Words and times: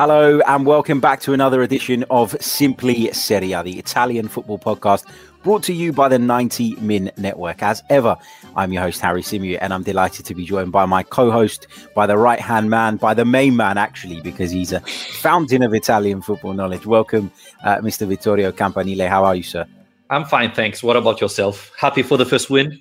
Hello 0.00 0.40
and 0.46 0.64
welcome 0.64 1.00
back 1.00 1.18
to 1.22 1.32
another 1.32 1.60
edition 1.62 2.04
of 2.08 2.36
Simply 2.40 3.12
Serie 3.12 3.50
A, 3.50 3.64
the 3.64 3.80
Italian 3.80 4.28
football 4.28 4.56
podcast 4.56 5.04
brought 5.48 5.62
to 5.62 5.72
you 5.72 5.94
by 5.94 6.10
the 6.10 6.18
90 6.18 6.76
Min 6.76 7.10
Network. 7.16 7.62
As 7.62 7.82
ever, 7.88 8.18
I'm 8.54 8.70
your 8.70 8.82
host, 8.82 9.00
Harry 9.00 9.22
Symeou, 9.22 9.56
and 9.62 9.72
I'm 9.72 9.82
delighted 9.82 10.26
to 10.26 10.34
be 10.34 10.44
joined 10.44 10.72
by 10.72 10.84
my 10.84 11.02
co 11.02 11.30
host, 11.30 11.66
by 11.94 12.06
the 12.06 12.18
right 12.18 12.38
hand 12.38 12.68
man, 12.68 12.98
by 12.98 13.14
the 13.14 13.24
main 13.24 13.56
man, 13.56 13.78
actually, 13.78 14.20
because 14.20 14.50
he's 14.50 14.72
a 14.72 14.80
fountain 14.80 15.62
of 15.62 15.72
Italian 15.72 16.20
football 16.20 16.52
knowledge. 16.52 16.84
Welcome, 16.84 17.32
uh, 17.64 17.78
Mr. 17.78 18.06
Vittorio 18.06 18.52
Campanile. 18.52 19.08
How 19.08 19.24
are 19.24 19.34
you, 19.34 19.42
sir? 19.42 19.64
I'm 20.10 20.26
fine, 20.26 20.52
thanks. 20.52 20.82
What 20.82 20.98
about 20.98 21.18
yourself? 21.22 21.72
Happy 21.78 22.02
for 22.02 22.18
the 22.18 22.26
first 22.26 22.50
win? 22.50 22.78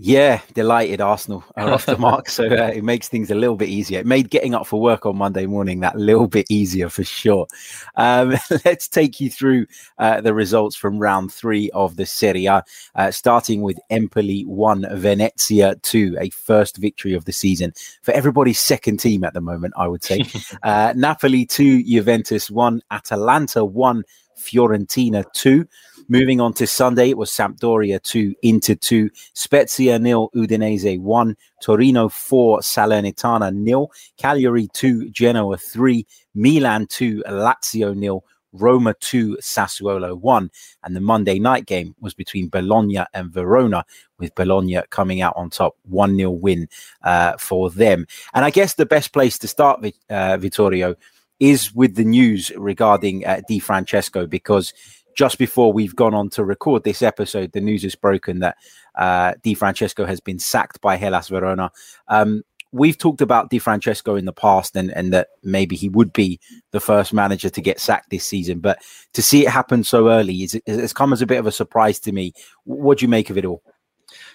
Yeah, 0.00 0.40
delighted 0.54 1.00
Arsenal 1.00 1.42
are 1.56 1.72
off 1.72 1.86
the 1.86 1.98
mark, 1.98 2.28
so 2.28 2.44
uh, 2.44 2.70
it 2.72 2.84
makes 2.84 3.08
things 3.08 3.32
a 3.32 3.34
little 3.34 3.56
bit 3.56 3.68
easier. 3.68 3.98
It 3.98 4.06
made 4.06 4.30
getting 4.30 4.54
up 4.54 4.64
for 4.64 4.80
work 4.80 5.04
on 5.04 5.16
Monday 5.16 5.44
morning 5.44 5.80
that 5.80 5.96
little 5.96 6.28
bit 6.28 6.46
easier 6.48 6.88
for 6.88 7.02
sure. 7.02 7.48
Um, 7.96 8.36
let's 8.64 8.86
take 8.86 9.18
you 9.20 9.28
through 9.28 9.66
uh, 9.98 10.20
the 10.20 10.34
results 10.34 10.76
from 10.76 11.00
round 11.00 11.32
three 11.32 11.68
of 11.70 11.96
the 11.96 12.06
Serie 12.06 12.46
A, 12.46 12.62
uh, 12.94 13.10
starting 13.10 13.62
with 13.62 13.76
Empoli 13.90 14.42
one, 14.42 14.86
Venezia 14.92 15.74
two, 15.82 16.16
a 16.20 16.30
first 16.30 16.76
victory 16.76 17.14
of 17.14 17.24
the 17.24 17.32
season 17.32 17.72
for 18.02 18.14
everybody's 18.14 18.60
second 18.60 18.98
team 18.98 19.24
at 19.24 19.34
the 19.34 19.40
moment. 19.40 19.74
I 19.76 19.88
would 19.88 20.04
say 20.04 20.22
uh, 20.62 20.92
Napoli 20.94 21.44
two, 21.44 21.82
Juventus 21.82 22.52
one, 22.52 22.82
Atalanta 22.92 23.64
one, 23.64 24.04
Fiorentina 24.38 25.24
two. 25.32 25.66
Moving 26.10 26.40
on 26.40 26.54
to 26.54 26.66
Sunday, 26.66 27.10
it 27.10 27.18
was 27.18 27.30
Sampdoria 27.30 28.02
2, 28.02 28.34
Inter 28.40 28.74
2, 28.76 29.10
Spezia 29.34 29.98
nil, 29.98 30.30
Udinese 30.34 30.98
1, 30.98 31.36
Torino 31.62 32.08
4, 32.08 32.60
Salernitana 32.60 33.54
nil, 33.54 33.90
Cagliari 34.16 34.68
2, 34.72 35.10
Genoa 35.10 35.58
3, 35.58 36.06
Milan 36.34 36.86
2, 36.86 37.24
Lazio 37.28 37.94
nil, 37.94 38.24
Roma 38.54 38.94
2, 39.00 39.36
Sassuolo 39.42 40.18
1. 40.18 40.50
And 40.84 40.96
the 40.96 41.00
Monday 41.02 41.38
night 41.38 41.66
game 41.66 41.94
was 42.00 42.14
between 42.14 42.48
Bologna 42.48 43.04
and 43.12 43.30
Verona, 43.30 43.84
with 44.18 44.34
Bologna 44.34 44.80
coming 44.88 45.20
out 45.20 45.34
on 45.36 45.50
top, 45.50 45.76
1 45.82 46.16
0 46.16 46.30
win 46.30 46.68
uh, 47.02 47.36
for 47.36 47.68
them. 47.68 48.06
And 48.32 48.46
I 48.46 48.50
guess 48.50 48.72
the 48.72 48.86
best 48.86 49.12
place 49.12 49.38
to 49.40 49.46
start, 49.46 49.84
uh, 50.08 50.38
Vittorio, 50.38 50.94
is 51.38 51.74
with 51.74 51.96
the 51.96 52.04
news 52.04 52.50
regarding 52.56 53.26
uh, 53.26 53.42
Di 53.46 53.58
Francesco, 53.58 54.26
because 54.26 54.72
just 55.18 55.36
before 55.36 55.72
we've 55.72 55.96
gone 55.96 56.14
on 56.14 56.30
to 56.30 56.44
record 56.44 56.84
this 56.84 57.02
episode, 57.02 57.50
the 57.50 57.60
news 57.60 57.84
is 57.84 57.96
broken 57.96 58.38
that 58.38 58.56
uh, 58.94 59.34
Di 59.42 59.52
Francesco 59.52 60.06
has 60.06 60.20
been 60.20 60.38
sacked 60.38 60.80
by 60.80 60.94
Hellas 60.94 61.26
Verona. 61.26 61.72
Um, 62.06 62.44
we've 62.70 62.96
talked 62.96 63.20
about 63.20 63.50
Di 63.50 63.58
Francesco 63.58 64.14
in 64.14 64.26
the 64.26 64.32
past 64.32 64.76
and, 64.76 64.92
and 64.92 65.12
that 65.12 65.30
maybe 65.42 65.74
he 65.74 65.88
would 65.88 66.12
be 66.12 66.38
the 66.70 66.78
first 66.78 67.12
manager 67.12 67.50
to 67.50 67.60
get 67.60 67.80
sacked 67.80 68.10
this 68.10 68.24
season, 68.24 68.60
but 68.60 68.78
to 69.12 69.20
see 69.20 69.44
it 69.44 69.50
happen 69.50 69.82
so 69.82 70.08
early 70.08 70.44
is 70.44 70.60
it's 70.66 70.92
come 70.92 71.12
as 71.12 71.20
a 71.20 71.26
bit 71.26 71.38
of 71.38 71.48
a 71.48 71.52
surprise 71.52 71.98
to 71.98 72.12
me. 72.12 72.32
What 72.62 72.98
do 72.98 73.04
you 73.04 73.08
make 73.08 73.28
of 73.28 73.36
it 73.36 73.44
all? 73.44 73.64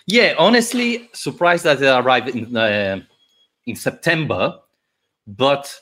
Yeah, 0.06 0.36
honestly, 0.38 1.10
surprised 1.14 1.64
that 1.64 1.82
it 1.82 1.88
arrived 1.88 2.28
in 2.28 2.58
uh, 2.58 3.00
in 3.66 3.78
September, 3.78 4.60
but 5.26 5.74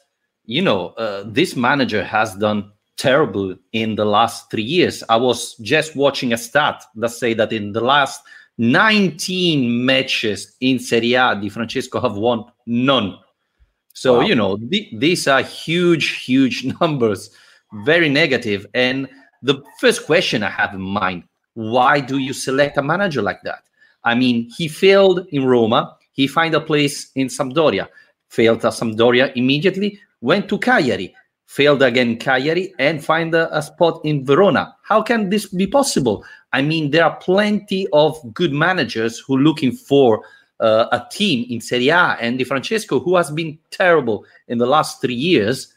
you 0.45 0.61
know, 0.61 0.89
uh, 0.89 1.23
this 1.25 1.55
manager 1.55 2.03
has 2.03 2.35
done 2.35 2.71
terrible 2.97 3.55
in 3.73 3.95
the 3.95 4.05
last 4.05 4.51
three 4.51 4.63
years. 4.63 5.03
I 5.09 5.17
was 5.17 5.55
just 5.55 5.95
watching 5.95 6.33
a 6.33 6.37
stat 6.37 6.83
that 6.95 7.09
say 7.09 7.33
that 7.33 7.51
in 7.51 7.71
the 7.71 7.81
last 7.81 8.21
19 8.57 9.85
matches 9.85 10.55
in 10.59 10.77
Serie 10.79 11.13
A, 11.13 11.35
Di 11.35 11.49
Francesco 11.49 11.99
have 11.99 12.15
won 12.15 12.45
none. 12.65 13.17
So, 13.93 14.17
wow. 14.17 14.21
you 14.21 14.35
know, 14.35 14.57
th- 14.57 14.89
these 14.93 15.27
are 15.27 15.41
huge, 15.41 16.23
huge 16.23 16.65
numbers, 16.81 17.31
very 17.85 18.09
negative. 18.09 18.65
And 18.73 19.09
the 19.41 19.61
first 19.79 20.05
question 20.05 20.43
I 20.43 20.49
have 20.49 20.73
in 20.73 20.81
mind, 20.81 21.23
why 21.53 21.99
do 21.99 22.17
you 22.17 22.33
select 22.33 22.77
a 22.77 22.83
manager 22.83 23.21
like 23.21 23.41
that? 23.43 23.63
I 24.03 24.15
mean, 24.15 24.49
he 24.57 24.67
failed 24.67 25.27
in 25.31 25.45
Roma. 25.45 25.97
He 26.13 26.27
find 26.27 26.53
a 26.53 26.61
place 26.61 27.11
in 27.15 27.27
Sampdoria, 27.27 27.87
failed 28.29 28.65
at 28.65 28.73
Sampdoria 28.73 29.31
immediately, 29.35 29.99
went 30.21 30.49
to 30.49 30.57
Cagliari, 30.57 31.15
failed 31.51 31.83
again 31.83 32.11
in 32.11 32.17
Cagliari, 32.17 32.73
and 32.79 33.03
find 33.03 33.35
a, 33.35 33.53
a, 33.57 33.61
spot 33.61 33.99
in 34.05 34.25
Verona. 34.25 34.73
How 34.83 35.01
can 35.01 35.29
this 35.29 35.47
be 35.47 35.67
possible? 35.67 36.23
I 36.53 36.61
mean, 36.61 36.91
there 36.91 37.03
are 37.03 37.17
plenty 37.17 37.87
of 37.91 38.15
good 38.33 38.53
managers 38.53 39.19
who 39.19 39.35
are 39.35 39.41
looking 39.41 39.73
for 39.73 40.23
uh, 40.61 40.85
a 40.93 41.05
team 41.11 41.45
in 41.49 41.59
Serie 41.59 41.89
A, 41.89 42.15
and 42.21 42.37
Di 42.37 42.45
Francesco, 42.45 43.01
who 43.01 43.17
has 43.17 43.29
been 43.31 43.59
terrible 43.69 44.23
in 44.47 44.59
the 44.59 44.65
last 44.65 45.01
three 45.01 45.13
years, 45.13 45.73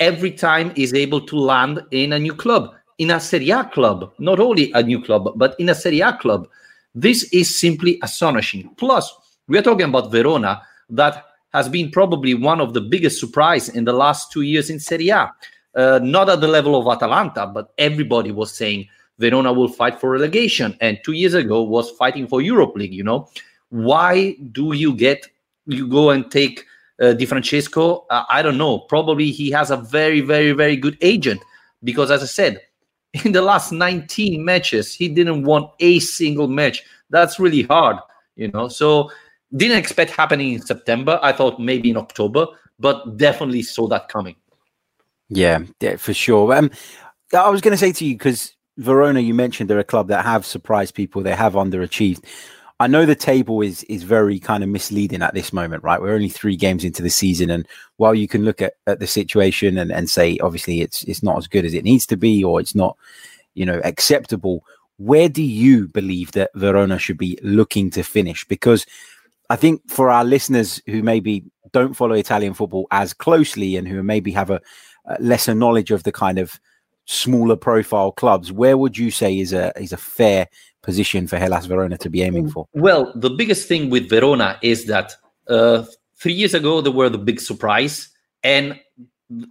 every 0.00 0.30
time 0.32 0.70
is 0.76 0.92
able 0.92 1.22
to 1.22 1.36
land 1.36 1.80
in 1.92 2.12
a 2.12 2.18
new 2.18 2.34
club, 2.34 2.74
in 2.98 3.10
a 3.10 3.20
Serie 3.20 3.50
A 3.50 3.64
club, 3.64 4.12
not 4.18 4.38
only 4.38 4.70
a 4.72 4.82
new 4.82 5.02
club, 5.02 5.32
but 5.36 5.58
in 5.58 5.70
a 5.70 5.74
Serie 5.74 6.00
A 6.00 6.12
club. 6.12 6.46
This 6.94 7.22
is 7.32 7.58
simply 7.58 7.98
astonishing. 8.02 8.68
Plus, 8.76 9.10
we 9.48 9.56
are 9.56 9.62
talking 9.62 9.88
about 9.88 10.12
Verona 10.12 10.60
that 10.90 11.24
has 11.52 11.68
been 11.68 11.90
probably 11.90 12.34
one 12.34 12.60
of 12.60 12.74
the 12.74 12.80
biggest 12.80 13.18
surprise 13.18 13.68
in 13.68 13.84
the 13.84 13.92
last 13.92 14.32
two 14.32 14.42
years 14.42 14.70
in 14.70 14.78
Serie 14.78 15.08
A. 15.08 15.32
Uh, 15.74 16.00
not 16.02 16.28
at 16.28 16.40
the 16.40 16.48
level 16.48 16.74
of 16.74 16.86
Atalanta, 16.88 17.46
but 17.46 17.72
everybody 17.78 18.32
was 18.32 18.52
saying 18.52 18.88
Verona 19.18 19.52
will 19.52 19.68
fight 19.68 20.00
for 20.00 20.10
relegation, 20.10 20.76
and 20.80 20.98
two 21.04 21.12
years 21.12 21.34
ago 21.34 21.62
was 21.62 21.90
fighting 21.92 22.26
for 22.26 22.40
Europe 22.40 22.74
League. 22.74 22.92
You 22.92 23.04
know, 23.04 23.28
why 23.68 24.36
do 24.50 24.72
you 24.72 24.94
get 24.94 25.28
you 25.66 25.86
go 25.86 26.10
and 26.10 26.28
take 26.30 26.64
uh, 27.00 27.12
Di 27.12 27.26
Francesco? 27.26 28.06
Uh, 28.10 28.24
I 28.28 28.42
don't 28.42 28.58
know. 28.58 28.80
Probably 28.80 29.30
he 29.30 29.50
has 29.50 29.70
a 29.70 29.76
very, 29.76 30.20
very, 30.20 30.52
very 30.52 30.76
good 30.76 30.98
agent 31.02 31.40
because, 31.84 32.10
as 32.10 32.22
I 32.22 32.26
said, 32.26 32.60
in 33.24 33.32
the 33.32 33.42
last 33.42 33.72
19 33.72 34.44
matches, 34.44 34.94
he 34.94 35.08
didn't 35.08 35.44
won 35.44 35.68
a 35.80 35.98
single 36.00 36.48
match. 36.48 36.82
That's 37.10 37.38
really 37.38 37.62
hard, 37.62 37.96
you 38.36 38.48
know. 38.48 38.68
So 38.68 39.10
didn't 39.56 39.78
expect 39.78 40.10
happening 40.10 40.52
in 40.54 40.62
September. 40.62 41.18
I 41.22 41.32
thought 41.32 41.60
maybe 41.60 41.90
in 41.90 41.96
October, 41.96 42.46
but 42.78 43.16
definitely 43.16 43.62
saw 43.62 43.86
that 43.88 44.08
coming. 44.08 44.36
Yeah, 45.28 45.60
yeah 45.80 45.96
for 45.96 46.14
sure. 46.14 46.54
Um, 46.54 46.70
I 47.32 47.48
was 47.48 47.60
going 47.60 47.72
to 47.72 47.78
say 47.78 47.92
to 47.92 48.04
you 48.04 48.14
because 48.14 48.54
Verona, 48.78 49.20
you 49.20 49.34
mentioned 49.34 49.70
they're 49.70 49.78
a 49.78 49.84
club 49.84 50.08
that 50.08 50.24
have 50.24 50.44
surprised 50.46 50.94
people. 50.94 51.22
They 51.22 51.34
have 51.34 51.54
underachieved. 51.54 52.24
I 52.80 52.86
know 52.86 53.04
the 53.04 53.14
table 53.14 53.60
is 53.60 53.82
is 53.84 54.04
very 54.04 54.38
kind 54.38 54.64
of 54.64 54.70
misleading 54.70 55.20
at 55.20 55.34
this 55.34 55.52
moment, 55.52 55.84
right? 55.84 56.00
We're 56.00 56.14
only 56.14 56.30
three 56.30 56.56
games 56.56 56.82
into 56.82 57.02
the 57.02 57.10
season, 57.10 57.50
and 57.50 57.68
while 57.98 58.14
you 58.14 58.26
can 58.26 58.44
look 58.44 58.62
at, 58.62 58.74
at 58.86 59.00
the 59.00 59.06
situation 59.06 59.76
and, 59.76 59.92
and 59.92 60.08
say 60.08 60.38
obviously 60.38 60.80
it's 60.80 61.04
it's 61.04 61.22
not 61.22 61.36
as 61.36 61.46
good 61.46 61.66
as 61.66 61.74
it 61.74 61.84
needs 61.84 62.06
to 62.06 62.16
be, 62.16 62.42
or 62.42 62.58
it's 62.58 62.74
not, 62.74 62.96
you 63.54 63.66
know, 63.66 63.82
acceptable. 63.84 64.64
Where 64.96 65.28
do 65.28 65.42
you 65.42 65.88
believe 65.88 66.32
that 66.32 66.50
Verona 66.54 66.98
should 66.98 67.18
be 67.18 67.38
looking 67.42 67.90
to 67.90 68.02
finish? 68.02 68.46
Because 68.46 68.86
I 69.50 69.56
think 69.56 69.82
for 69.90 70.10
our 70.10 70.24
listeners 70.24 70.80
who 70.86 71.02
maybe 71.02 71.44
don't 71.72 71.94
follow 71.94 72.14
Italian 72.14 72.54
football 72.54 72.86
as 72.92 73.12
closely 73.12 73.76
and 73.76 73.86
who 73.86 74.00
maybe 74.00 74.30
have 74.30 74.48
a, 74.48 74.60
a 75.06 75.20
lesser 75.20 75.56
knowledge 75.56 75.90
of 75.90 76.04
the 76.04 76.12
kind 76.12 76.38
of 76.38 76.60
smaller 77.06 77.56
profile 77.56 78.12
clubs, 78.12 78.52
where 78.52 78.78
would 78.78 78.96
you 78.96 79.10
say 79.10 79.36
is 79.36 79.52
a 79.52 79.76
is 79.76 79.92
a 79.92 79.96
fair 79.96 80.46
position 80.82 81.26
for 81.26 81.36
Hellas 81.36 81.66
Verona 81.66 81.98
to 81.98 82.08
be 82.08 82.22
aiming 82.22 82.48
for? 82.48 82.68
Well, 82.74 83.12
the 83.16 83.28
biggest 83.28 83.66
thing 83.66 83.90
with 83.90 84.08
Verona 84.08 84.56
is 84.62 84.86
that 84.86 85.16
uh, 85.48 85.84
three 86.16 86.32
years 86.32 86.54
ago 86.54 86.80
they 86.80 86.90
were 86.90 87.08
the 87.08 87.18
big 87.18 87.40
surprise, 87.40 88.08
and 88.44 88.78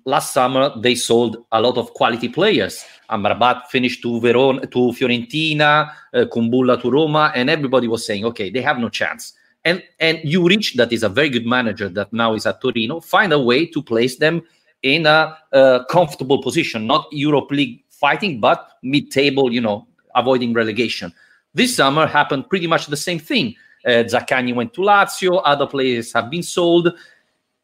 last 0.06 0.34
summer 0.34 0.72
they 0.80 0.96
sold 0.96 1.46
a 1.52 1.62
lot 1.62 1.78
of 1.78 1.94
quality 1.94 2.30
players. 2.30 2.86
Amrabat 3.10 3.68
finished 3.68 4.02
to 4.04 4.22
Verona, 4.22 4.66
to 4.68 4.80
Fiorentina, 4.94 5.92
uh, 6.14 6.26
Kumbulla 6.32 6.82
to 6.82 6.90
Roma, 6.90 7.34
and 7.36 7.50
everybody 7.50 7.90
was 7.90 8.06
saying, 8.06 8.24
okay, 8.24 8.50
they 8.50 8.62
have 8.62 8.78
no 8.78 8.88
chance 8.88 9.34
And 9.66 9.84
and 10.00 10.20
Juric, 10.20 10.76
that 10.76 10.94
is 10.94 11.04
a 11.04 11.10
very 11.10 11.30
good 11.30 11.46
manager 11.46 11.90
that 11.90 12.14
now 12.14 12.34
is 12.34 12.46
at 12.46 12.62
Torino, 12.62 13.00
find 13.02 13.34
a 13.34 13.40
way 13.40 13.66
to 13.66 13.82
place 13.82 14.18
them 14.18 14.42
in 14.84 15.06
a, 15.06 15.38
a 15.52 15.86
comfortable 15.90 16.42
position, 16.42 16.88
not 16.88 17.08
Europe 17.12 17.52
League 17.52 17.84
fighting, 17.90 18.40
but 18.40 18.70
mid-table, 18.82 19.52
you 19.52 19.60
know, 19.60 19.86
avoiding 20.16 20.54
relegation. 20.54 21.14
This 21.54 21.76
summer 21.76 22.08
happened 22.08 22.50
pretty 22.50 22.68
much 22.68 22.88
the 22.88 22.96
same 22.96 23.20
thing. 23.20 23.56
Uh, 23.86 24.04
Zaccagni 24.08 24.56
went 24.56 24.74
to 24.76 24.82
Lazio, 24.82 25.42
other 25.44 25.68
players 25.68 26.14
have 26.14 26.30
been 26.30 26.44
sold, 26.44 26.94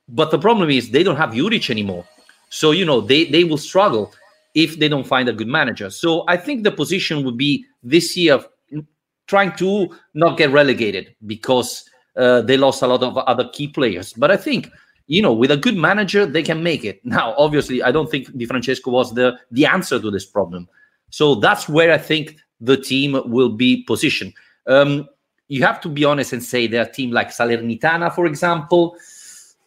but 0.09 0.31
the 0.31 0.39
problem 0.39 0.69
is 0.69 0.89
they 0.89 1.03
don't 1.03 1.15
have 1.15 1.31
Juric 1.31 1.69
anymore. 1.69 2.06
So 2.50 2.71
you 2.71 2.86
know 2.86 3.01
they 3.01 3.25
they 3.25 3.44
will 3.44 3.57
struggle 3.57 4.13
if 4.53 4.80
they 4.80 4.88
don't 4.88 5.07
find 5.07 5.27
a 5.27 5.33
good 5.33 5.47
manager. 5.47 5.89
So 5.89 6.24
I 6.27 6.38
think 6.38 6.63
the 6.63 6.71
position 6.71 7.24
would 7.25 7.38
be 7.38 7.65
this 7.83 8.15
year 8.15 8.39
trying 9.27 9.56
to 9.57 9.89
not 10.13 10.38
get 10.38 10.51
relegated 10.51 11.16
because 11.25 11.89
uh, 12.18 12.42
they 12.42 12.57
lost 12.57 12.81
a 12.81 12.88
lot 12.88 13.04
of 13.04 13.18
other 13.18 13.50
key 13.54 13.68
players. 13.68 14.13
But 14.13 14.31
I 14.31 14.38
think 14.38 14.69
you 15.07 15.22
know 15.22 15.33
with 15.33 15.51
a 15.51 15.57
good 15.57 15.77
manager 15.77 16.25
they 16.25 16.44
can 16.44 16.63
make 16.63 16.83
it. 16.83 17.01
Now, 17.06 17.36
obviously, 17.38 17.83
I 17.83 17.92
don't 17.92 18.10
think 18.10 18.36
Di 18.38 18.45
Francesco 18.45 18.92
was 18.92 19.13
the 19.13 19.38
the 19.51 19.66
answer 19.66 20.00
to 20.00 20.12
this 20.12 20.25
problem. 20.25 20.68
So 21.10 21.36
that's 21.36 21.69
where 21.69 21.92
I 21.92 21.98
think 21.98 22.38
the 22.60 22.77
team 22.77 23.19
will 23.25 23.50
be 23.50 23.83
positioned. 23.83 24.33
Um, 24.68 25.07
you 25.48 25.63
have 25.63 25.80
to 25.81 25.89
be 25.89 26.04
honest 26.04 26.33
and 26.33 26.44
say 26.44 26.68
there 26.68 26.81
are 26.81 26.89
teams 26.89 27.13
like 27.13 27.30
Salernitana, 27.30 28.13
for 28.13 28.25
example, 28.25 28.98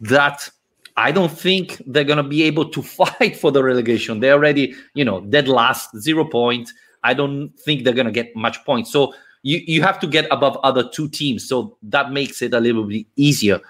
that 0.01 0.49
I 0.97 1.13
don't 1.13 1.31
think 1.31 1.81
they're 1.87 2.05
going 2.05 2.23
to 2.23 2.29
be 2.29 2.43
able 2.43 2.69
to 2.71 2.83
fight 2.99 3.37
for 3.37 3.53
the 3.53 3.63
relegation. 3.63 4.21
They're 4.21 4.35
already, 4.35 4.75
you 4.95 5.05
know, 5.05 5.21
dead 5.21 5.49
last, 5.49 5.97
zero 5.99 6.25
point. 6.25 6.71
I 7.05 7.15
don't 7.15 7.51
think 7.61 7.85
they're 7.85 7.95
going 7.95 8.07
to 8.07 8.13
get 8.13 8.35
much 8.35 8.65
points. 8.65 8.91
So 8.91 9.15
you, 9.49 9.63
you 9.67 9.83
have 9.83 9.99
to 10.01 10.07
get 10.07 10.27
above 10.31 10.59
other 10.63 10.87
two 10.87 11.09
teams. 11.09 11.49
So 11.49 11.79
that 11.85 12.13
makes 12.13 12.43
it 12.43 12.53
a 12.53 12.61
little 12.61 12.85
bit 12.85 13.07
easier. 13.17 13.61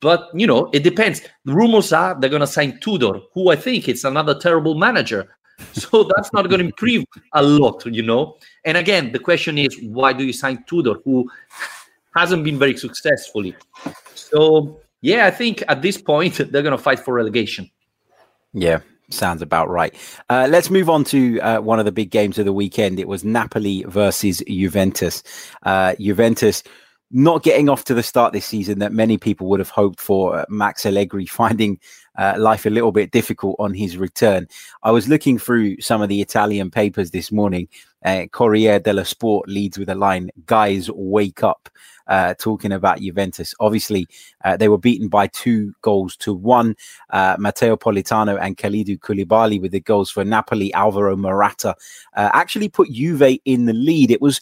But, 0.00 0.28
you 0.34 0.46
know, 0.46 0.68
it 0.74 0.82
depends. 0.82 1.22
The 1.46 1.54
rumors 1.54 1.90
are 1.94 2.20
they're 2.20 2.28
going 2.28 2.40
to 2.40 2.46
sign 2.46 2.78
Tudor, 2.80 3.20
who 3.32 3.50
I 3.50 3.56
think 3.56 3.88
is 3.88 4.04
another 4.04 4.38
terrible 4.38 4.74
manager. 4.74 5.32
So 5.72 6.06
that's 6.14 6.34
not 6.34 6.50
going 6.50 6.58
to 6.58 6.66
improve 6.66 7.06
a 7.32 7.42
lot, 7.42 7.86
you 7.86 8.02
know. 8.02 8.36
And 8.66 8.76
again, 8.76 9.12
the 9.12 9.18
question 9.18 9.56
is, 9.56 9.74
why 9.84 10.12
do 10.12 10.22
you 10.22 10.34
sign 10.34 10.62
Tudor, 10.66 10.96
who 11.02 11.30
hasn't 12.14 12.44
been 12.44 12.58
very 12.58 12.76
successfully? 12.76 13.56
So 14.14 14.82
yeah, 15.00 15.24
I 15.24 15.30
think 15.30 15.64
at 15.66 15.80
this 15.80 15.96
point 15.96 16.36
they're 16.52 16.62
going 16.62 16.76
to 16.76 16.82
fight 16.88 17.00
for 17.00 17.14
relegation. 17.14 17.70
Yeah, 18.52 18.80
sounds 19.10 19.42
about 19.42 19.68
right. 19.68 19.94
Uh, 20.28 20.46
let's 20.50 20.70
move 20.70 20.90
on 20.90 21.04
to 21.04 21.40
uh, 21.40 21.60
one 21.60 21.78
of 21.78 21.84
the 21.84 21.92
big 21.92 22.10
games 22.10 22.38
of 22.38 22.44
the 22.44 22.52
weekend. 22.52 22.98
It 22.98 23.08
was 23.08 23.24
Napoli 23.24 23.84
versus 23.84 24.42
Juventus. 24.46 25.22
Uh, 25.62 25.94
Juventus 26.00 26.62
not 27.10 27.42
getting 27.42 27.68
off 27.68 27.84
to 27.84 27.94
the 27.94 28.02
start 28.02 28.32
this 28.32 28.46
season 28.46 28.78
that 28.80 28.92
many 28.92 29.16
people 29.16 29.48
would 29.48 29.60
have 29.60 29.70
hoped 29.70 30.00
for. 30.00 30.38
Uh, 30.38 30.44
Max 30.48 30.84
Allegri 30.84 31.26
finding 31.26 31.78
uh, 32.18 32.34
life 32.38 32.66
a 32.66 32.70
little 32.70 32.92
bit 32.92 33.10
difficult 33.10 33.56
on 33.58 33.74
his 33.74 33.96
return. 33.96 34.46
I 34.82 34.90
was 34.90 35.08
looking 35.08 35.38
through 35.38 35.80
some 35.80 36.02
of 36.02 36.08
the 36.08 36.20
Italian 36.20 36.70
papers 36.70 37.10
this 37.10 37.30
morning. 37.30 37.68
Uh, 38.04 38.26
Corriere 38.32 38.80
della 38.80 39.04
Sport 39.04 39.48
leads 39.48 39.78
with 39.78 39.88
a 39.88 39.94
line, 39.94 40.30
"Guys, 40.46 40.90
wake 40.90 41.42
up." 41.42 41.68
uh, 42.06 42.34
talking 42.34 42.72
about 42.72 43.00
Juventus. 43.00 43.54
Obviously, 43.60 44.06
uh, 44.44 44.56
they 44.56 44.68
were 44.68 44.78
beaten 44.78 45.08
by 45.08 45.26
two 45.28 45.74
goals 45.82 46.16
to 46.18 46.32
one. 46.32 46.76
Uh, 47.10 47.36
Matteo 47.38 47.76
Politano 47.76 48.38
and 48.40 48.56
Kalidou 48.56 48.98
Koulibaly 48.98 49.60
with 49.60 49.72
the 49.72 49.80
goals 49.80 50.10
for 50.10 50.24
Napoli. 50.24 50.72
Alvaro 50.74 51.16
Morata 51.16 51.74
uh, 52.16 52.30
actually 52.32 52.68
put 52.68 52.90
Juve 52.90 53.38
in 53.44 53.66
the 53.66 53.72
lead. 53.72 54.10
It 54.10 54.20
was 54.20 54.40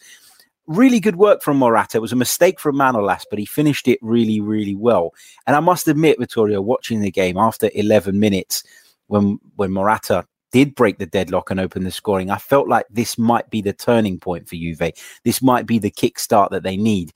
really 0.67 1.01
good 1.01 1.17
work 1.17 1.43
from 1.43 1.59
Morata. 1.59 1.99
It 1.99 2.03
was 2.03 2.13
a 2.13 2.17
mistake 2.17 2.59
from 2.59 2.77
Manolas, 2.77 3.25
but 3.29 3.39
he 3.39 3.47
finished 3.47 3.89
it 3.89 3.99
really, 4.03 4.41
really 4.41 4.75
well. 4.75 5.13
And 5.47 5.57
I 5.57 5.61
must 5.61 5.89
admit, 5.89 6.19
Vittorio, 6.19 6.61
watching 6.61 7.01
the 7.01 7.11
game 7.11 7.37
after 7.37 7.71
11 7.75 8.19
minutes, 8.19 8.65
when 9.09 9.39
when 9.57 9.73
Morata 9.73 10.27
did 10.51 10.75
break 10.75 10.99
the 10.99 11.07
deadlock 11.07 11.51
and 11.51 11.61
open 11.61 11.85
the 11.85 11.91
scoring, 11.91 12.31
I 12.31 12.39
felt 12.39 12.69
like 12.69 12.87
this 12.89 13.19
might 13.19 13.51
be 13.51 13.61
the 13.61 13.73
turning 13.73 14.19
point 14.19 14.49
for 14.49 14.55
Juve. 14.55 14.93
This 15.25 15.43
might 15.43 15.67
be 15.67 15.79
the 15.79 15.91
kickstart 15.91 16.51
that 16.51 16.63
they 16.63 16.77
need 16.77 17.13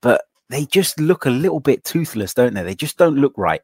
but 0.00 0.24
they 0.48 0.66
just 0.66 0.98
look 0.98 1.26
a 1.26 1.30
little 1.30 1.60
bit 1.60 1.84
toothless, 1.84 2.34
don't 2.34 2.54
they? 2.54 2.62
They 2.62 2.74
just 2.74 2.96
don't 2.96 3.16
look 3.16 3.34
right. 3.36 3.60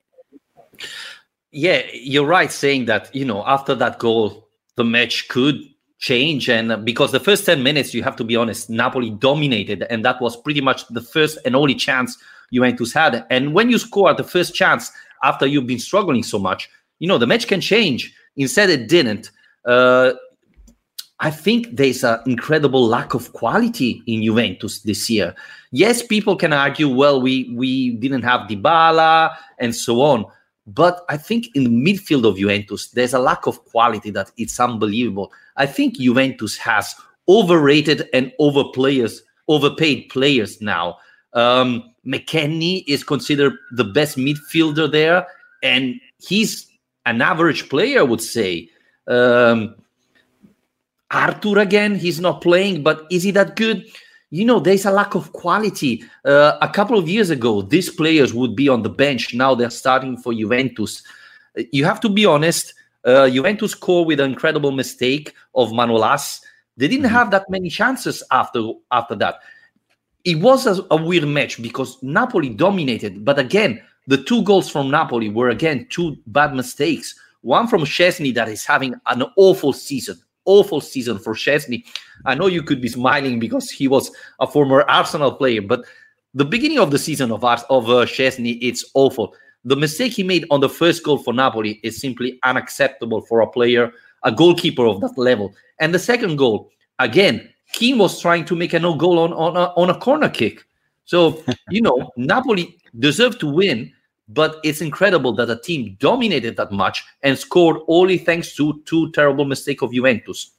Yeah, 1.50 1.82
you're 1.92 2.26
right 2.26 2.52
saying 2.52 2.86
that, 2.86 3.14
you 3.14 3.24
know, 3.24 3.44
after 3.46 3.74
that 3.76 3.98
goal, 3.98 4.48
the 4.76 4.84
match 4.84 5.28
could 5.28 5.60
change. 5.98 6.48
And 6.48 6.84
because 6.84 7.12
the 7.12 7.20
first 7.20 7.46
10 7.46 7.62
minutes, 7.62 7.94
you 7.94 8.02
have 8.02 8.16
to 8.16 8.24
be 8.24 8.36
honest, 8.36 8.70
Napoli 8.70 9.10
dominated. 9.10 9.84
And 9.90 10.04
that 10.04 10.20
was 10.20 10.36
pretty 10.36 10.60
much 10.60 10.86
the 10.88 11.00
first 11.00 11.38
and 11.44 11.56
only 11.56 11.74
chance 11.74 12.16
Juventus 12.52 12.92
had. 12.92 13.26
And 13.30 13.54
when 13.54 13.70
you 13.70 13.78
score 13.78 14.10
at 14.10 14.16
the 14.16 14.24
first 14.24 14.54
chance 14.54 14.90
after 15.22 15.46
you've 15.46 15.66
been 15.66 15.78
struggling 15.78 16.22
so 16.22 16.38
much, 16.38 16.68
you 16.98 17.08
know, 17.08 17.18
the 17.18 17.26
match 17.26 17.46
can 17.46 17.60
change. 17.60 18.14
Instead, 18.36 18.70
it 18.70 18.88
didn't. 18.88 19.30
Uh, 19.64 20.12
I 21.18 21.30
think 21.30 21.76
there's 21.76 22.04
an 22.04 22.20
incredible 22.26 22.86
lack 22.86 23.14
of 23.14 23.32
quality 23.32 24.02
in 24.06 24.22
Juventus 24.22 24.80
this 24.80 25.08
year. 25.08 25.34
Yes, 25.72 26.02
people 26.02 26.36
can 26.36 26.52
argue, 26.52 26.88
well, 26.88 27.20
we 27.20 27.50
we 27.54 27.92
didn't 27.92 28.22
have 28.22 28.48
Dybala 28.48 29.34
and 29.58 29.74
so 29.74 30.02
on, 30.02 30.26
but 30.66 31.04
I 31.08 31.16
think 31.16 31.48
in 31.54 31.64
the 31.64 31.70
midfield 31.70 32.26
of 32.26 32.36
Juventus, 32.36 32.88
there's 32.88 33.14
a 33.14 33.18
lack 33.18 33.46
of 33.46 33.64
quality 33.66 34.10
that 34.10 34.32
it's 34.36 34.58
unbelievable. 34.58 35.32
I 35.56 35.66
think 35.66 35.96
Juventus 35.96 36.56
has 36.56 36.94
overrated 37.28 38.08
and 38.12 38.32
over 38.38 38.64
players, 38.64 39.22
overpaid 39.48 40.08
players 40.08 40.60
now. 40.60 40.98
Um, 41.34 41.94
McKennie 42.04 42.84
is 42.88 43.04
considered 43.04 43.54
the 43.72 43.84
best 43.84 44.16
midfielder 44.16 44.90
there, 44.90 45.26
and 45.62 46.00
he's 46.18 46.66
an 47.04 47.22
average 47.22 47.68
player, 47.68 48.00
I 48.00 48.02
would 48.02 48.22
say. 48.22 48.68
Um, 49.06 49.76
Arthur 51.10 51.60
again, 51.60 51.94
he's 51.94 52.20
not 52.20 52.40
playing, 52.40 52.82
but 52.82 53.06
is 53.10 53.22
he 53.22 53.30
that 53.32 53.54
good? 53.54 53.84
You 54.30 54.44
know, 54.44 54.58
there's 54.58 54.84
a 54.84 54.90
lack 54.90 55.14
of 55.14 55.32
quality. 55.32 56.02
Uh, 56.24 56.58
a 56.60 56.68
couple 56.68 56.98
of 56.98 57.08
years 57.08 57.30
ago, 57.30 57.62
these 57.62 57.88
players 57.88 58.34
would 58.34 58.56
be 58.56 58.68
on 58.68 58.82
the 58.82 58.88
bench. 58.88 59.34
Now 59.34 59.54
they're 59.54 59.70
starting 59.70 60.16
for 60.16 60.34
Juventus. 60.34 61.02
You 61.70 61.84
have 61.84 62.00
to 62.00 62.08
be 62.08 62.26
honest. 62.26 62.74
Uh, 63.04 63.30
Juventus 63.30 63.70
scored 63.72 64.08
with 64.08 64.18
an 64.18 64.30
incredible 64.30 64.72
mistake 64.72 65.32
of 65.54 65.70
Manolas. 65.70 66.40
They 66.76 66.88
didn't 66.88 67.06
mm-hmm. 67.06 67.14
have 67.14 67.30
that 67.30 67.48
many 67.48 67.70
chances 67.70 68.22
after 68.32 68.72
after 68.90 69.14
that. 69.16 69.36
It 70.24 70.40
was 70.40 70.66
a, 70.66 70.84
a 70.90 70.96
weird 70.96 71.24
match 71.28 71.62
because 71.62 72.02
Napoli 72.02 72.48
dominated, 72.48 73.24
but 73.24 73.38
again, 73.38 73.80
the 74.08 74.22
two 74.22 74.42
goals 74.42 74.68
from 74.68 74.90
Napoli 74.90 75.28
were 75.28 75.50
again 75.50 75.86
two 75.88 76.16
bad 76.26 76.52
mistakes. 76.52 77.14
One 77.42 77.68
from 77.68 77.82
Szczesny 77.82 78.34
that 78.34 78.48
is 78.48 78.64
having 78.64 78.94
an 79.06 79.22
awful 79.36 79.72
season 79.72 80.20
awful 80.46 80.80
season 80.80 81.18
for 81.18 81.34
Szczesny. 81.34 81.84
I 82.24 82.34
know 82.34 82.46
you 82.46 82.62
could 82.62 82.80
be 82.80 82.88
smiling 82.88 83.38
because 83.38 83.70
he 83.70 83.88
was 83.88 84.10
a 84.40 84.46
former 84.46 84.82
Arsenal 84.88 85.32
player, 85.32 85.62
but 85.62 85.84
the 86.34 86.44
beginning 86.44 86.78
of 86.78 86.90
the 86.90 86.98
season 86.98 87.32
of 87.32 87.44
Ars- 87.44 87.64
of 87.70 87.88
uh, 87.88 88.04
Szczesny, 88.04 88.58
it's 88.60 88.84
awful. 88.94 89.34
The 89.64 89.76
mistake 89.76 90.12
he 90.12 90.22
made 90.22 90.46
on 90.50 90.60
the 90.60 90.68
first 90.68 91.02
goal 91.02 91.18
for 91.18 91.34
Napoli 91.34 91.80
is 91.82 92.00
simply 92.00 92.38
unacceptable 92.44 93.22
for 93.22 93.40
a 93.40 93.46
player, 93.46 93.92
a 94.22 94.30
goalkeeper 94.30 94.86
of 94.86 95.00
that 95.00 95.18
level. 95.18 95.54
And 95.80 95.92
the 95.92 95.98
second 95.98 96.36
goal, 96.36 96.70
again, 96.98 97.48
Kean 97.72 97.98
was 97.98 98.20
trying 98.20 98.44
to 98.44 98.54
make 98.54 98.72
a 98.74 98.78
no 98.78 98.94
goal 98.94 99.18
on 99.18 99.32
on 99.32 99.56
a, 99.56 99.72
on 99.76 99.90
a 99.90 99.98
corner 99.98 100.28
kick. 100.28 100.64
So 101.04 101.42
you 101.70 101.80
know, 101.80 102.10
Napoli 102.16 102.78
deserved 102.98 103.40
to 103.40 103.48
win, 103.48 103.92
but 104.28 104.56
it's 104.64 104.80
incredible 104.80 105.32
that 105.34 105.50
a 105.50 105.56
team 105.56 105.96
dominated 106.00 106.56
that 106.56 106.72
much 106.72 107.04
and 107.22 107.38
scored 107.38 107.78
only 107.88 108.18
thanks 108.18 108.54
to 108.56 108.82
two 108.84 109.10
terrible 109.12 109.44
mistakes 109.44 109.82
of 109.82 109.92
Juventus. 109.92 110.50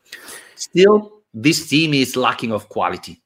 Still, 0.56 1.22
this 1.34 1.68
team 1.68 1.94
is 1.94 2.16
lacking 2.16 2.52
of 2.52 2.70
quality. 2.70 3.22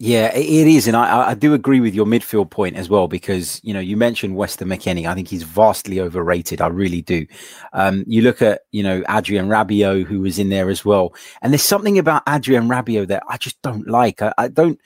Yeah, 0.00 0.32
it 0.32 0.68
is, 0.68 0.86
and 0.86 0.96
I, 0.96 1.30
I 1.30 1.34
do 1.34 1.54
agree 1.54 1.80
with 1.80 1.92
your 1.92 2.06
midfield 2.06 2.50
point 2.50 2.76
as 2.76 2.88
well 2.88 3.08
because 3.08 3.60
you 3.64 3.74
know 3.74 3.80
you 3.80 3.96
mentioned 3.96 4.36
Weston 4.36 4.68
McKennie. 4.68 5.08
I 5.08 5.14
think 5.14 5.26
he's 5.26 5.42
vastly 5.42 5.98
overrated. 5.98 6.60
I 6.60 6.68
really 6.68 7.02
do. 7.02 7.26
Um, 7.72 8.04
you 8.06 8.22
look 8.22 8.40
at 8.40 8.60
you 8.70 8.84
know 8.84 9.02
Adrian 9.10 9.48
Rabiot, 9.48 10.04
who 10.04 10.20
was 10.20 10.38
in 10.38 10.50
there 10.50 10.70
as 10.70 10.84
well, 10.84 11.14
and 11.42 11.52
there's 11.52 11.64
something 11.64 11.98
about 11.98 12.22
Adrian 12.28 12.68
Rabiot 12.68 13.08
that 13.08 13.24
I 13.28 13.38
just 13.38 13.60
don't 13.62 13.88
like. 13.88 14.22
I, 14.22 14.32
I 14.38 14.46
don't, 14.46 14.80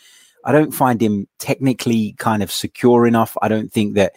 I 0.46 0.52
don't 0.52 0.72
find 0.72 0.98
him 0.98 1.28
technically 1.38 2.14
kind 2.18 2.42
of 2.42 2.50
secure 2.50 3.06
enough. 3.06 3.36
I 3.42 3.48
don't 3.48 3.70
think 3.70 3.96
that 3.96 4.14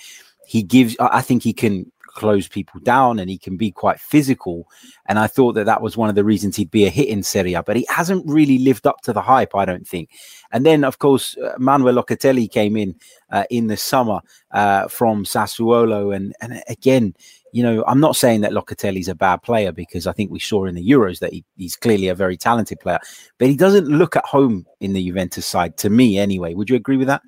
he 0.47 0.63
gives 0.63 0.95
i 0.99 1.21
think 1.21 1.43
he 1.43 1.53
can 1.53 1.91
close 2.15 2.47
people 2.47 2.79
down 2.79 3.19
and 3.19 3.29
he 3.29 3.37
can 3.37 3.57
be 3.57 3.69
quite 3.69 3.99
physical. 3.99 4.67
And 5.05 5.19
i 5.19 5.27
thought 5.27 5.53
that 5.53 5.65
that 5.65 5.81
was 5.81 5.95
one 5.95 6.09
of 6.09 6.15
the 6.15 6.23
reasons 6.23 6.55
he'd 6.55 6.71
be 6.71 6.85
a 6.85 6.89
hit 6.89 7.09
in 7.09 7.21
serie 7.21 7.53
a 7.53 7.61
but 7.61 7.75
he 7.75 7.85
hasn't 7.89 8.25
really 8.25 8.57
lived 8.57 8.87
up 8.87 9.01
to 9.01 9.13
the 9.13 9.21
hype 9.21 9.53
i 9.53 9.65
don't 9.65 9.87
think. 9.87 10.09
And 10.51 10.65
then 10.65 10.83
of 10.83 10.97
course 10.97 11.37
uh, 11.37 11.53
manuel 11.59 11.95
locatelli 11.95 12.49
came 12.49 12.75
in 12.77 12.95
uh, 13.31 13.43
in 13.51 13.67
the 13.67 13.77
summer 13.77 14.21
uh, 14.51 14.87
from 14.87 15.25
sassuolo. 15.25 16.15
And 16.15 16.33
and 16.41 16.63
again 16.67 17.13
you 17.51 17.61
know 17.61 17.83
i'm 17.85 17.99
not 17.99 18.15
saying 18.15 18.41
that 18.41 18.51
locatelli's 18.51 19.07
a 19.07 19.15
bad 19.15 19.41
player 19.41 19.71
because 19.71 20.07
i 20.07 20.11
think 20.11 20.31
we 20.31 20.39
saw 20.39 20.65
in 20.65 20.75
the 20.75 20.89
euros 20.89 21.19
that 21.19 21.31
he, 21.31 21.45
he's 21.55 21.77
clearly 21.77 22.09
a 22.09 22.15
very 22.15 22.35
talented 22.35 22.77
player 22.81 22.99
but 23.37 23.47
he 23.47 23.55
doesn't 23.55 23.87
look 23.87 24.17
at 24.17 24.25
home 24.25 24.65
in 24.81 24.91
the 24.91 25.05
juventus 25.05 25.45
side 25.45 25.77
to 25.77 25.89
me 25.89 26.17
anyway. 26.17 26.53
Would 26.53 26.69
you 26.69 26.75
agree 26.75 26.97
with 26.97 27.07
that 27.07 27.21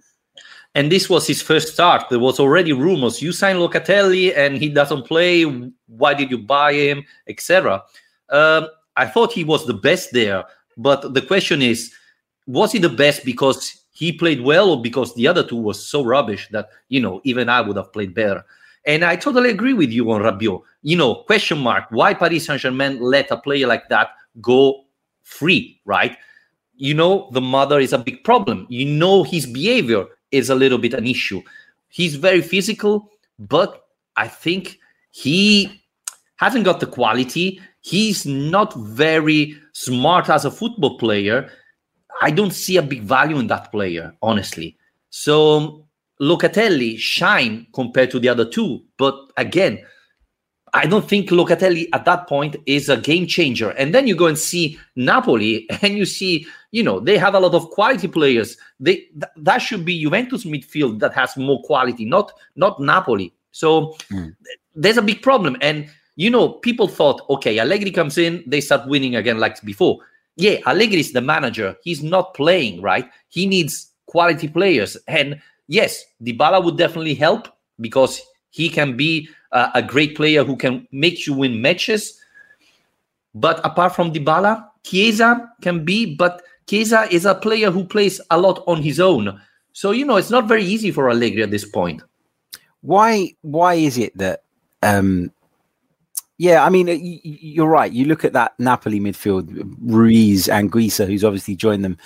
and 0.78 0.92
this 0.92 1.10
was 1.10 1.26
his 1.26 1.42
first 1.42 1.74
start. 1.74 2.08
There 2.12 2.20
was 2.20 2.40
already 2.40 2.72
rumors. 2.72 3.20
You 3.20 3.32
signed 3.32 3.58
Locatelli 3.58 4.38
and 4.38 4.58
he 4.58 4.70
doesn't 4.70 5.08
play. 5.08 5.42
Why 5.88 6.14
did 6.14 6.30
you 6.30 6.38
buy 6.38 6.74
him, 6.74 7.04
etc. 7.28 7.82
Um, 8.30 8.68
I 8.96 9.08
thought 9.08 9.34
he 9.34 9.44
was 9.44 9.66
the 9.66 9.74
best 9.74 10.14
there, 10.14 10.44
but 10.78 11.16
the 11.16 11.22
question 11.24 11.64
is, 11.64 11.92
was 12.46 12.72
he 12.74 12.78
the 12.78 12.90
best 12.90 13.26
because 13.26 13.86
he 13.90 14.12
played 14.12 14.42
well 14.42 14.70
or 14.70 14.80
because 14.80 15.16
the 15.16 15.28
other 15.28 15.42
two 15.42 15.56
was 15.56 15.84
so 15.84 16.04
rubbish 16.04 16.48
that 16.52 16.70
you 16.90 17.02
know 17.02 17.22
even 17.24 17.50
I 17.50 17.62
would 17.62 17.78
have 17.78 17.92
played 17.92 18.14
better? 18.14 18.46
And 18.86 19.04
I 19.04 19.16
totally 19.16 19.50
agree 19.50 19.74
with 19.74 19.90
you 19.90 20.12
on 20.12 20.22
Rabiot. 20.22 20.62
You 20.84 20.96
know, 20.96 21.16
question 21.24 21.58
mark: 21.58 21.86
Why 21.90 22.14
Paris 22.14 22.46
Saint 22.46 22.62
Germain 22.62 23.02
let 23.02 23.32
a 23.32 23.38
player 23.38 23.66
like 23.66 23.90
that 23.90 24.10
go 24.42 24.86
free? 25.24 25.82
Right? 25.86 26.16
You 26.76 26.94
know, 26.94 27.32
the 27.32 27.42
mother 27.42 27.80
is 27.80 27.94
a 27.94 27.98
big 27.98 28.24
problem. 28.24 28.68
You 28.70 28.86
know, 28.86 29.24
his 29.24 29.48
behavior 29.48 30.06
is 30.32 30.50
a 30.50 30.56
little 30.56 30.78
bit 30.78 30.94
an 30.94 31.08
issue. 31.08 31.42
He's 31.90 32.16
very 32.16 32.42
physical, 32.42 33.10
but 33.40 33.88
I 34.16 34.28
think 34.28 34.80
he 35.12 35.82
hasn't 36.38 36.66
got 36.66 36.80
the 36.80 36.88
quality. 36.88 37.62
He's 37.82 38.26
not 38.26 38.74
very 38.76 39.56
smart 39.74 40.30
as 40.30 40.46
a 40.46 40.52
football 40.52 40.98
player 40.98 41.50
I 42.22 42.32
don't 42.32 42.52
see 42.52 42.78
a 42.78 42.82
big 42.82 43.04
value 43.04 43.38
in 43.38 43.48
that 43.48 43.72
player, 43.72 44.14
honestly. 44.22 44.78
So 45.10 45.86
Locatelli 46.20 46.98
shine 46.98 47.68
compared 47.74 48.12
to 48.12 48.20
the 48.20 48.30
other 48.30 48.46
two, 48.46 48.84
but 48.98 49.16
again, 49.38 49.80
I 50.78 50.86
don't 50.86 51.08
think 51.08 51.30
Locatelli 51.30 51.88
at 51.94 52.06
that 52.06 52.28
point 52.28 52.56
is 52.66 52.90
a 52.90 52.98
game 52.98 53.28
changer. 53.28 53.72
And 53.72 53.94
then 53.94 54.08
you 54.08 54.16
go 54.16 54.28
and 54.28 54.38
see 54.38 54.80
Napoli, 54.96 55.68
and 55.82 55.98
you 55.98 56.06
see, 56.06 56.48
you 56.72 56.84
know, 56.84 57.00
they 57.00 57.18
have 57.18 57.34
a 57.34 57.40
lot 57.40 57.54
of 57.54 57.70
quality 57.72 58.08
players. 58.08 58.58
They 58.80 58.96
th- 58.96 59.34
that 59.38 59.58
should 59.60 59.86
be 59.86 60.02
Juventus 60.02 60.46
midfield 60.46 61.00
that 61.00 61.14
has 61.14 61.36
more 61.38 61.62
quality, 61.64 62.06
not 62.06 62.32
not 62.56 62.80
Napoli. 62.80 63.34
So 63.52 63.96
mm. 64.12 64.36
there's 64.76 64.98
a 64.98 65.02
big 65.02 65.22
problem. 65.22 65.58
And 65.62 65.90
you 66.16 66.30
know, 66.30 66.50
people 66.50 66.88
thought, 66.88 67.22
okay, 67.30 67.60
Allegri 67.60 67.92
comes 67.92 68.18
in, 68.18 68.44
they 68.48 68.62
start 68.62 68.88
winning 68.88 69.16
again 69.16 69.40
like 69.40 69.62
before 69.62 70.00
yeah, 70.38 70.60
Allegri 70.68 71.00
is 71.00 71.12
the 71.12 71.22
manager. 71.22 71.76
He's 71.84 72.04
not 72.04 72.34
playing, 72.36 72.82
right? 72.82 73.10
He 73.28 73.46
needs 73.46 73.92
quality 74.06 74.48
players. 74.48 74.96
And 75.08 75.42
yes, 75.68 76.06
Dybala 76.24 76.64
would 76.64 76.78
definitely 76.78 77.16
help 77.16 77.50
because 77.82 78.22
he 78.58 78.70
can 78.70 78.98
be 78.98 79.30
uh, 79.52 79.70
a 79.76 79.84
great 79.84 80.16
player 80.16 80.44
who 80.44 80.58
can 80.58 80.88
make 80.92 81.28
you 81.28 81.34
win 81.34 81.62
matches. 81.62 82.20
But 83.36 83.64
apart 83.64 83.94
from 83.96 84.12
Dybala, 84.12 84.68
Chiesa 84.84 85.48
can 85.62 85.86
be, 85.86 86.16
but 86.16 86.42
Chiesa 86.66 87.08
is 87.12 87.26
a 87.26 87.36
player 87.36 87.70
who 87.70 87.84
plays 87.84 88.20
a 88.32 88.38
lot 88.40 88.64
on 88.66 88.82
his 88.82 89.00
own. 89.00 89.40
So, 89.74 89.92
you 89.92 90.06
know, 90.06 90.16
it's 90.16 90.32
not 90.32 90.48
very 90.48 90.64
easy 90.64 90.90
for 90.90 91.08
Allegri 91.12 91.44
at 91.44 91.52
this 91.52 91.66
point. 91.66 92.02
Why 92.82 93.36
why 93.42 93.76
is 93.76 93.98
it 93.98 94.18
that 94.18 94.42
um 94.82 95.32
yeah, 96.40 96.64
I 96.64 96.70
mean, 96.70 96.88
you're 97.24 97.68
right. 97.68 97.92
You 97.92 98.06
look 98.06 98.24
at 98.24 98.34
that 98.34 98.54
Napoli 98.60 99.00
midfield, 99.00 99.50
Ruiz 99.82 100.48
and 100.48 100.72
Anguissa, 100.72 101.08
who's 101.08 101.24
obviously 101.24 101.56
joined 101.56 101.84
them 101.84 101.98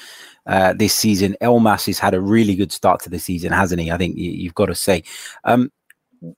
uh, 0.46 0.72
this 0.72 0.94
season. 0.94 1.36
Elmas 1.42 1.86
has 1.88 2.00
had 2.00 2.14
a 2.14 2.22
really 2.22 2.56
good 2.56 2.72
start 2.72 3.02
to 3.02 3.10
the 3.10 3.20
season, 3.20 3.52
hasn't 3.52 3.82
he? 3.82 3.92
I 3.92 3.98
think 3.98 4.16
you, 4.16 4.48
have 4.48 4.56
got 4.56 4.68
to 4.68 4.76
say. 4.76 5.04
Um, 5.44 5.70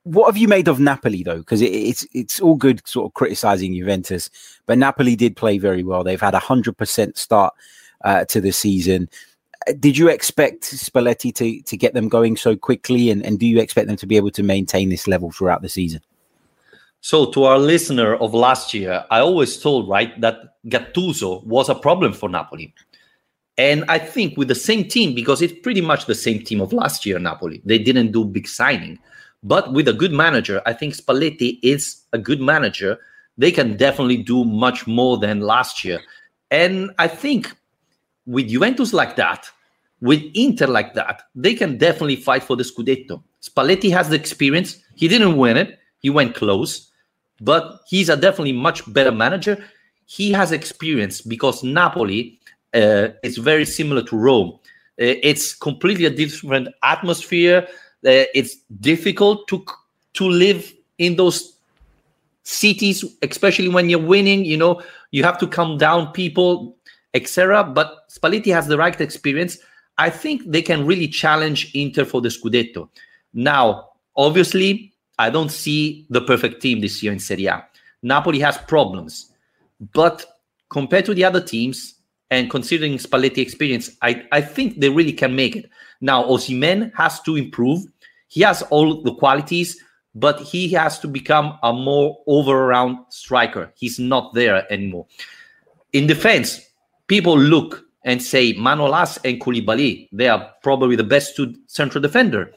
what 0.03 0.27
have 0.27 0.37
you 0.37 0.47
made 0.47 0.67
of 0.67 0.79
Napoli 0.79 1.23
though? 1.23 1.39
Because 1.39 1.61
it, 1.61 1.71
it's 1.71 2.07
it's 2.13 2.39
all 2.39 2.55
good 2.55 2.81
sort 2.87 3.05
of 3.05 3.13
criticizing 3.13 3.75
Juventus, 3.75 4.29
but 4.65 4.77
Napoli 4.77 5.15
did 5.15 5.35
play 5.35 5.57
very 5.57 5.83
well. 5.83 6.03
They've 6.03 6.19
had 6.19 6.33
a 6.33 6.39
hundred 6.39 6.77
percent 6.77 7.17
start 7.17 7.53
uh, 8.03 8.25
to 8.25 8.39
the 8.39 8.51
season. 8.51 9.09
Did 9.79 9.97
you 9.97 10.09
expect 10.09 10.63
Spalletti 10.63 11.33
to 11.35 11.61
to 11.61 11.77
get 11.77 11.93
them 11.93 12.07
going 12.07 12.37
so 12.37 12.55
quickly, 12.55 13.09
and, 13.09 13.25
and 13.25 13.39
do 13.39 13.45
you 13.45 13.59
expect 13.59 13.87
them 13.87 13.97
to 13.97 14.07
be 14.07 14.17
able 14.17 14.31
to 14.31 14.43
maintain 14.43 14.89
this 14.89 15.07
level 15.07 15.31
throughout 15.31 15.61
the 15.61 15.69
season? 15.69 16.01
So, 17.01 17.29
to 17.31 17.43
our 17.43 17.59
listener 17.59 18.15
of 18.15 18.33
last 18.33 18.73
year, 18.73 19.03
I 19.11 19.19
always 19.19 19.57
told, 19.57 19.89
right, 19.89 20.19
that 20.21 20.61
Gattuso 20.67 21.45
was 21.45 21.67
a 21.67 21.75
problem 21.75 22.13
for 22.13 22.29
Napoli. 22.29 22.73
And 23.57 23.83
I 23.89 23.99
think 23.99 24.37
with 24.37 24.47
the 24.47 24.55
same 24.55 24.87
team, 24.87 25.13
because 25.13 25.41
it's 25.41 25.59
pretty 25.61 25.81
much 25.81 26.05
the 26.05 26.15
same 26.15 26.41
team 26.43 26.61
of 26.61 26.71
last 26.71 27.05
year, 27.05 27.19
Napoli, 27.19 27.61
they 27.65 27.77
didn't 27.77 28.13
do 28.13 28.23
big 28.23 28.47
signing. 28.47 28.99
But 29.43 29.73
with 29.73 29.87
a 29.87 29.93
good 29.93 30.13
manager, 30.13 30.61
I 30.65 30.73
think 30.73 30.95
Spalletti 30.95 31.59
is 31.61 32.03
a 32.13 32.17
good 32.17 32.39
manager. 32.39 32.97
They 33.37 33.51
can 33.51 33.75
definitely 33.77 34.23
do 34.23 34.45
much 34.45 34.87
more 34.87 35.17
than 35.17 35.41
last 35.41 35.83
year. 35.83 35.99
And 36.49 36.91
I 36.97 37.07
think 37.07 37.51
with 38.25 38.47
Juventus 38.47 38.93
like 38.93 39.15
that, 39.17 39.49
with 40.01 40.21
Inter 40.33 40.67
like 40.67 40.93
that, 40.93 41.23
they 41.35 41.55
can 41.55 41.77
definitely 41.77 42.17
fight 42.17 42.43
for 42.43 42.55
the 42.55 42.63
Scudetto. 42.63 43.21
Spalletti 43.41 43.91
has 43.91 44.09
the 44.09 44.15
experience. 44.15 44.79
He 44.95 45.07
didn't 45.07 45.37
win 45.37 45.57
it, 45.57 45.79
he 45.99 46.09
went 46.09 46.35
close 46.35 46.91
but 47.43 47.81
he's 47.87 48.09
a 48.09 48.17
definitely 48.17 48.53
much 48.53 48.91
better 48.93 49.11
manager. 49.11 49.63
He 50.05 50.31
has 50.31 50.51
experience 50.51 51.21
because 51.21 51.63
Napoli 51.63 52.39
uh, 52.73 53.09
is 53.21 53.37
very 53.37 53.65
similar 53.65 54.03
to 54.03 54.15
Rome. 54.17 54.59
Uh, 55.01 55.19
it's 55.21 55.53
completely 55.53 56.05
a 56.05 56.09
different 56.09 56.69
atmosphere. 56.83 57.67
Uh, 58.05 58.27
it's 58.33 58.55
difficult 58.79 59.47
to 59.47 59.65
to 60.13 60.27
live 60.27 60.73
in 60.97 61.15
those 61.15 61.57
cities, 62.43 63.03
especially 63.21 63.69
when 63.69 63.89
you're 63.89 63.99
winning. 63.99 64.45
You 64.45 64.57
know, 64.57 64.81
you 65.11 65.23
have 65.23 65.37
to 65.39 65.47
calm 65.47 65.77
down 65.77 66.11
people, 66.11 66.77
etc. 67.13 67.63
But 67.63 68.09
Spalletti 68.09 68.53
has 68.53 68.67
the 68.67 68.77
right 68.77 68.99
experience. 68.99 69.57
I 69.97 70.09
think 70.09 70.43
they 70.45 70.61
can 70.61 70.85
really 70.85 71.07
challenge 71.07 71.71
Inter 71.73 72.05
for 72.05 72.21
the 72.21 72.29
Scudetto. 72.29 72.89
Now, 73.33 73.89
obviously, 74.15 74.93
I 75.19 75.29
don't 75.29 75.51
see 75.51 76.05
the 76.09 76.21
perfect 76.21 76.61
team 76.61 76.81
this 76.81 77.01
year 77.03 77.13
in 77.13 77.19
Serie 77.19 77.45
A. 77.45 77.65
Napoli 78.01 78.39
has 78.39 78.57
problems, 78.57 79.31
but 79.93 80.25
compared 80.69 81.05
to 81.05 81.13
the 81.13 81.23
other 81.23 81.39
teams 81.41 81.95
and 82.31 82.49
considering 82.49 82.97
Spalletti 82.97 83.37
experience, 83.37 83.91
I, 84.01 84.25
I 84.31 84.41
think 84.41 84.79
they 84.79 84.89
really 84.89 85.13
can 85.13 85.35
make 85.35 85.55
it. 85.55 85.69
Now, 86.01 86.23
Osimhen 86.23 86.91
has 86.95 87.21
to 87.21 87.35
improve. 87.35 87.85
He 88.33 88.41
has 88.41 88.63
all 88.71 89.03
the 89.03 89.13
qualities, 89.13 89.79
but 90.15 90.39
he 90.39 90.67
has 90.69 90.97
to 91.01 91.07
become 91.07 91.59
a 91.61 91.71
more 91.71 92.17
over-around 92.25 92.97
striker. 93.09 93.71
He's 93.75 93.99
not 93.99 94.33
there 94.33 94.65
anymore. 94.73 95.05
In 95.91 96.07
defense, 96.07 96.59
people 97.05 97.37
look 97.37 97.85
and 98.05 98.19
say 98.19 98.55
Manolas 98.55 99.19
and 99.23 99.39
Koulibaly, 99.39 100.09
they 100.11 100.29
are 100.29 100.51
probably 100.63 100.95
the 100.95 101.03
best 101.03 101.35
two 101.35 101.53
central 101.67 102.01
defender. 102.01 102.51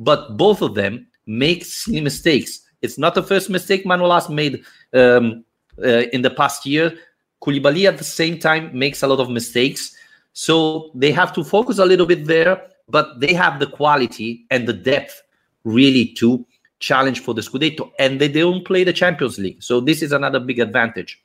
But 0.00 0.36
both 0.36 0.62
of 0.62 0.74
them 0.74 1.06
make 1.26 1.64
silly 1.64 2.00
mistakes. 2.00 2.62
It's 2.82 2.98
not 2.98 3.14
the 3.14 3.22
first 3.22 3.50
mistake 3.50 3.84
Manolas 3.84 4.28
made 4.28 4.64
um, 4.94 5.44
uh, 5.78 6.10
in 6.12 6.22
the 6.22 6.30
past 6.30 6.66
year. 6.66 6.92
Koulibaly 7.40 7.86
at 7.86 7.98
the 7.98 8.04
same 8.04 8.36
time 8.36 8.76
makes 8.76 9.04
a 9.04 9.06
lot 9.06 9.20
of 9.20 9.30
mistakes. 9.30 9.94
So 10.32 10.90
they 10.96 11.12
have 11.12 11.32
to 11.34 11.44
focus 11.44 11.78
a 11.78 11.84
little 11.84 12.06
bit 12.06 12.26
there, 12.26 12.66
but 12.90 13.20
they 13.20 13.32
have 13.32 13.60
the 13.60 13.66
quality 13.66 14.46
and 14.50 14.66
the 14.66 14.72
depth 14.72 15.22
really 15.64 16.06
to 16.14 16.46
challenge 16.78 17.20
for 17.20 17.34
the 17.34 17.40
Scudetto. 17.40 17.90
And 17.98 18.20
they 18.20 18.28
don't 18.28 18.64
play 18.64 18.84
the 18.84 18.92
Champions 18.92 19.38
League. 19.38 19.62
So 19.62 19.80
this 19.80 20.02
is 20.02 20.12
another 20.12 20.40
big 20.40 20.58
advantage. 20.58 21.22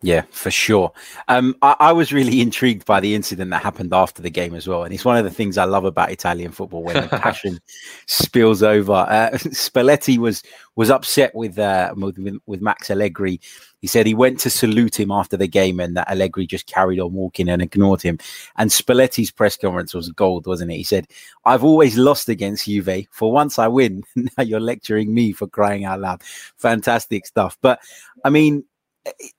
Yeah, 0.00 0.22
for 0.30 0.52
sure. 0.52 0.92
Um, 1.26 1.56
I, 1.60 1.74
I, 1.80 1.92
was 1.92 2.12
really 2.12 2.40
intrigued 2.40 2.86
by 2.86 3.00
the 3.00 3.16
incident 3.16 3.50
that 3.50 3.62
happened 3.62 3.92
after 3.92 4.22
the 4.22 4.30
game 4.30 4.54
as 4.54 4.68
well, 4.68 4.84
and 4.84 4.94
it's 4.94 5.04
one 5.04 5.16
of 5.16 5.24
the 5.24 5.30
things 5.30 5.58
I 5.58 5.64
love 5.64 5.84
about 5.84 6.12
Italian 6.12 6.52
football 6.52 6.84
when 6.84 6.94
the 6.94 7.08
passion 7.18 7.58
spills 8.06 8.62
over. 8.62 8.92
Uh, 8.92 9.30
Spalletti 9.50 10.16
was 10.16 10.44
was 10.76 10.90
upset 10.90 11.34
with, 11.34 11.58
uh, 11.58 11.92
with 11.96 12.16
with 12.46 12.62
Max 12.62 12.92
Allegri. 12.92 13.40
He 13.80 13.88
said 13.88 14.06
he 14.06 14.14
went 14.14 14.38
to 14.40 14.50
salute 14.50 15.00
him 15.00 15.10
after 15.10 15.36
the 15.36 15.48
game, 15.48 15.80
and 15.80 15.96
that 15.96 16.08
Allegri 16.08 16.46
just 16.46 16.66
carried 16.66 17.00
on 17.00 17.12
walking 17.12 17.48
and 17.48 17.60
ignored 17.60 18.00
him. 18.00 18.18
And 18.56 18.70
Spalletti's 18.70 19.32
press 19.32 19.56
conference 19.56 19.94
was 19.94 20.10
gold, 20.12 20.46
wasn't 20.46 20.70
it? 20.70 20.76
He 20.76 20.84
said, 20.84 21.08
"I've 21.44 21.64
always 21.64 21.98
lost 21.98 22.28
against 22.28 22.66
Juve. 22.66 23.08
For 23.10 23.32
once, 23.32 23.58
I 23.58 23.66
win. 23.66 24.04
now 24.14 24.44
you're 24.44 24.60
lecturing 24.60 25.12
me 25.12 25.32
for 25.32 25.48
crying 25.48 25.84
out 25.84 25.98
loud. 25.98 26.22
Fantastic 26.56 27.26
stuff." 27.26 27.58
But 27.60 27.80
I 28.24 28.30
mean 28.30 28.62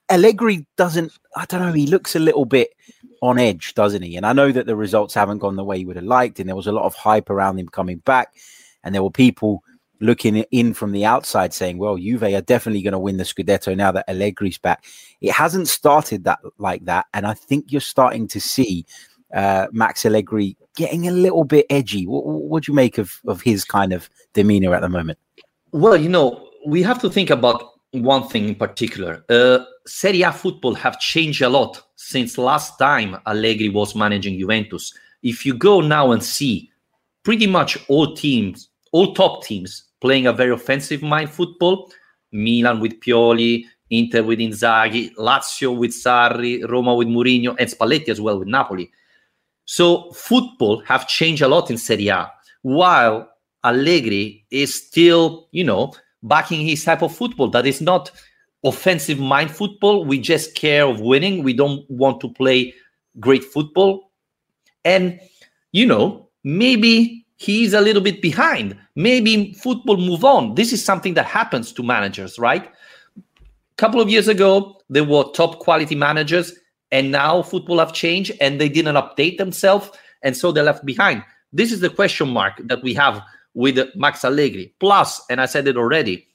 Allegri 0.08 0.66
doesn't. 0.76 1.12
I 1.36 1.44
don't 1.46 1.60
know. 1.60 1.72
He 1.72 1.86
looks 1.86 2.16
a 2.16 2.20
little 2.20 2.44
bit 2.44 2.70
on 3.22 3.38
edge, 3.38 3.74
doesn't 3.74 4.02
he? 4.02 4.16
And 4.16 4.26
I 4.26 4.32
know 4.32 4.52
that 4.52 4.66
the 4.66 4.76
results 4.76 5.14
haven't 5.14 5.38
gone 5.38 5.56
the 5.56 5.64
way 5.64 5.78
he 5.78 5.84
would 5.84 5.96
have 5.96 6.04
liked, 6.04 6.40
and 6.40 6.48
there 6.48 6.56
was 6.56 6.66
a 6.66 6.72
lot 6.72 6.84
of 6.84 6.94
hype 6.94 7.30
around 7.30 7.58
him 7.58 7.68
coming 7.68 7.98
back, 7.98 8.34
and 8.82 8.94
there 8.94 9.02
were 9.02 9.10
people 9.10 9.62
looking 10.00 10.36
in 10.36 10.72
from 10.72 10.92
the 10.92 11.04
outside 11.04 11.52
saying, 11.52 11.78
"Well, 11.78 11.96
Juve 11.96 12.22
are 12.22 12.40
definitely 12.40 12.82
going 12.82 12.92
to 12.92 12.98
win 12.98 13.18
the 13.18 13.24
Scudetto 13.24 13.76
now 13.76 13.92
that 13.92 14.08
Allegri's 14.08 14.58
back." 14.58 14.84
It 15.20 15.32
hasn't 15.32 15.68
started 15.68 16.24
that 16.24 16.40
like 16.58 16.84
that, 16.86 17.06
and 17.12 17.26
I 17.26 17.34
think 17.34 17.70
you're 17.70 17.80
starting 17.80 18.26
to 18.28 18.40
see 18.40 18.86
uh, 19.34 19.66
Max 19.72 20.04
Allegri 20.04 20.56
getting 20.76 21.06
a 21.08 21.12
little 21.12 21.44
bit 21.44 21.66
edgy. 21.70 22.06
What, 22.06 22.24
what 22.24 22.64
do 22.64 22.72
you 22.72 22.76
make 22.76 22.98
of 22.98 23.20
of 23.26 23.42
his 23.42 23.64
kind 23.64 23.92
of 23.92 24.08
demeanor 24.32 24.74
at 24.74 24.80
the 24.80 24.88
moment? 24.88 25.18
Well, 25.72 25.96
you 25.96 26.08
know, 26.08 26.48
we 26.66 26.82
have 26.82 27.00
to 27.02 27.10
think 27.10 27.30
about 27.30 27.70
one 27.92 28.28
thing 28.28 28.48
in 28.48 28.54
particular. 28.54 29.24
Uh, 29.28 29.60
Serie 29.86 30.22
A 30.22 30.32
football 30.32 30.74
have 30.74 31.00
changed 31.00 31.42
a 31.42 31.48
lot 31.48 31.82
since 31.96 32.38
last 32.38 32.78
time 32.78 33.16
Allegri 33.26 33.68
was 33.68 33.94
managing 33.94 34.38
Juventus. 34.38 34.94
If 35.22 35.44
you 35.44 35.54
go 35.54 35.80
now 35.80 36.12
and 36.12 36.22
see 36.22 36.70
pretty 37.24 37.46
much 37.46 37.76
all 37.88 38.14
teams, 38.14 38.68
all 38.92 39.14
top 39.14 39.44
teams, 39.44 39.84
playing 40.00 40.26
a 40.26 40.32
very 40.32 40.52
offensive 40.52 41.02
mind 41.02 41.30
football. 41.30 41.90
Milan 42.32 42.80
with 42.80 43.00
Pioli, 43.00 43.64
Inter 43.90 44.22
with 44.22 44.38
Inzaghi, 44.38 45.12
Lazio 45.16 45.76
with 45.76 45.90
Sarri, 45.90 46.68
Roma 46.68 46.94
with 46.94 47.08
Mourinho, 47.08 47.56
and 47.58 47.68
Spalletti 47.68 48.08
as 48.08 48.20
well 48.20 48.38
with 48.38 48.48
Napoli. 48.48 48.90
So 49.64 50.10
football 50.12 50.80
have 50.86 51.08
changed 51.08 51.42
a 51.42 51.48
lot 51.48 51.70
in 51.70 51.76
Serie 51.76 52.08
A, 52.08 52.30
while 52.62 53.28
Allegri 53.64 54.46
is 54.50 54.86
still, 54.86 55.48
you 55.50 55.64
know, 55.64 55.92
backing 56.22 56.66
his 56.66 56.84
type 56.84 57.02
of 57.02 57.14
football 57.14 57.48
that 57.48 57.66
is 57.66 57.80
not 57.80 58.10
offensive 58.64 59.18
mind 59.18 59.50
football. 59.50 60.04
We 60.04 60.20
just 60.20 60.54
care 60.54 60.86
of 60.86 61.00
winning. 61.00 61.42
We 61.42 61.52
don't 61.52 61.88
want 61.90 62.20
to 62.20 62.28
play 62.28 62.74
great 63.18 63.44
football. 63.44 64.10
And, 64.84 65.18
you 65.72 65.86
know, 65.86 66.28
maybe 66.44 67.26
he's 67.36 67.72
a 67.72 67.80
little 67.80 68.02
bit 68.02 68.20
behind. 68.20 68.76
Maybe 68.96 69.52
football 69.54 69.96
move 69.96 70.24
on. 70.24 70.54
This 70.54 70.72
is 70.72 70.84
something 70.84 71.14
that 71.14 71.26
happens 71.26 71.72
to 71.72 71.82
managers, 71.82 72.38
right? 72.38 72.68
A 73.16 73.22
couple 73.76 74.00
of 74.00 74.10
years 74.10 74.28
ago, 74.28 74.78
there 74.90 75.04
were 75.04 75.24
top 75.32 75.58
quality 75.58 75.94
managers, 75.94 76.52
and 76.92 77.10
now 77.10 77.42
football 77.42 77.78
have 77.78 77.92
changed 77.92 78.32
and 78.40 78.60
they 78.60 78.68
didn't 78.68 78.96
update 78.96 79.38
themselves, 79.38 79.90
and 80.22 80.36
so 80.36 80.52
they 80.52 80.60
left 80.60 80.84
behind. 80.84 81.22
This 81.52 81.72
is 81.72 81.80
the 81.80 81.88
question 81.88 82.28
mark 82.28 82.60
that 82.64 82.82
we 82.82 82.92
have 82.94 83.22
with 83.54 83.78
Max 83.94 84.24
Allegri. 84.24 84.74
Plus, 84.80 85.22
and 85.30 85.40
I 85.40 85.46
said 85.46 85.66
it 85.66 85.76
already, 85.76 86.26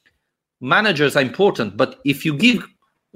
managers 0.62 1.16
are 1.16 1.22
important, 1.22 1.78
but 1.78 2.00
if 2.06 2.26
you 2.26 2.36
give 2.36 2.64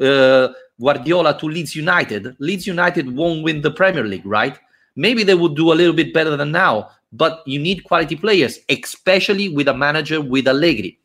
uh, 0.01 0.49
Guardiola 0.79 1.37
to 1.39 1.45
Leeds 1.45 1.75
United, 1.75 2.35
Leeds 2.39 2.65
United 2.67 3.15
won't 3.15 3.43
win 3.43 3.61
the 3.61 3.71
Premier 3.71 4.03
League, 4.03 4.25
right? 4.25 4.57
Maybe 4.95 5.23
they 5.23 5.35
would 5.35 5.55
do 5.55 5.71
a 5.71 5.75
little 5.75 5.93
bit 5.93 6.13
better 6.13 6.35
than 6.35 6.51
now, 6.51 6.89
but 7.11 7.43
you 7.45 7.59
need 7.59 7.83
quality 7.83 8.15
players, 8.15 8.59
especially 8.69 9.49
with 9.49 9.67
a 9.67 9.73
manager 9.73 10.21
with 10.21 10.47
Allegri. 10.47 10.99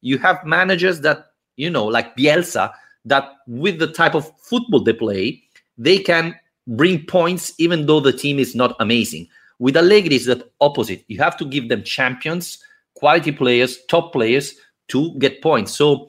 You 0.00 0.18
have 0.18 0.44
managers 0.44 1.00
that, 1.02 1.32
you 1.56 1.70
know, 1.70 1.84
like 1.84 2.16
Bielsa, 2.16 2.72
that 3.04 3.32
with 3.46 3.78
the 3.78 3.86
type 3.86 4.14
of 4.14 4.30
football 4.40 4.80
they 4.82 4.92
play, 4.92 5.42
they 5.78 5.98
can 5.98 6.34
bring 6.66 7.04
points 7.06 7.52
even 7.58 7.86
though 7.86 8.00
the 8.00 8.12
team 8.12 8.38
is 8.38 8.54
not 8.54 8.76
amazing. 8.80 9.28
With 9.60 9.76
Allegri, 9.76 10.16
it's 10.16 10.26
the 10.26 10.48
opposite. 10.60 11.04
You 11.06 11.18
have 11.18 11.36
to 11.36 11.44
give 11.44 11.68
them 11.68 11.84
champions, 11.84 12.64
quality 12.94 13.30
players, 13.30 13.84
top 13.88 14.12
players 14.12 14.54
to 14.88 15.14
get 15.18 15.42
points. 15.42 15.76
So 15.76 16.08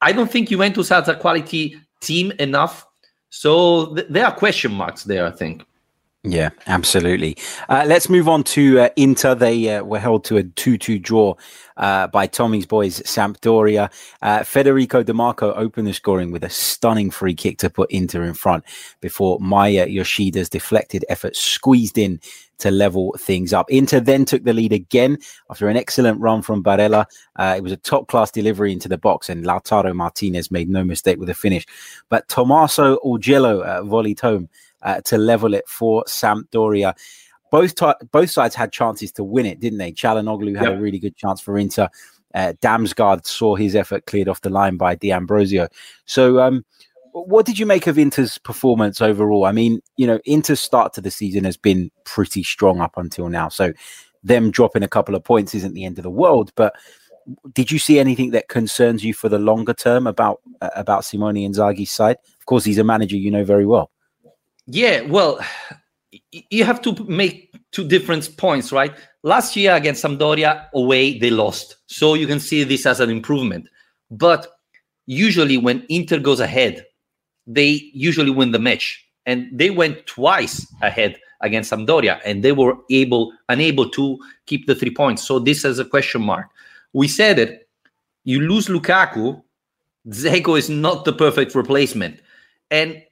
I 0.00 0.12
don't 0.12 0.30
think 0.30 0.48
Juventus 0.48 0.88
has 0.88 1.08
a 1.08 1.16
quality 1.16 1.76
team 2.00 2.32
enough. 2.38 2.86
So 3.28 3.94
th- 3.94 4.06
there 4.08 4.24
are 4.24 4.34
question 4.34 4.72
marks 4.72 5.02
there, 5.02 5.26
I 5.26 5.32
think. 5.32 5.64
Yeah, 6.26 6.50
absolutely. 6.66 7.36
Uh, 7.68 7.84
let's 7.86 8.08
move 8.08 8.30
on 8.30 8.44
to 8.44 8.80
uh, 8.80 8.88
Inter. 8.96 9.34
They 9.34 9.76
uh, 9.76 9.84
were 9.84 9.98
held 9.98 10.24
to 10.24 10.38
a 10.38 10.42
2 10.42 10.78
2 10.78 10.98
draw 10.98 11.34
uh, 11.76 12.06
by 12.06 12.26
Tommy's 12.26 12.64
boys, 12.64 13.00
Sampdoria. 13.02 13.92
Uh, 14.22 14.42
Federico 14.42 15.02
Di 15.02 15.12
Marco 15.12 15.52
opened 15.52 15.86
the 15.86 15.92
scoring 15.92 16.30
with 16.30 16.42
a 16.42 16.48
stunning 16.48 17.10
free 17.10 17.34
kick 17.34 17.58
to 17.58 17.68
put 17.68 17.90
Inter 17.90 18.22
in 18.22 18.32
front 18.32 18.64
before 19.02 19.38
Maya 19.38 19.86
Yoshida's 19.86 20.48
deflected 20.48 21.04
effort 21.10 21.36
squeezed 21.36 21.98
in 21.98 22.18
to 22.56 22.70
level 22.70 23.14
things 23.18 23.52
up. 23.52 23.70
Inter 23.70 24.00
then 24.00 24.24
took 24.24 24.44
the 24.44 24.54
lead 24.54 24.72
again 24.72 25.18
after 25.50 25.68
an 25.68 25.76
excellent 25.76 26.18
run 26.20 26.40
from 26.40 26.64
Barella. 26.64 27.04
Uh, 27.36 27.54
it 27.56 27.62
was 27.62 27.72
a 27.72 27.76
top 27.76 28.08
class 28.08 28.30
delivery 28.30 28.72
into 28.72 28.88
the 28.88 28.96
box, 28.96 29.28
and 29.28 29.44
Lautaro 29.44 29.94
Martinez 29.94 30.50
made 30.50 30.70
no 30.70 30.84
mistake 30.84 31.18
with 31.18 31.28
the 31.28 31.34
finish. 31.34 31.66
But 32.08 32.28
Tommaso 32.28 32.96
Augello 33.04 33.62
uh, 33.62 33.82
volleyed 33.82 34.20
home 34.20 34.48
uh, 34.84 35.00
to 35.02 35.18
level 35.18 35.54
it 35.54 35.68
for 35.68 36.04
Sampdoria. 36.04 36.94
Both 37.50 37.74
t- 37.74 38.06
both 38.10 38.30
sides 38.30 38.54
had 38.54 38.72
chances 38.72 39.12
to 39.12 39.24
win 39.24 39.46
it, 39.46 39.60
didn't 39.60 39.78
they? 39.78 39.92
Calhanoglu 39.92 40.56
had 40.56 40.68
yep. 40.68 40.78
a 40.78 40.80
really 40.80 40.98
good 40.98 41.16
chance 41.16 41.40
for 41.40 41.58
Inter. 41.58 41.88
Uh, 42.34 42.52
Damsgaard 42.60 43.26
saw 43.26 43.54
his 43.54 43.76
effort 43.76 44.06
cleared 44.06 44.28
off 44.28 44.40
the 44.40 44.50
line 44.50 44.76
by 44.76 44.96
D'Ambrosio. 44.96 45.68
So, 46.04 46.40
um, 46.40 46.64
what 47.12 47.46
did 47.46 47.60
you 47.60 47.66
make 47.66 47.86
of 47.86 47.96
Inter's 47.96 48.38
performance 48.38 49.00
overall? 49.00 49.44
I 49.44 49.52
mean, 49.52 49.80
you 49.96 50.06
know, 50.06 50.18
Inter's 50.24 50.60
start 50.60 50.92
to 50.94 51.00
the 51.00 51.12
season 51.12 51.44
has 51.44 51.56
been 51.56 51.92
pretty 52.02 52.42
strong 52.42 52.80
up 52.80 52.94
until 52.96 53.28
now. 53.28 53.48
So, 53.48 53.72
them 54.24 54.50
dropping 54.50 54.82
a 54.82 54.88
couple 54.88 55.14
of 55.14 55.22
points 55.22 55.54
isn't 55.54 55.74
the 55.74 55.84
end 55.84 55.98
of 55.98 56.02
the 56.02 56.10
world. 56.10 56.50
But 56.56 56.74
did 57.52 57.70
you 57.70 57.78
see 57.78 57.98
anything 57.98 58.30
that 58.32 58.48
concerns 58.48 59.04
you 59.04 59.14
for 59.14 59.28
the 59.28 59.38
longer 59.38 59.74
term 59.74 60.06
about 60.06 60.40
uh, 60.60 60.70
about 60.74 61.04
Simone 61.04 61.36
Inzaghi's 61.36 61.90
side? 61.90 62.16
Of 62.38 62.46
course, 62.46 62.64
he's 62.64 62.78
a 62.78 62.84
manager 62.84 63.16
you 63.16 63.30
know 63.30 63.44
very 63.44 63.66
well. 63.66 63.90
Yeah, 64.66 65.02
well, 65.02 65.40
you 66.30 66.64
have 66.64 66.80
to 66.82 67.04
make 67.04 67.54
two 67.70 67.86
different 67.86 68.36
points, 68.36 68.72
right? 68.72 68.94
Last 69.22 69.56
year 69.56 69.74
against 69.74 70.02
Sampdoria 70.02 70.70
away, 70.72 71.18
they 71.18 71.30
lost. 71.30 71.76
So 71.86 72.14
you 72.14 72.26
can 72.26 72.40
see 72.40 72.64
this 72.64 72.86
as 72.86 73.00
an 73.00 73.10
improvement. 73.10 73.68
But 74.10 74.46
usually 75.06 75.58
when 75.58 75.84
Inter 75.88 76.18
goes 76.18 76.40
ahead, 76.40 76.86
they 77.46 77.90
usually 77.92 78.30
win 78.30 78.52
the 78.52 78.58
match. 78.58 79.04
And 79.26 79.48
they 79.52 79.70
went 79.70 80.06
twice 80.06 80.66
ahead 80.82 81.18
against 81.40 81.72
Sampdoria 81.72 82.20
and 82.24 82.42
they 82.42 82.52
were 82.52 82.74
able 82.90 83.32
unable 83.48 83.88
to 83.90 84.18
keep 84.46 84.66
the 84.66 84.74
three 84.74 84.94
points. 84.94 85.26
So 85.26 85.38
this 85.38 85.64
is 85.64 85.78
a 85.78 85.84
question 85.84 86.22
mark. 86.22 86.48
We 86.92 87.08
said 87.08 87.38
it. 87.38 87.68
You 88.24 88.40
lose 88.40 88.68
Lukaku, 88.68 89.42
Dzeko 90.08 90.58
is 90.58 90.70
not 90.70 91.04
the 91.04 91.12
perfect 91.12 91.54
replacement. 91.54 92.20
And 92.70 93.02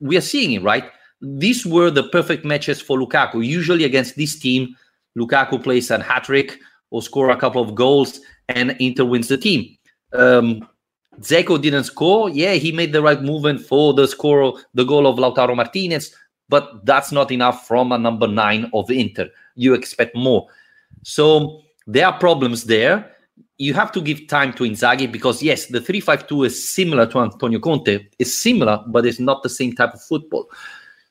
we 0.00 0.16
are 0.16 0.22
seeing 0.22 0.52
it, 0.52 0.62
right? 0.62 0.84
These 1.20 1.66
were 1.66 1.90
the 1.90 2.04
perfect 2.04 2.44
matches 2.44 2.80
for 2.80 2.98
Lukaku. 2.98 3.44
Usually 3.44 3.84
against 3.84 4.16
this 4.16 4.38
team, 4.38 4.76
Lukaku 5.18 5.62
plays 5.62 5.90
a 5.90 6.02
hat 6.02 6.24
trick 6.24 6.58
or 6.90 7.02
score 7.02 7.30
a 7.30 7.36
couple 7.36 7.62
of 7.62 7.74
goals 7.74 8.20
and 8.48 8.76
Inter 8.78 9.04
wins 9.04 9.28
the 9.28 9.36
team. 9.36 9.76
Um, 10.12 10.68
Dzeko 11.20 11.60
didn't 11.60 11.84
score. 11.84 12.30
Yeah, 12.30 12.54
he 12.54 12.70
made 12.70 12.92
the 12.92 13.02
right 13.02 13.20
movement 13.20 13.60
for 13.60 13.92
the 13.92 14.06
score, 14.06 14.60
the 14.74 14.84
goal 14.84 15.06
of 15.06 15.16
Lautaro 15.18 15.56
Martinez, 15.56 16.14
but 16.48 16.84
that's 16.86 17.10
not 17.10 17.30
enough 17.32 17.66
from 17.66 17.92
a 17.92 17.98
number 17.98 18.28
nine 18.28 18.70
of 18.72 18.90
Inter. 18.90 19.28
You 19.56 19.74
expect 19.74 20.14
more. 20.14 20.46
So 21.02 21.62
there 21.86 22.06
are 22.06 22.18
problems 22.18 22.64
there 22.64 23.16
you 23.58 23.74
have 23.74 23.90
to 23.92 24.00
give 24.00 24.28
time 24.28 24.52
to 24.54 24.62
Inzaghi 24.62 25.10
because 25.10 25.42
yes, 25.42 25.66
the 25.66 25.80
3-5-2 25.80 26.46
is 26.46 26.72
similar 26.72 27.06
to 27.06 27.18
Antonio 27.18 27.58
Conte. 27.58 28.06
It's 28.18 28.40
similar, 28.40 28.82
but 28.86 29.04
it's 29.04 29.18
not 29.18 29.42
the 29.42 29.48
same 29.48 29.74
type 29.74 29.94
of 29.94 30.00
football. 30.00 30.48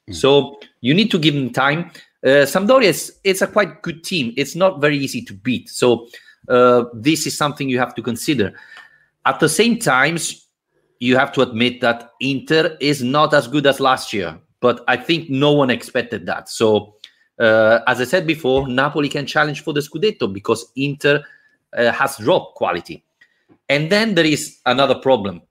Mm. 0.10 0.16
So 0.16 0.60
you 0.80 0.94
need 0.94 1.12
to 1.12 1.20
give 1.20 1.36
him 1.36 1.52
time. 1.52 1.92
Uh, 2.24 2.48
Sampdoria 2.48 2.86
is 2.86 3.20
it's 3.26 3.42
a 3.42 3.48
quite 3.48 3.82
good 3.82 4.04
team. 4.04 4.34
It's 4.38 4.56
not 4.56 4.80
very 4.80 4.98
easy 4.98 5.22
to 5.24 5.34
beat. 5.34 5.70
So 5.70 6.08
uh, 6.48 6.86
this 6.94 7.28
is 7.28 7.38
something 7.38 7.68
you 7.68 7.80
have 7.80 7.94
to 7.96 8.02
consider. 8.02 8.54
At 9.26 9.42
the 9.42 9.50
same 9.50 9.78
time, 9.78 10.18
you 11.00 11.18
have 11.18 11.34
to 11.34 11.42
admit 11.42 11.82
that 11.82 12.12
Inter 12.22 12.78
is 12.80 13.04
not 13.04 13.34
as 13.34 13.48
good 13.48 13.68
as 13.68 13.82
last 13.82 14.14
year. 14.14 14.40
But 14.62 14.86
I 14.88 14.96
think 14.96 15.30
no 15.30 15.52
one 15.52 15.70
expected 15.70 16.26
that. 16.28 16.48
So 16.48 16.96
uh, 17.40 17.80
as 17.88 18.00
I 18.00 18.06
said 18.06 18.26
before, 18.26 18.70
Napoli 18.70 19.10
can 19.10 19.26
challenge 19.26 19.64
for 19.64 19.74
the 19.74 19.82
Scudetto 19.82 20.32
because 20.32 20.72
Inter– 20.78 21.22
uh, 21.76 21.92
has 21.92 22.18
dropped 22.18 22.56
quality. 22.56 23.04
And 23.70 23.92
then 23.92 24.16
there 24.16 24.26
is 24.26 24.60
another 24.66 24.96
problem. 24.96 25.42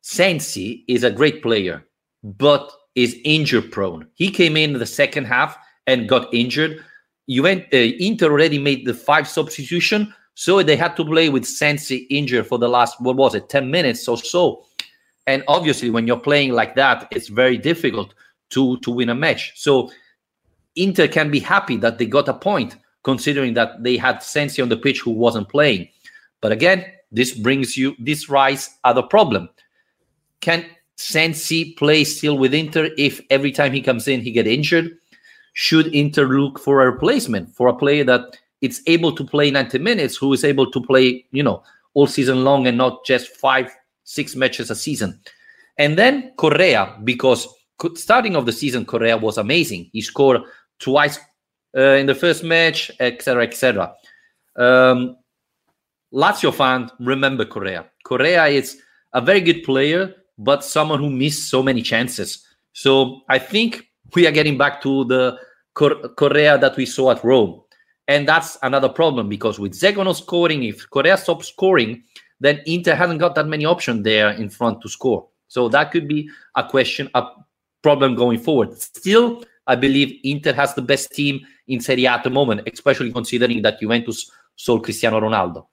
Sensi 0.00 0.84
is 0.88 1.02
a 1.04 1.10
great 1.10 1.42
player, 1.42 1.84
but 2.22 2.70
is 2.94 3.16
injury 3.24 3.62
prone. 3.62 4.06
He 4.14 4.30
came 4.30 4.56
in 4.56 4.72
the 4.72 4.86
second 4.86 5.24
half 5.26 5.56
and 5.86 6.08
got 6.08 6.32
injured. 6.32 6.82
You 7.26 7.42
went 7.42 7.64
uh, 7.72 7.76
Inter 7.76 8.30
already 8.30 8.58
made 8.58 8.86
the 8.86 8.94
five 8.94 9.28
substitution, 9.28 10.14
so 10.34 10.62
they 10.62 10.76
had 10.76 10.96
to 10.96 11.04
play 11.04 11.28
with 11.28 11.44
Sensi 11.44 12.06
injured 12.08 12.46
for 12.46 12.58
the 12.58 12.68
last 12.68 13.00
what 13.00 13.16
was 13.16 13.34
it, 13.34 13.48
10 13.48 13.70
minutes 13.70 14.08
or 14.08 14.16
so. 14.16 14.64
And 15.26 15.42
obviously, 15.48 15.90
when 15.90 16.06
you're 16.06 16.20
playing 16.20 16.52
like 16.52 16.76
that, 16.76 17.08
it's 17.10 17.28
very 17.28 17.58
difficult 17.58 18.14
to 18.50 18.78
to 18.78 18.90
win 18.90 19.10
a 19.10 19.14
match. 19.14 19.52
So 19.56 19.90
Inter 20.76 21.08
can 21.08 21.30
be 21.30 21.40
happy 21.40 21.76
that 21.78 21.98
they 21.98 22.06
got 22.06 22.28
a 22.28 22.34
point 22.34 22.76
considering 23.06 23.54
that 23.54 23.84
they 23.84 23.96
had 23.96 24.20
Sensi 24.20 24.60
on 24.60 24.68
the 24.68 24.76
pitch 24.76 25.00
who 25.00 25.12
wasn't 25.12 25.48
playing. 25.48 25.88
But 26.40 26.50
again, 26.50 26.84
this 27.12 27.32
brings 27.38 27.76
you 27.76 27.94
this 28.00 28.28
rise 28.28 28.68
other 28.82 29.02
problem. 29.02 29.48
Can 30.40 30.66
Sensi 30.96 31.72
play 31.74 32.02
still 32.02 32.36
with 32.36 32.52
Inter 32.52 32.90
if 32.98 33.20
every 33.30 33.52
time 33.52 33.72
he 33.72 33.80
comes 33.80 34.08
in 34.08 34.22
he 34.22 34.32
get 34.32 34.48
injured? 34.48 34.98
Should 35.52 35.86
Inter 35.94 36.26
look 36.26 36.58
for 36.58 36.82
a 36.82 36.90
replacement 36.90 37.54
for 37.54 37.68
a 37.68 37.76
player 37.76 38.02
that 38.02 38.36
it's 38.60 38.82
able 38.88 39.14
to 39.14 39.24
play 39.24 39.52
90 39.52 39.78
minutes, 39.78 40.16
who 40.16 40.32
is 40.32 40.42
able 40.42 40.68
to 40.72 40.80
play, 40.82 41.24
you 41.30 41.44
know, 41.44 41.62
all 41.94 42.08
season 42.08 42.42
long 42.42 42.66
and 42.66 42.76
not 42.76 43.04
just 43.04 43.36
five, 43.36 43.70
six 44.02 44.34
matches 44.34 44.68
a 44.68 44.74
season? 44.74 45.20
And 45.78 45.96
then 45.96 46.32
Correa, 46.36 46.98
because 47.04 47.46
starting 47.94 48.34
of 48.34 48.46
the 48.46 48.52
season, 48.52 48.84
Correa 48.84 49.16
was 49.16 49.38
amazing. 49.38 49.90
He 49.92 50.00
scored 50.00 50.42
twice 50.80 51.20
uh, 51.76 51.96
in 51.96 52.06
the 52.06 52.14
first 52.14 52.42
match, 52.42 52.90
etc., 53.00 53.44
etc. 53.44 53.94
Um, 54.56 55.16
Lazio 56.12 56.52
fan 56.52 56.90
remember 57.00 57.44
Correa. 57.44 57.86
Correa 58.04 58.46
is 58.46 58.80
a 59.12 59.20
very 59.20 59.40
good 59.40 59.62
player, 59.64 60.14
but 60.38 60.64
someone 60.64 60.98
who 60.98 61.10
missed 61.10 61.50
so 61.50 61.62
many 61.62 61.82
chances. 61.82 62.46
So 62.72 63.22
I 63.28 63.38
think 63.38 63.88
we 64.14 64.26
are 64.26 64.32
getting 64.32 64.56
back 64.56 64.80
to 64.82 65.04
the 65.04 65.38
Correa 65.74 66.58
that 66.58 66.76
we 66.76 66.86
saw 66.86 67.10
at 67.10 67.22
Rome. 67.22 67.62
And 68.08 68.26
that's 68.28 68.56
another 68.62 68.88
problem 68.88 69.28
because 69.28 69.58
with 69.58 69.72
Dzeko 69.72 70.14
scoring, 70.14 70.62
if 70.62 70.88
Correa 70.90 71.16
stops 71.16 71.48
scoring, 71.48 72.02
then 72.40 72.60
Inter 72.66 72.94
hasn't 72.94 73.20
got 73.20 73.34
that 73.34 73.46
many 73.46 73.64
options 73.64 74.04
there 74.04 74.30
in 74.30 74.48
front 74.48 74.80
to 74.82 74.88
score. 74.88 75.26
So 75.48 75.68
that 75.70 75.90
could 75.90 76.06
be 76.06 76.28
a 76.54 76.64
question, 76.64 77.10
a 77.14 77.26
problem 77.82 78.14
going 78.14 78.38
forward. 78.38 78.80
Still, 78.80 79.44
I 79.66 79.74
believe 79.74 80.20
Inter 80.22 80.52
has 80.52 80.74
the 80.74 80.82
best 80.82 81.12
team 81.12 81.40
in 81.68 81.80
Serie 81.80 82.04
A 82.06 82.12
at 82.12 82.24
the 82.24 82.30
moment, 82.30 82.68
especially 82.72 83.12
considering 83.12 83.62
that 83.62 83.80
Juventus 83.80 84.30
sold 84.56 84.84
Cristiano 84.84 85.20
Ronaldo. 85.20 85.66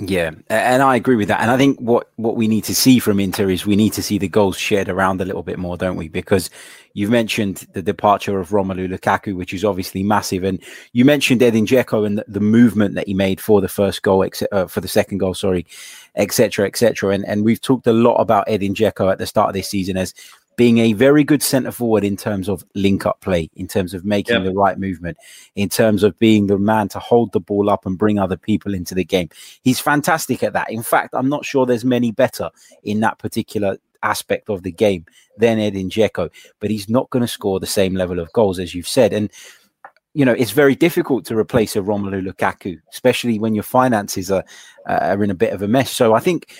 Yeah, 0.00 0.30
and 0.48 0.80
I 0.80 0.94
agree 0.94 1.16
with 1.16 1.26
that. 1.26 1.40
And 1.40 1.50
I 1.50 1.56
think 1.56 1.80
what 1.80 2.12
what 2.14 2.36
we 2.36 2.46
need 2.46 2.62
to 2.64 2.74
see 2.74 3.00
from 3.00 3.18
Inter 3.18 3.50
is 3.50 3.66
we 3.66 3.74
need 3.74 3.92
to 3.94 4.02
see 4.02 4.16
the 4.16 4.28
goals 4.28 4.56
shared 4.56 4.88
around 4.88 5.20
a 5.20 5.24
little 5.24 5.42
bit 5.42 5.58
more, 5.58 5.76
don't 5.76 5.96
we? 5.96 6.06
Because 6.06 6.50
you've 6.94 7.10
mentioned 7.10 7.66
the 7.72 7.82
departure 7.82 8.38
of 8.38 8.50
Romelu 8.50 8.88
Lukaku, 8.88 9.34
which 9.34 9.52
is 9.52 9.64
obviously 9.64 10.04
massive, 10.04 10.44
and 10.44 10.62
you 10.92 11.04
mentioned 11.04 11.42
Edin 11.42 11.66
Dzeko 11.66 12.06
and 12.06 12.18
the, 12.18 12.24
the, 12.28 12.38
movement 12.38 12.94
that 12.94 13.08
he 13.08 13.14
made 13.14 13.40
for 13.40 13.60
the 13.60 13.68
first 13.68 14.02
goal, 14.02 14.24
uh, 14.52 14.66
for 14.66 14.80
the 14.80 14.86
second 14.86 15.18
goal, 15.18 15.34
sorry, 15.34 15.66
etc., 16.14 16.66
etc. 16.66 17.10
And 17.10 17.26
and 17.26 17.44
we've 17.44 17.60
talked 17.60 17.88
a 17.88 17.92
lot 17.92 18.18
about 18.18 18.44
Edin 18.46 18.74
Dzeko 18.74 19.10
at 19.10 19.18
the 19.18 19.26
start 19.26 19.48
of 19.48 19.54
this 19.54 19.68
season 19.68 19.96
as 19.96 20.14
being 20.58 20.78
a 20.78 20.92
very 20.92 21.22
good 21.22 21.40
centre 21.40 21.70
forward 21.70 22.02
in 22.02 22.16
terms 22.16 22.48
of 22.48 22.64
link 22.74 23.06
up 23.06 23.20
play, 23.20 23.48
in 23.54 23.68
terms 23.68 23.94
of 23.94 24.04
making 24.04 24.34
yep. 24.34 24.44
the 24.44 24.52
right 24.52 24.76
movement, 24.76 25.16
in 25.54 25.68
terms 25.68 26.02
of 26.02 26.18
being 26.18 26.48
the 26.48 26.58
man 26.58 26.88
to 26.88 26.98
hold 26.98 27.30
the 27.30 27.38
ball 27.38 27.70
up 27.70 27.86
and 27.86 27.96
bring 27.96 28.18
other 28.18 28.36
people 28.36 28.74
into 28.74 28.92
the 28.92 29.04
game. 29.04 29.28
He's 29.62 29.78
fantastic 29.78 30.42
at 30.42 30.54
that. 30.54 30.68
In 30.72 30.82
fact, 30.82 31.14
I'm 31.14 31.28
not 31.28 31.44
sure 31.44 31.64
there's 31.64 31.84
many 31.84 32.10
better 32.10 32.50
in 32.82 32.98
that 33.00 33.20
particular 33.20 33.78
aspect 34.02 34.50
of 34.50 34.64
the 34.64 34.72
game 34.72 35.06
than 35.36 35.60
Edin 35.60 35.90
Dzeko, 35.90 36.28
but 36.58 36.70
he's 36.70 36.88
not 36.88 37.08
going 37.10 37.22
to 37.22 37.28
score 37.28 37.60
the 37.60 37.66
same 37.66 37.94
level 37.94 38.18
of 38.18 38.32
goals 38.32 38.58
as 38.58 38.74
you've 38.74 38.88
said. 38.88 39.12
And 39.12 39.30
you 40.12 40.24
know, 40.24 40.32
it's 40.32 40.50
very 40.50 40.74
difficult 40.74 41.24
to 41.26 41.38
replace 41.38 41.76
a 41.76 41.80
Romelu 41.80 42.26
Lukaku, 42.26 42.80
especially 42.92 43.38
when 43.38 43.54
your 43.54 43.62
finances 43.62 44.32
are 44.32 44.44
uh, 44.88 44.98
are 45.02 45.22
in 45.22 45.30
a 45.30 45.36
bit 45.36 45.52
of 45.52 45.62
a 45.62 45.68
mess. 45.68 45.92
So 45.92 46.14
I 46.14 46.18
think 46.18 46.52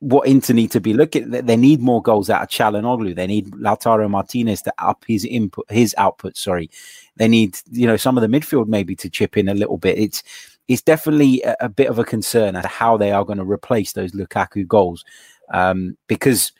what 0.00 0.26
Inter 0.26 0.52
need 0.52 0.70
to 0.72 0.80
be 0.80 0.92
looking 0.92 1.30
they 1.30 1.56
need 1.56 1.80
more 1.80 2.02
goals 2.02 2.28
out 2.28 2.42
of 2.42 2.48
Calhanoglu. 2.48 3.14
They 3.14 3.26
need 3.26 3.50
Lautaro 3.52 4.08
Martinez 4.10 4.60
to 4.62 4.74
up 4.78 5.04
his 5.06 5.24
input 5.24 5.64
his 5.70 5.94
output, 5.98 6.36
sorry. 6.36 6.70
They 7.16 7.28
need, 7.28 7.56
you 7.70 7.86
know, 7.86 7.96
some 7.96 8.18
of 8.18 8.22
the 8.22 8.28
midfield 8.28 8.66
maybe 8.66 8.96
to 8.96 9.08
chip 9.08 9.36
in 9.36 9.48
a 9.48 9.54
little 9.54 9.78
bit. 9.78 9.98
It's 9.98 10.22
it's 10.68 10.82
definitely 10.82 11.42
a, 11.42 11.56
a 11.60 11.68
bit 11.68 11.88
of 11.88 11.98
a 11.98 12.04
concern 12.04 12.56
as 12.56 12.64
to 12.64 12.68
how 12.68 12.96
they 12.96 13.12
are 13.12 13.24
going 13.24 13.38
to 13.38 13.44
replace 13.44 13.92
those 13.92 14.12
Lukaku 14.12 14.66
goals. 14.66 15.04
Um, 15.52 15.96
because 16.06 16.52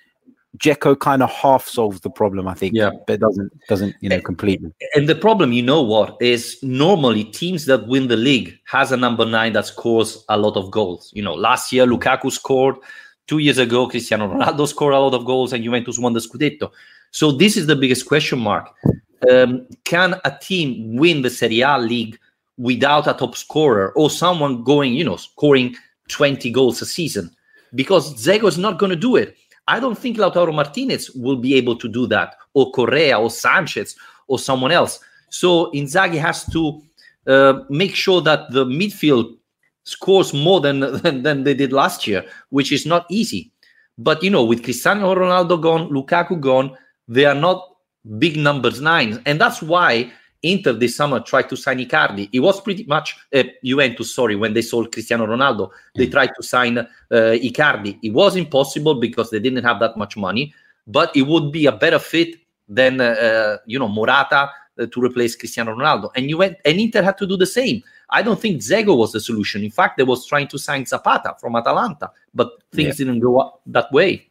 Dzeko 0.59 0.99
kind 1.01 1.23
of 1.23 1.31
half 1.31 1.67
solves 1.67 2.01
the 2.01 2.11
problem, 2.11 2.47
I 2.47 2.55
think, 2.55 2.75
yeah. 2.75 2.91
but 3.07 3.19
doesn't 3.19 3.53
doesn't 3.67 3.97
you 4.01 4.09
know 4.09 4.21
completely. 4.21 4.73
And 4.95 5.09
the 5.09 5.17
problem, 5.17 5.53
you 5.53 5.63
know 5.63 5.83
what, 5.83 6.17
is 6.21 6.59
normally 6.63 7.25
teams 7.25 7.67
that 7.67 7.89
win 7.89 8.07
the 8.07 8.17
league 8.17 8.57
has 8.67 8.93
a 8.93 8.97
number 8.97 9.25
nine 9.25 9.55
that 9.55 9.67
scores 9.67 10.25
a 10.29 10.39
lot 10.39 10.57
of 10.57 10.71
goals. 10.71 11.11
You 11.13 11.23
know, 11.23 11.35
last 11.35 11.73
year 11.73 11.87
Lukaku 11.87 12.31
scored, 12.31 12.77
Two 13.27 13.39
years 13.39 13.59
ago, 13.59 13.89
Cristiano 13.89 14.29
Ronaldo 14.29 14.69
scored 14.75 14.95
a 14.95 15.01
lot 15.01 15.15
of 15.15 15.25
goals 15.25 15.53
and 15.53 15.65
Juventus 15.65 15.99
won 15.99 16.13
the 16.13 16.21
Scudetto. 16.21 16.71
So 17.11 17.33
this 17.33 17.57
is 17.57 17.67
the 17.67 17.77
biggest 17.77 18.07
question 18.07 18.39
mark. 18.39 18.71
Um, 19.31 19.67
can 19.85 20.21
a 20.25 20.37
team 20.41 20.97
win 20.97 21.23
the 21.23 21.31
Serie 21.31 21.63
A 21.63 21.79
league 21.79 22.19
without 22.59 23.07
a 23.07 23.15
top 23.15 23.37
scorer 23.37 23.93
or 23.93 24.11
someone 24.11 24.63
going, 24.63 24.95
you 24.95 25.05
know, 25.05 25.17
scoring 25.17 25.75
20 26.09 26.51
goals 26.51 26.83
a 26.83 26.87
season? 26.87 27.31
Because 27.75 28.15
Dzeko 28.15 28.49
is 28.49 28.59
not 28.59 28.79
going 28.79 28.91
to 28.91 28.97
do 28.97 29.17
it. 29.17 29.37
I 29.67 29.81
don't 29.81 29.97
think 29.97 30.19
Lautaro 30.19 30.55
Martinez 30.55 31.11
will 31.13 31.37
be 31.37 31.55
able 31.55 31.77
to 31.77 31.89
do 31.89 32.07
that, 32.09 32.37
or 32.53 32.71
Correa, 32.71 33.19
or 33.19 33.31
Sanchez, 33.31 33.97
or 34.29 34.39
someone 34.39 34.71
else. 34.71 35.01
So 35.31 35.73
Inzaghi 35.73 36.19
has 36.19 36.45
to 36.53 36.83
uh, 37.27 37.61
make 37.71 37.95
sure 37.95 38.21
that 38.21 38.51
the 38.51 38.67
midfield 38.67 39.37
scores 39.85 40.35
more 40.35 40.61
than, 40.61 40.81
than, 41.03 41.23
than 41.23 41.45
they 41.45 41.55
did 41.55 41.73
last 41.73 42.07
year, 42.07 42.25
which 42.51 42.73
is 42.73 42.85
not 42.85 43.07
easy. 43.11 43.53
But 43.97 44.23
you 44.23 44.31
know, 44.31 44.45
with 44.45 44.65
Cristiano 44.65 45.15
Ronaldo 45.15 45.61
gone, 45.61 45.89
Lukaku 45.91 46.41
gone, 46.41 46.77
they 47.07 47.25
are 47.27 47.35
not 47.35 47.77
big 48.19 48.37
numbers 48.37 48.81
nine, 48.81 49.23
and 49.25 49.41
that's 49.41 49.63
why 49.63 50.11
Inter 50.43 50.73
this 50.73 50.97
summer 50.97 51.21
tried 51.21 51.49
to 51.49 51.57
sign 51.57 51.79
Icardi. 51.79 52.29
It 52.33 52.41
was 52.41 52.61
pretty 52.61 52.85
much 52.85 53.17
uh, 53.35 53.45
Juventus, 53.65 54.15
sorry, 54.15 54.37
when 54.37 54.53
they 54.53 54.63
sold 54.63 54.93
Cristiano 54.93 55.27
Ronaldo, 55.27 55.71
they 55.95 56.07
mm. 56.07 56.13
tried 56.13 56.31
to 56.37 56.43
sign 56.43 56.79
uh, 56.79 56.87
Icardi. 57.11 57.99
It 58.03 58.11
was 58.13 58.37
impossible 58.37 58.97
because 58.97 59.31
they 59.31 59.39
didn't 59.39 59.65
have 59.65 59.81
that 59.81 59.97
much 59.97 60.17
money, 60.17 60.53
but 60.87 61.17
it 61.17 61.23
would 61.23 61.51
be 61.51 61.67
a 61.67 61.73
better 61.73 61.99
fit 61.99 62.37
than 62.67 63.01
uh, 63.01 63.05
uh 63.05 63.57
you 63.67 63.79
know 63.79 63.89
Morata 63.89 64.51
uh, 64.79 64.87
to 64.87 65.01
replace 65.03 65.37
Cristiano 65.37 65.75
Ronaldo. 65.75 66.11
And 66.17 66.29
you 66.29 66.39
went, 66.39 66.59
and 66.65 66.81
Inter 66.81 67.03
had 67.03 67.17
to 67.19 67.27
do 67.27 67.37
the 67.37 67.47
same. 67.47 67.83
I 68.15 68.23
don't 68.23 68.41
think 68.41 68.61
Dzeko 68.61 68.97
was 68.97 69.11
the 69.13 69.21
solution. 69.21 69.65
In 69.65 69.71
fact, 69.71 69.97
they 69.97 70.05
was 70.05 70.25
trying 70.25 70.47
to 70.49 70.59
sign 70.59 70.87
Zapata 70.87 71.35
from 71.41 71.57
Atalanta, 71.57 72.13
but 72.33 72.53
things 72.73 72.97
didn't 72.97 73.19
go 73.19 73.61
that 73.67 73.91
way. 73.93 74.29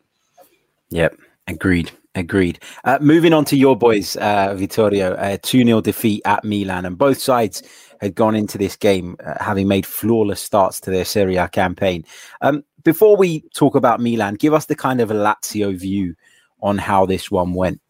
Yep, 0.90 1.18
agreed. 1.48 1.92
Agreed. 2.16 2.60
Uh, 2.84 3.00
moving 3.02 3.34
on 3.34 3.44
to 3.46 3.58
your 3.58 3.76
boys, 3.76 4.16
uh, 4.18 4.54
Vittorio, 4.56 5.16
a 5.18 5.38
2 5.40 5.66
0 5.66 5.82
defeat 5.82 6.22
at 6.26 6.44
Milan, 6.44 6.86
and 6.86 6.98
both 6.98 7.20
sides 7.20 7.64
had 8.00 8.14
gone 8.14 8.36
into 8.36 8.58
this 8.58 8.76
game 8.76 9.18
uh, 9.26 9.44
having 9.44 9.68
made 9.68 9.86
flawless 9.86 10.40
starts 10.40 10.80
to 10.82 10.92
their 10.92 11.06
Serie 11.06 11.38
A 11.38 11.50
campaign. 11.50 12.06
Um, 12.42 12.64
before 12.84 13.18
we 13.18 13.42
talk 13.56 13.76
about 13.76 14.00
Milan, 14.00 14.36
give 14.36 14.54
us 14.54 14.66
the 14.66 14.76
kind 14.76 15.02
of 15.02 15.10
a 15.10 15.16
Lazio 15.16 15.76
view 15.76 16.16
on 16.62 16.78
how 16.78 17.06
this 17.06 17.32
one 17.32 17.54
went. 17.54 17.82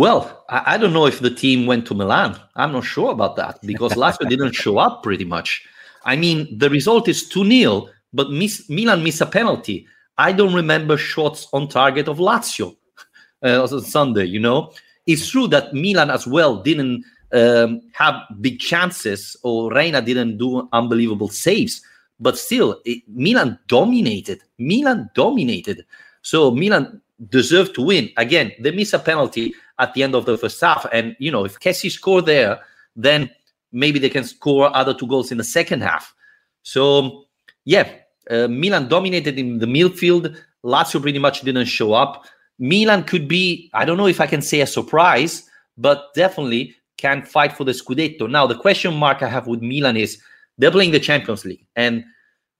Well, 0.00 0.46
I, 0.48 0.62
I, 0.64 0.78
don't 0.78 0.94
know 0.94 1.04
if 1.04 1.20
the 1.20 1.28
team 1.28 1.66
went 1.66 1.86
to 1.88 1.94
Milan. 1.94 2.40
I'm 2.56 2.72
not 2.72 2.84
sure 2.84 3.10
about 3.12 3.36
that 3.36 3.60
because 3.60 3.92
Lazio 4.02 4.26
didn't 4.26 4.54
show 4.54 4.78
up 4.78 5.02
pretty 5.02 5.26
much. 5.26 5.62
I 6.06 6.16
mean, 6.16 6.56
the 6.56 6.70
result 6.70 7.06
is 7.06 7.28
2 7.28 7.44
0, 7.44 7.86
but 8.14 8.30
miss, 8.30 8.66
Milan 8.70 9.04
missed 9.04 9.20
a 9.20 9.26
penalty. 9.26 9.86
I 10.16 10.32
don't 10.32 10.54
remember 10.54 10.96
shots 10.96 11.48
on 11.52 11.68
target 11.68 12.08
of 12.08 12.16
Lazio 12.16 12.76
uh, 13.44 13.62
on 13.62 13.82
Sunday, 13.82 14.24
you 14.24 14.40
know? 14.40 14.72
It's 15.04 15.28
true 15.28 15.46
that 15.48 15.74
Milan 15.74 16.08
as 16.08 16.26
well 16.26 16.62
didn't 16.62 17.04
um, 17.34 17.82
have 17.92 18.14
big 18.40 18.58
chances 18.58 19.36
or 19.42 19.70
Reina 19.70 20.00
didn't 20.00 20.38
do 20.38 20.66
unbelievable 20.72 21.28
saves, 21.28 21.82
but 22.18 22.38
still, 22.38 22.80
it, 22.86 23.02
Milan 23.06 23.58
dominated. 23.68 24.40
Milan 24.56 25.10
dominated. 25.14 25.84
So 26.22 26.52
Milan 26.52 27.02
deserved 27.28 27.74
to 27.74 27.82
win. 27.82 28.08
Again, 28.16 28.52
they 28.60 28.70
miss 28.70 28.94
a 28.94 28.98
penalty 28.98 29.52
at 29.80 29.94
the 29.94 30.02
end 30.02 30.14
of 30.14 30.26
the 30.26 30.38
first 30.38 30.60
half. 30.60 30.86
And, 30.92 31.16
you 31.18 31.32
know, 31.32 31.44
if 31.44 31.58
Kessie 31.58 31.90
score 31.90 32.22
there, 32.22 32.60
then 32.94 33.30
maybe 33.72 33.98
they 33.98 34.10
can 34.10 34.24
score 34.24 34.74
other 34.76 34.94
two 34.94 35.06
goals 35.06 35.32
in 35.32 35.38
the 35.38 35.44
second 35.44 35.82
half. 35.82 36.14
So, 36.62 37.24
yeah, 37.64 37.90
uh, 38.30 38.46
Milan 38.48 38.88
dominated 38.88 39.38
in 39.38 39.58
the 39.58 39.66
midfield. 39.66 40.36
Lazio 40.64 41.00
pretty 41.00 41.18
much 41.18 41.40
didn't 41.40 41.66
show 41.66 41.92
up. 41.92 42.24
Milan 42.58 43.04
could 43.04 43.26
be, 43.26 43.70
I 43.72 43.84
don't 43.84 43.96
know 43.96 44.06
if 44.06 44.20
I 44.20 44.26
can 44.26 44.42
say 44.42 44.60
a 44.60 44.66
surprise, 44.66 45.48
but 45.78 46.12
definitely 46.14 46.76
can 46.98 47.22
fight 47.22 47.56
for 47.56 47.64
the 47.64 47.72
Scudetto. 47.72 48.28
Now, 48.28 48.46
the 48.46 48.58
question 48.58 48.94
mark 48.94 49.22
I 49.22 49.28
have 49.28 49.46
with 49.46 49.62
Milan 49.62 49.96
is 49.96 50.20
they're 50.58 50.70
playing 50.70 50.90
the 50.90 51.00
Champions 51.00 51.46
League. 51.46 51.66
And 51.74 52.04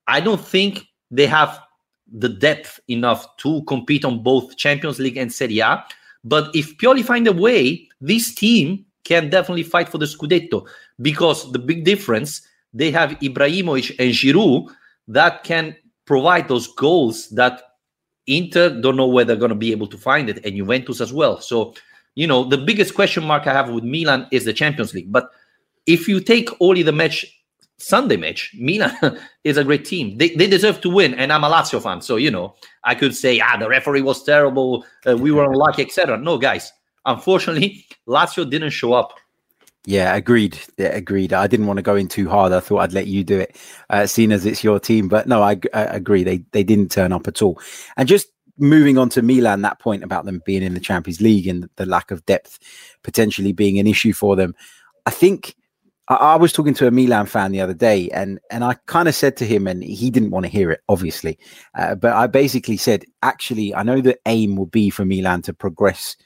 I 0.07 0.21
don't 0.21 0.41
think 0.41 0.87
they 1.11 1.27
have 1.27 1.61
the 2.11 2.31
depth 2.31 2.81
enough 2.89 3.37
to 3.39 3.63
compete 3.65 4.05
on 4.05 4.23
both 4.23 4.57
Champions 4.57 4.99
League 4.99 5.19
and 5.19 5.31
Serie 5.31 5.59
A. 5.61 5.85
But 6.25 6.55
if 6.55 6.77
Pioli 6.77 7.05
find 7.05 7.27
a 7.27 7.33
way, 7.33 7.89
this 8.01 8.35
team 8.35 8.85
can 9.05 9.31
definitely 9.31 9.63
fight 9.63 9.89
for 9.89 9.99
the 9.99 10.07
Scudetto 10.07 10.67
because 11.01 11.51
the 11.53 11.59
big 11.59 11.85
difference 11.85 12.43
they 12.73 12.91
have 12.91 13.11
Ibrahimovic 13.21 13.97
and 13.99 14.13
Giroud 14.13 14.73
that 15.09 15.43
can 15.43 15.77
provide 16.05 16.49
those 16.49 16.69
goals 16.69 17.29
that 17.31 17.63
Inter 18.27 18.81
don't 18.81 18.97
know 18.97 19.09
where 19.09 19.25
they're 19.25 19.37
going 19.37 19.51
to 19.51 19.57
be 19.57 19.73
able 19.73 19.89
to 19.89 19.99
find 19.99 20.31
it, 20.31 20.45
and 20.45 20.55
Juventus 20.55 21.01
as 21.01 21.13
well. 21.13 21.41
So, 21.41 21.75
you 22.15 22.27
know, 22.27 22.45
the 22.45 22.59
biggest 22.59 22.95
question 22.95 23.25
mark 23.25 23.47
I 23.47 23.53
have 23.53 23.71
with 23.71 23.83
Milan 23.83 24.29
is 24.31 24.45
the 24.45 24.53
Champions 24.53 24.95
League. 24.95 25.11
But 25.11 25.31
if 25.87 26.07
you 26.07 26.21
take 26.21 26.49
only 26.61 26.83
the 26.83 26.93
match 26.93 27.27
Sunday 27.81 28.17
match, 28.17 28.55
Milan 28.59 29.19
is 29.45 29.57
a 29.57 29.65
great 29.65 29.85
team. 29.85 30.19
They, 30.19 30.31
they 30.31 30.47
deserve 30.47 30.81
to 30.83 30.91
win, 30.91 31.15
and 31.15 31.33
I'm 31.33 31.45
a 31.45 31.51
Lazio 31.51 31.83
fan, 31.83 32.01
so 32.03 32.17
you 32.17 32.31
know 32.31 32.55
I 32.85 32.95
could 32.95 33.15
say, 33.15 33.41
ah, 33.41 33.57
the 33.57 33.69
referee 33.69 34.03
was 34.03 34.23
terrible, 34.23 34.85
uh, 35.07 35.17
we 35.17 35.33
were 35.33 35.45
unlucky, 35.45 35.83
etc. 35.83 36.19
No, 36.19 36.39
guys, 36.39 36.73
unfortunately, 37.07 37.87
Lazio 38.09 38.49
didn't 38.49 38.71
show 38.71 38.93
up. 38.93 39.15
Yeah, 39.87 40.15
agreed. 40.15 40.59
Yeah, 40.77 40.89
agreed. 40.89 41.33
I 41.33 41.47
didn't 41.47 41.67
want 41.67 41.79
to 41.79 41.83
go 41.83 41.97
in 41.97 42.07
too 42.07 42.29
hard. 42.29 42.53
I 42.53 42.61
thought 42.61 42.81
I'd 42.81 42.93
let 42.93 43.07
you 43.07 43.25
do 43.25 43.39
it, 43.39 43.57
uh, 43.89 44.07
seeing 44.07 44.31
as 44.31 44.45
it's 44.45 44.63
your 44.63 44.79
team. 44.79 45.09
But 45.09 45.27
no, 45.27 45.43
I, 45.43 45.59
I 45.73 45.85
agree. 45.85 46.23
They 46.23 46.45
they 46.53 46.63
didn't 46.63 46.91
turn 46.91 47.13
up 47.13 47.27
at 47.27 47.41
all. 47.41 47.59
And 47.97 48.07
just 48.07 48.29
moving 48.59 48.99
on 48.99 49.09
to 49.09 49.23
Milan, 49.23 49.63
that 49.63 49.81
point 49.81 50.05
about 50.05 50.27
them 50.27 50.43
being 50.45 50.63
in 50.63 50.75
the 50.75 50.81
Champions 50.81 51.23
League 51.23 51.47
and 51.47 51.69
the 51.77 51.87
lack 51.87 52.11
of 52.11 52.27
depth 52.27 52.59
potentially 53.03 53.53
being 53.53 53.79
an 53.79 53.87
issue 53.87 54.13
for 54.13 54.37
them, 54.37 54.55
I 55.07 55.11
think 55.11 55.57
I, 56.11 56.15
I 56.15 56.37
was 56.37 56.53
talking 56.53 56.75
to 56.75 56.87
a 56.87 56.91
Milan 56.91 57.27
fan 57.27 57.53
the 57.53 57.61
other 57.61 57.75
day, 57.75 58.11
and 58.11 58.39
and 58.51 58.65
I 58.65 58.75
kind 58.87 59.09
of 59.09 59.15
said 59.15 59.37
to 59.39 59.47
him, 59.47 59.67
and 59.67 59.83
he 59.83 60.11
didn't 60.11 60.31
want 60.31 60.45
to 60.45 60.53
hear 60.53 60.71
it, 60.71 60.81
obviously, 60.89 61.39
uh, 61.77 61.95
but 61.95 62.13
I 62.13 62.27
basically 62.27 62.77
said, 62.77 63.05
actually, 63.23 63.75
I 63.75 63.83
know 63.83 64.01
the 64.01 64.19
aim 64.27 64.57
will 64.57 64.67
be 64.67 64.91
for 64.91 65.05
Milan 65.05 65.43
to 65.43 65.55
progress 65.55 66.17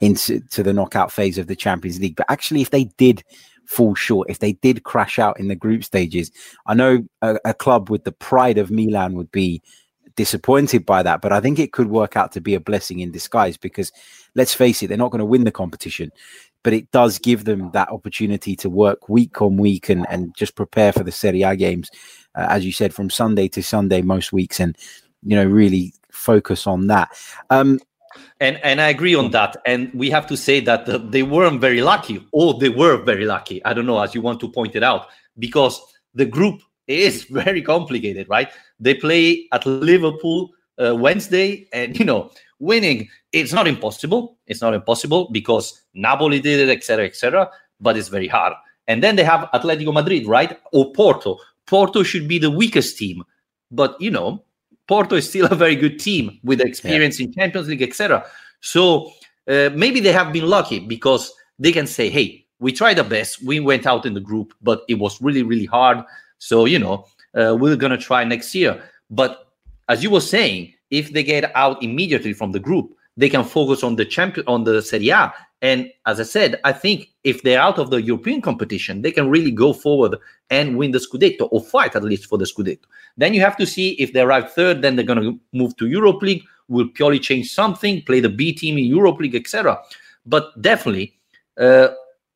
into 0.00 0.40
to 0.40 0.62
the 0.62 0.72
knockout 0.72 1.10
phase 1.10 1.38
of 1.38 1.46
the 1.46 1.56
Champions 1.56 2.00
League, 2.00 2.16
but 2.16 2.26
actually, 2.28 2.60
if 2.60 2.70
they 2.70 2.84
did 2.98 3.22
fall 3.66 3.94
short, 3.94 4.28
if 4.30 4.40
they 4.40 4.52
did 4.54 4.82
crash 4.82 5.18
out 5.18 5.38
in 5.38 5.48
the 5.48 5.56
group 5.56 5.84
stages, 5.84 6.30
I 6.66 6.74
know 6.74 7.04
a, 7.22 7.38
a 7.44 7.54
club 7.54 7.90
with 7.90 8.04
the 8.04 8.12
pride 8.12 8.58
of 8.58 8.70
Milan 8.70 9.14
would 9.14 9.30
be 9.30 9.62
disappointed 10.18 10.84
by 10.84 11.02
that, 11.02 11.20
but 11.20 11.32
I 11.32 11.40
think 11.40 11.60
it 11.60 11.72
could 11.72 11.88
work 11.88 12.16
out 12.16 12.32
to 12.32 12.40
be 12.40 12.54
a 12.54 12.60
blessing 12.60 12.98
in 12.98 13.12
disguise 13.12 13.56
because 13.56 13.92
let's 14.34 14.52
face 14.52 14.82
it, 14.82 14.88
they're 14.88 14.98
not 14.98 15.12
going 15.12 15.20
to 15.20 15.24
win 15.24 15.44
the 15.44 15.52
competition, 15.52 16.10
but 16.68 16.74
it 16.74 16.90
does 16.90 17.18
give 17.18 17.46
them 17.46 17.70
that 17.70 17.88
opportunity 17.88 18.54
to 18.54 18.68
work 18.68 19.08
week 19.08 19.40
on 19.40 19.56
week 19.56 19.88
and, 19.88 20.04
and 20.10 20.36
just 20.36 20.54
prepare 20.54 20.92
for 20.92 21.02
the 21.02 21.10
Serie 21.10 21.40
A 21.40 21.56
games, 21.56 21.90
uh, 22.34 22.46
as 22.50 22.62
you 22.62 22.72
said, 22.72 22.92
from 22.92 23.08
Sunday 23.08 23.48
to 23.48 23.62
Sunday 23.62 24.02
most 24.02 24.34
weeks, 24.34 24.60
and 24.60 24.76
you 25.22 25.34
know 25.34 25.46
really 25.46 25.94
focus 26.10 26.66
on 26.66 26.88
that. 26.88 27.08
Um, 27.48 27.80
and 28.38 28.60
and 28.62 28.82
I 28.82 28.88
agree 28.88 29.14
on 29.14 29.30
that. 29.30 29.56
And 29.64 29.90
we 29.94 30.10
have 30.10 30.26
to 30.26 30.36
say 30.36 30.60
that 30.60 31.10
they 31.10 31.22
weren't 31.22 31.58
very 31.58 31.80
lucky, 31.80 32.22
or 32.32 32.58
they 32.58 32.68
were 32.68 33.02
very 33.02 33.24
lucky. 33.24 33.64
I 33.64 33.72
don't 33.72 33.86
know, 33.86 34.02
as 34.02 34.14
you 34.14 34.20
want 34.20 34.38
to 34.40 34.52
point 34.52 34.76
it 34.76 34.82
out, 34.82 35.06
because 35.38 35.80
the 36.12 36.26
group 36.26 36.60
is 36.86 37.24
very 37.30 37.62
complicated, 37.62 38.28
right? 38.28 38.50
They 38.78 38.92
play 38.92 39.48
at 39.52 39.64
Liverpool 39.64 40.50
uh, 40.76 40.94
Wednesday, 40.94 41.66
and 41.72 41.98
you 41.98 42.04
know, 42.04 42.30
winning 42.58 43.08
it's 43.32 43.52
not 43.52 43.68
impossible. 43.68 44.38
It's 44.46 44.60
not 44.60 44.74
impossible 44.74 45.28
because 45.30 45.82
Napoli 45.94 46.40
did 46.40 46.68
it, 46.68 46.72
etc., 46.72 47.06
etc. 47.06 47.50
but 47.80 47.96
it's 47.96 48.08
very 48.08 48.28
hard. 48.28 48.54
And 48.86 49.02
then 49.02 49.16
they 49.16 49.24
have 49.24 49.48
Atletico 49.52 49.92
Madrid, 49.92 50.26
right, 50.26 50.58
or 50.72 50.92
Porto. 50.92 51.38
Porto 51.66 52.02
should 52.02 52.26
be 52.26 52.38
the 52.38 52.50
weakest 52.50 52.96
team, 52.96 53.22
but 53.70 54.00
you 54.00 54.10
know, 54.10 54.42
Porto 54.86 55.16
is 55.16 55.28
still 55.28 55.46
a 55.46 55.54
very 55.54 55.76
good 55.76 55.98
team 55.98 56.40
with 56.42 56.60
experience 56.62 57.20
yeah. 57.20 57.26
in 57.26 57.32
Champions 57.34 57.68
League, 57.68 57.82
etc. 57.82 58.24
So 58.60 59.12
uh, 59.46 59.68
maybe 59.74 60.00
they 60.00 60.12
have 60.12 60.32
been 60.32 60.46
lucky 60.46 60.80
because 60.80 61.30
they 61.58 61.72
can 61.72 61.86
say, 61.86 62.08
"Hey, 62.08 62.46
we 62.60 62.72
tried 62.72 62.98
our 62.98 63.04
best. 63.04 63.44
We 63.44 63.60
went 63.60 63.86
out 63.86 64.06
in 64.06 64.14
the 64.14 64.20
group, 64.20 64.54
but 64.62 64.84
it 64.88 64.94
was 64.94 65.20
really, 65.20 65.42
really 65.42 65.66
hard. 65.66 66.02
So 66.38 66.64
you 66.64 66.78
know, 66.78 67.04
uh, 67.34 67.54
we're 67.60 67.76
gonna 67.76 67.98
try 67.98 68.24
next 68.24 68.54
year." 68.54 68.82
But 69.10 69.52
as 69.90 70.02
you 70.02 70.08
were 70.08 70.22
saying, 70.22 70.72
if 70.90 71.12
they 71.12 71.22
get 71.22 71.54
out 71.54 71.82
immediately 71.82 72.32
from 72.32 72.52
the 72.52 72.60
group, 72.60 72.94
they 73.16 73.28
can 73.28 73.44
focus 73.44 73.82
on 73.82 73.96
the 73.96 74.04
champion 74.04 74.46
on 74.46 74.64
the 74.64 74.80
Serie 74.80 75.10
A. 75.10 75.32
And 75.60 75.90
as 76.06 76.20
I 76.20 76.22
said, 76.22 76.60
I 76.64 76.72
think 76.72 77.08
if 77.24 77.42
they're 77.42 77.60
out 77.60 77.78
of 77.78 77.90
the 77.90 78.00
European 78.00 78.40
competition, 78.40 79.02
they 79.02 79.10
can 79.10 79.28
really 79.28 79.50
go 79.50 79.72
forward 79.72 80.16
and 80.50 80.78
win 80.78 80.92
the 80.92 80.98
Scudetto 80.98 81.48
or 81.50 81.60
fight 81.60 81.96
at 81.96 82.04
least 82.04 82.26
for 82.26 82.38
the 82.38 82.44
Scudetto. 82.44 82.84
Then 83.16 83.34
you 83.34 83.40
have 83.40 83.56
to 83.56 83.66
see 83.66 83.90
if 83.92 84.12
they 84.12 84.20
arrive 84.20 84.52
third, 84.52 84.82
then 84.82 84.94
they're 84.94 85.04
going 85.04 85.20
to 85.20 85.38
move 85.52 85.76
to 85.78 85.88
Europe 85.88 86.22
League. 86.22 86.44
Will 86.68 86.88
Pioli 86.88 87.20
change 87.20 87.50
something, 87.50 88.02
play 88.02 88.20
the 88.20 88.28
B 88.28 88.52
team 88.52 88.78
in 88.78 88.84
Europe 88.84 89.18
League, 89.18 89.34
etc. 89.34 89.80
But 90.24 90.60
definitely, 90.62 91.14
uh, 91.58 91.88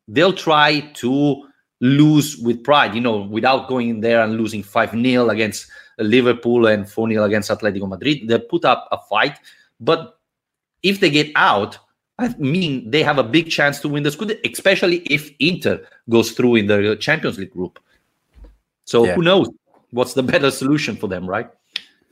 they'll 0.09 0.33
try 0.33 0.81
to 0.81 1.49
lose 1.81 2.39
with 2.39 2.65
pride, 2.65 2.95
you 2.95 3.01
know, 3.01 3.19
without 3.23 3.69
going 3.69 3.89
in 3.89 4.01
there 4.01 4.23
and 4.23 4.37
losing 4.37 4.63
5 4.63 4.91
0 4.93 5.29
against 5.29 5.69
Liverpool 6.03 6.67
and 6.67 6.89
4 6.89 7.09
0 7.11 7.25
against 7.25 7.51
Atletico 7.51 7.89
Madrid. 7.89 8.29
They 8.29 8.39
put 8.39 8.65
up 8.65 8.89
a 8.91 8.99
fight. 8.99 9.39
But 9.81 10.19
if 10.83 11.01
they 11.01 11.11
get 11.11 11.31
out, 11.35 11.79
I 12.19 12.29
mean, 12.39 12.91
they 12.91 13.03
have 13.03 13.19
a 13.19 13.25
big 13.25 13.51
chance 13.51 13.81
to 13.81 13.89
win 13.89 14.03
the 14.03 14.11
Scudetto, 14.11 14.53
especially 14.53 14.99
if 15.11 15.31
Inter 15.39 15.85
goes 16.09 16.33
through 16.33 16.57
in 16.57 16.67
the 16.67 16.97
Champions 16.97 17.39
League 17.39 17.53
group. 17.53 17.79
So 18.85 19.05
yeah. 19.05 19.15
who 19.15 19.23
knows 19.23 19.49
what's 19.91 20.15
the 20.15 20.23
better 20.23 20.51
solution 20.51 20.97
for 20.97 21.09
them, 21.09 21.27
right? 21.27 21.51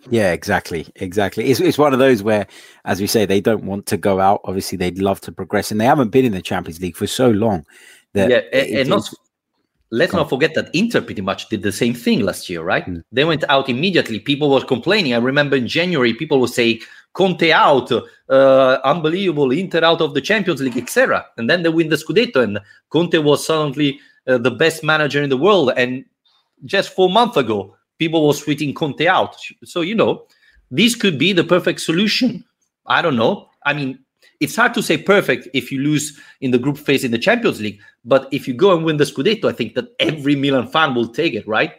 Yeah, 0.08 0.32
exactly, 0.32 0.86
exactly. 0.96 1.50
It's 1.50 1.60
it's 1.60 1.76
one 1.76 1.92
of 1.92 1.98
those 1.98 2.22
where, 2.22 2.46
as 2.86 3.00
we 3.00 3.06
say, 3.06 3.26
they 3.26 3.40
don't 3.40 3.64
want 3.64 3.84
to 3.86 3.98
go 3.98 4.18
out. 4.18 4.40
Obviously, 4.44 4.78
they'd 4.78 4.98
love 4.98 5.20
to 5.22 5.32
progress, 5.32 5.70
and 5.70 5.78
they 5.78 5.84
haven't 5.84 6.08
been 6.08 6.24
in 6.24 6.32
the 6.32 6.40
Champions 6.40 6.80
League 6.80 6.96
for 6.96 7.06
so 7.06 7.30
long. 7.30 7.66
That 8.14 8.30
yeah, 8.30 8.38
and, 8.52 8.78
and 8.78 8.88
not 8.88 9.12
let's 9.90 10.12
not 10.12 10.28
forget 10.28 10.54
that 10.54 10.70
Inter 10.72 11.00
pretty 11.00 11.22
much 11.22 11.48
did 11.48 11.62
the 11.62 11.72
same 11.72 11.94
thing 11.94 12.20
last 12.20 12.48
year, 12.48 12.62
right? 12.62 12.86
Mm. 12.86 13.02
They 13.12 13.24
went 13.24 13.44
out 13.48 13.68
immediately. 13.68 14.20
People 14.20 14.50
were 14.50 14.64
complaining. 14.64 15.14
I 15.14 15.18
remember 15.18 15.56
in 15.56 15.66
January, 15.66 16.14
people 16.14 16.40
would 16.40 16.50
say 16.50 16.80
Conte 17.12 17.50
out, 17.50 17.90
uh, 18.28 18.78
unbelievable, 18.84 19.50
Inter 19.50 19.84
out 19.84 20.00
of 20.00 20.14
the 20.14 20.20
Champions 20.20 20.60
League, 20.60 20.76
etc. 20.76 21.26
And 21.36 21.50
then 21.50 21.62
they 21.62 21.68
win 21.68 21.88
the 21.88 21.96
Scudetto, 21.96 22.42
and 22.42 22.60
Conte 22.90 23.18
was 23.18 23.44
suddenly 23.44 23.98
uh, 24.26 24.38
the 24.38 24.50
best 24.50 24.84
manager 24.84 25.22
in 25.22 25.30
the 25.30 25.36
world. 25.36 25.72
And 25.76 26.04
just 26.64 26.94
four 26.94 27.10
months 27.10 27.36
ago, 27.36 27.76
people 27.98 28.26
were 28.26 28.32
tweeting 28.32 28.74
Conte 28.76 29.06
out. 29.08 29.36
So 29.64 29.80
you 29.80 29.96
know, 29.96 30.26
this 30.70 30.94
could 30.94 31.18
be 31.18 31.32
the 31.32 31.44
perfect 31.44 31.80
solution. 31.80 32.44
I 32.86 33.02
don't 33.02 33.16
know. 33.16 33.48
I 33.66 33.74
mean, 33.74 33.98
it's 34.40 34.56
hard 34.56 34.74
to 34.74 34.82
say 34.82 34.96
perfect 34.96 35.48
if 35.52 35.70
you 35.70 35.80
lose 35.80 36.18
in 36.40 36.50
the 36.50 36.58
group 36.58 36.78
phase 36.78 37.04
in 37.04 37.10
the 37.10 37.18
Champions 37.18 37.60
League, 37.60 37.80
but 38.04 38.28
if 38.32 38.48
you 38.48 38.54
go 38.54 38.74
and 38.74 38.84
win 38.84 38.96
the 38.96 39.04
Scudetto, 39.04 39.44
I 39.44 39.52
think 39.52 39.74
that 39.74 39.88
every 40.00 40.34
Milan 40.34 40.66
fan 40.66 40.94
will 40.94 41.08
take 41.08 41.34
it, 41.34 41.46
right? 41.46 41.72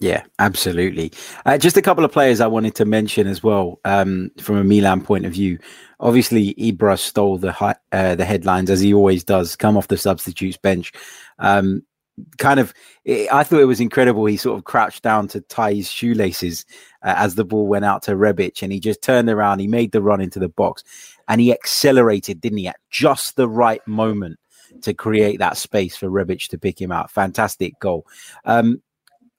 Yeah, 0.00 0.22
absolutely. 0.38 1.12
Uh, 1.44 1.58
just 1.58 1.76
a 1.76 1.82
couple 1.82 2.04
of 2.04 2.12
players 2.12 2.40
I 2.40 2.46
wanted 2.46 2.76
to 2.76 2.84
mention 2.84 3.26
as 3.26 3.42
well 3.42 3.80
um, 3.84 4.30
from 4.40 4.56
a 4.56 4.64
Milan 4.64 5.00
point 5.00 5.26
of 5.26 5.32
view. 5.32 5.58
Obviously, 6.00 6.54
Ibra 6.54 6.96
stole 6.98 7.36
the 7.36 7.52
uh, 7.92 8.14
the 8.14 8.24
headlines 8.24 8.70
as 8.70 8.80
he 8.80 8.94
always 8.94 9.24
does. 9.24 9.56
Come 9.56 9.76
off 9.76 9.88
the 9.88 9.98
substitutes 9.98 10.56
bench. 10.56 10.92
Um, 11.40 11.82
kind 12.38 12.60
of, 12.60 12.72
I 13.06 13.42
thought 13.42 13.60
it 13.60 13.66
was 13.66 13.80
incredible. 13.80 14.24
He 14.26 14.36
sort 14.36 14.56
of 14.56 14.64
crouched 14.64 15.02
down 15.02 15.26
to 15.28 15.40
tie 15.40 15.74
his 15.74 15.90
shoelaces 15.90 16.64
uh, 17.02 17.14
as 17.16 17.34
the 17.34 17.44
ball 17.44 17.66
went 17.66 17.84
out 17.84 18.02
to 18.02 18.12
Rebic, 18.12 18.62
and 18.62 18.72
he 18.72 18.78
just 18.78 19.02
turned 19.02 19.28
around. 19.28 19.58
He 19.58 19.66
made 19.66 19.90
the 19.90 20.02
run 20.02 20.20
into 20.20 20.38
the 20.38 20.48
box, 20.48 20.84
and 21.28 21.40
he 21.40 21.52
accelerated, 21.52 22.40
didn't 22.40 22.58
he, 22.58 22.68
at 22.68 22.80
just 22.90 23.36
the 23.36 23.48
right 23.48 23.86
moment 23.86 24.38
to 24.82 24.94
create 24.94 25.38
that 25.38 25.56
space 25.56 25.96
for 25.96 26.08
Rebic 26.08 26.48
to 26.48 26.58
pick 26.58 26.80
him 26.80 26.92
out. 26.92 27.10
Fantastic 27.10 27.78
goal. 27.80 28.06
Um, 28.44 28.82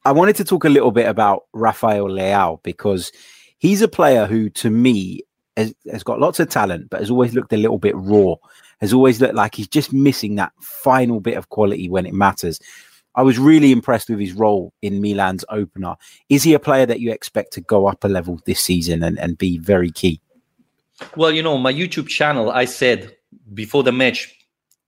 I 0.06 0.12
wanted 0.12 0.36
to 0.38 0.46
talk 0.46 0.64
a 0.64 0.70
little 0.70 0.92
bit 0.92 1.08
about 1.08 1.44
Rafael 1.54 2.06
Leao 2.06 2.62
because 2.64 3.12
he's 3.58 3.82
a 3.82 3.88
player 3.88 4.26
who, 4.26 4.50
to 4.52 4.70
me, 4.70 5.22
has, 5.58 5.74
has 5.92 6.04
got 6.04 6.20
lots 6.20 6.40
of 6.40 6.50
talent, 6.50 6.90
but 6.90 7.00
has 7.00 7.12
always 7.12 7.34
looked 7.34 7.54
a 7.54 7.58
little 7.58 7.80
bit 7.80 7.96
raw. 7.96 8.36
Has 8.80 8.94
always 8.94 9.20
looked 9.20 9.36
like 9.36 9.56
he's 9.56 9.68
just 9.68 9.92
missing 9.92 10.36
that 10.36 10.54
final 10.62 11.20
bit 11.20 11.38
of 11.38 11.50
quality 11.50 11.90
when 11.90 12.06
it 12.06 12.14
matters. 12.14 12.60
I 13.16 13.24
was 13.24 13.38
really 13.38 13.74
impressed 13.74 14.10
with 14.10 14.20
his 14.20 14.32
role 14.32 14.74
in 14.82 15.02
Milan's 15.02 15.44
opener. 15.50 15.96
Is 16.30 16.44
he 16.44 16.54
a 16.54 16.60
player 16.60 16.86
that 16.86 17.02
you 17.02 17.12
expect 17.12 17.52
to 17.54 17.62
go 17.62 17.88
up 17.88 18.04
a 18.06 18.08
level 18.08 18.40
this 18.46 18.62
season 18.62 19.04
and, 19.04 19.20
and 19.20 19.38
be 19.38 19.58
very 19.58 19.92
key? 19.92 20.22
Well, 21.16 21.32
you 21.32 21.44
know, 21.44 21.58
my 21.58 21.74
YouTube 21.74 22.08
channel, 22.08 22.52
I 22.52 22.66
said 22.66 23.16
before 23.54 23.84
the 23.84 23.92
match, 23.92 24.36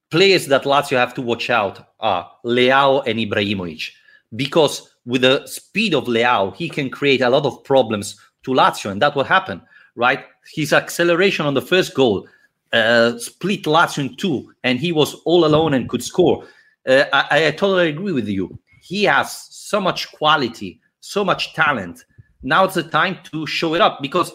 players 0.10 0.48
that 0.48 0.64
Lazio 0.64 0.98
have 0.98 1.14
to 1.16 1.22
watch 1.22 1.50
out 1.50 1.88
are 2.00 2.30
Leao 2.46 3.06
and 3.08 3.20
Ibrahimovic 3.20 3.92
because 4.36 4.92
with 5.06 5.22
the 5.22 5.46
speed 5.48 5.94
of 5.94 6.06
Leao, 6.06 6.56
he 6.56 6.70
can 6.70 6.90
create 6.90 7.22
a 7.22 7.30
lot 7.30 7.46
of 7.46 7.64
problems 7.64 8.20
to 8.44 8.52
Lazio, 8.52 8.92
and 8.92 9.02
that 9.02 9.16
will 9.16 9.24
happen, 9.24 9.62
right? 9.96 10.26
His 10.54 10.74
acceleration 10.74 11.46
on 11.46 11.54
the 11.54 11.62
first 11.62 11.94
goal 11.96 12.28
uh, 12.74 13.18
split 13.18 13.64
Lazio 13.64 14.00
in 14.00 14.16
two, 14.16 14.54
and 14.64 14.80
he 14.80 14.92
was 14.92 15.16
all 15.26 15.46
alone 15.46 15.74
and 15.74 15.90
could 15.90 16.04
score. 16.04 16.46
Uh, 16.88 17.06
I, 17.14 17.48
I 17.48 17.52
totally 17.52 17.90
agree 17.90 18.14
with 18.14 18.28
you. 18.28 18.60
He 18.82 19.04
has 19.04 19.48
so 19.50 19.80
much 19.80 20.12
quality, 20.12 20.80
so 21.00 21.24
much 21.24 21.54
talent. 21.54 22.06
Now 22.44 22.64
it's 22.64 22.76
the 22.76 22.84
time 22.84 23.20
to 23.32 23.46
show 23.46 23.76
it 23.76 23.82
up 23.82 24.02
because 24.02 24.34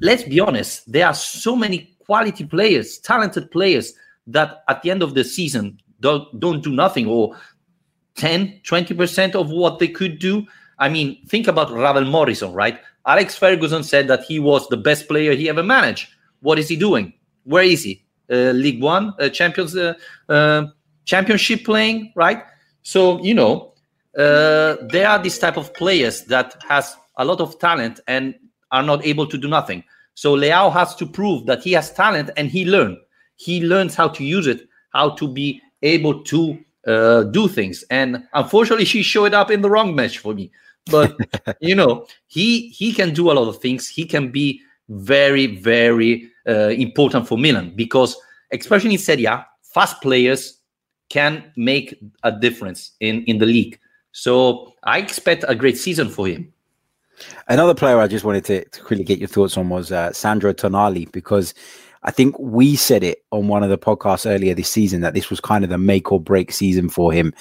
let's 0.00 0.22
be 0.22 0.40
honest, 0.40 0.90
there 0.90 1.06
are 1.06 1.14
so 1.14 1.56
many 1.56 1.96
quality 2.06 2.44
players, 2.44 2.98
talented 2.98 3.50
players 3.50 3.92
that 4.26 4.62
at 4.68 4.82
the 4.82 4.90
end 4.90 5.02
of 5.02 5.14
the 5.14 5.24
season 5.24 5.78
don't, 6.00 6.38
don't 6.40 6.62
do 6.62 6.70
nothing 6.70 7.06
or 7.06 7.36
10, 8.16 8.60
20% 8.64 9.34
of 9.34 9.50
what 9.50 9.78
they 9.78 9.88
could 9.88 10.18
do. 10.18 10.46
I 10.78 10.88
mean, 10.88 11.24
think 11.26 11.46
about 11.46 11.72
Ravel 11.72 12.04
Morrison, 12.04 12.52
right? 12.52 12.78
Alex 13.06 13.36
Ferguson 13.36 13.82
said 13.82 14.08
that 14.08 14.22
he 14.24 14.38
was 14.38 14.68
the 14.68 14.76
best 14.76 15.08
player 15.08 15.34
he 15.34 15.48
ever 15.48 15.62
managed. 15.62 16.08
What 16.40 16.58
is 16.58 16.68
he 16.68 16.76
doing? 16.76 17.12
Where 17.44 17.64
is 17.64 17.82
he? 17.82 18.04
Uh, 18.30 18.52
League 18.52 18.82
One, 18.82 19.12
uh, 19.20 19.28
Champions, 19.28 19.76
uh, 19.76 19.94
uh 20.28 20.66
Championship 21.04 21.64
playing, 21.64 22.12
right? 22.16 22.42
So 22.82 23.22
you 23.22 23.34
know, 23.34 23.74
uh, 24.16 24.76
there 24.88 25.08
are 25.08 25.22
these 25.22 25.38
type 25.38 25.58
of 25.58 25.74
players 25.74 26.22
that 26.24 26.56
has 26.66 26.96
a 27.16 27.24
lot 27.24 27.40
of 27.40 27.58
talent 27.58 28.00
and 28.08 28.34
are 28.72 28.82
not 28.82 29.04
able 29.04 29.26
to 29.26 29.38
do 29.38 29.48
nothing. 29.48 29.84
So 30.14 30.36
Leao 30.36 30.72
has 30.72 30.94
to 30.96 31.06
prove 31.06 31.46
that 31.46 31.62
he 31.62 31.72
has 31.72 31.92
talent 31.92 32.30
and 32.36 32.48
he 32.48 32.64
learn. 32.64 32.96
He 33.36 33.60
learns 33.60 33.94
how 33.94 34.08
to 34.08 34.24
use 34.24 34.46
it, 34.46 34.68
how 34.92 35.10
to 35.10 35.26
be 35.26 35.60
able 35.82 36.22
to 36.24 36.58
uh, 36.86 37.24
do 37.24 37.48
things. 37.48 37.84
And 37.90 38.24
unfortunately, 38.32 38.84
she 38.84 39.02
showed 39.02 39.34
up 39.34 39.50
in 39.50 39.60
the 39.60 39.70
wrong 39.70 39.94
match 39.94 40.18
for 40.18 40.34
me. 40.34 40.50
But 40.90 41.16
you 41.60 41.74
know, 41.74 42.06
he 42.26 42.68
he 42.68 42.92
can 42.92 43.12
do 43.12 43.30
a 43.30 43.34
lot 43.34 43.48
of 43.48 43.58
things. 43.58 43.88
He 43.88 44.04
can 44.04 44.30
be 44.30 44.60
very 44.88 45.46
very 45.56 46.30
uh, 46.46 46.68
important 46.68 47.26
for 47.26 47.38
Milan 47.38 47.72
because, 47.74 48.16
especially 48.52 48.92
in 48.92 48.98
Serie 48.98 49.24
A, 49.24 49.46
fast 49.62 50.00
players 50.02 50.60
can 51.08 51.52
make 51.56 51.98
a 52.22 52.32
difference 52.32 52.92
in 53.00 53.24
in 53.24 53.38
the 53.38 53.46
league. 53.46 53.78
So 54.12 54.74
I 54.84 54.98
expect 54.98 55.44
a 55.48 55.54
great 55.54 55.76
season 55.76 56.08
for 56.08 56.28
him. 56.28 56.52
Another 57.48 57.74
player 57.74 57.98
I 57.98 58.08
just 58.08 58.24
wanted 58.24 58.44
to, 58.46 58.64
to 58.64 58.80
quickly 58.82 59.04
get 59.04 59.18
your 59.18 59.28
thoughts 59.28 59.56
on 59.56 59.68
was 59.68 59.92
uh, 59.92 60.12
Sandro 60.12 60.52
Tonali 60.52 61.10
because 61.12 61.54
I 62.02 62.10
think 62.10 62.38
we 62.38 62.76
said 62.76 63.02
it 63.02 63.24
on 63.30 63.48
one 63.48 63.62
of 63.62 63.70
the 63.70 63.78
podcasts 63.78 64.30
earlier 64.30 64.54
this 64.54 64.70
season 64.70 65.00
that 65.00 65.14
this 65.14 65.30
was 65.30 65.40
kind 65.40 65.64
of 65.64 65.70
the 65.70 65.78
make 65.78 66.12
or 66.12 66.20
break 66.20 66.52
season 66.52 66.90
for 66.90 67.12
him. 67.12 67.32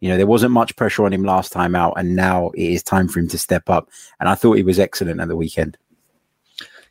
You 0.00 0.08
know, 0.08 0.16
there 0.16 0.26
wasn't 0.26 0.52
much 0.52 0.76
pressure 0.76 1.04
on 1.04 1.12
him 1.12 1.24
last 1.24 1.52
time 1.52 1.74
out, 1.74 1.94
and 1.96 2.14
now 2.14 2.50
it 2.50 2.62
is 2.62 2.82
time 2.82 3.08
for 3.08 3.20
him 3.20 3.28
to 3.28 3.38
step 3.38 3.68
up. 3.68 3.88
And 4.20 4.28
I 4.28 4.34
thought 4.34 4.56
he 4.56 4.62
was 4.62 4.78
excellent 4.78 5.20
at 5.20 5.28
the 5.28 5.36
weekend. 5.36 5.76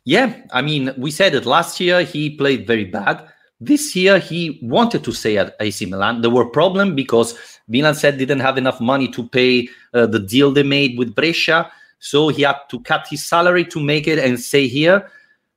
Yeah, 0.04 0.34
I 0.52 0.62
mean, 0.62 0.92
we 0.96 1.10
said 1.10 1.34
it 1.34 1.44
last 1.44 1.80
year. 1.80 2.02
He 2.02 2.30
played 2.30 2.66
very 2.66 2.84
bad. 2.84 3.26
This 3.60 3.94
year, 3.96 4.18
he 4.18 4.58
wanted 4.62 5.04
to 5.04 5.12
stay 5.12 5.36
at 5.36 5.56
AC 5.60 5.84
Milan. 5.86 6.22
There 6.22 6.30
were 6.30 6.46
problems 6.46 6.94
because 6.94 7.34
Milan 7.66 7.94
said 7.94 8.16
didn't 8.16 8.40
have 8.40 8.56
enough 8.56 8.80
money 8.80 9.08
to 9.08 9.28
pay 9.28 9.68
uh, 9.92 10.06
the 10.06 10.20
deal 10.20 10.50
they 10.50 10.62
made 10.62 10.96
with 10.96 11.14
Brescia, 11.14 11.70
so 11.98 12.28
he 12.28 12.42
had 12.42 12.56
to 12.70 12.80
cut 12.80 13.06
his 13.08 13.24
salary 13.24 13.64
to 13.64 13.80
make 13.80 14.06
it 14.06 14.18
and 14.18 14.38
stay 14.38 14.66
here. 14.66 15.10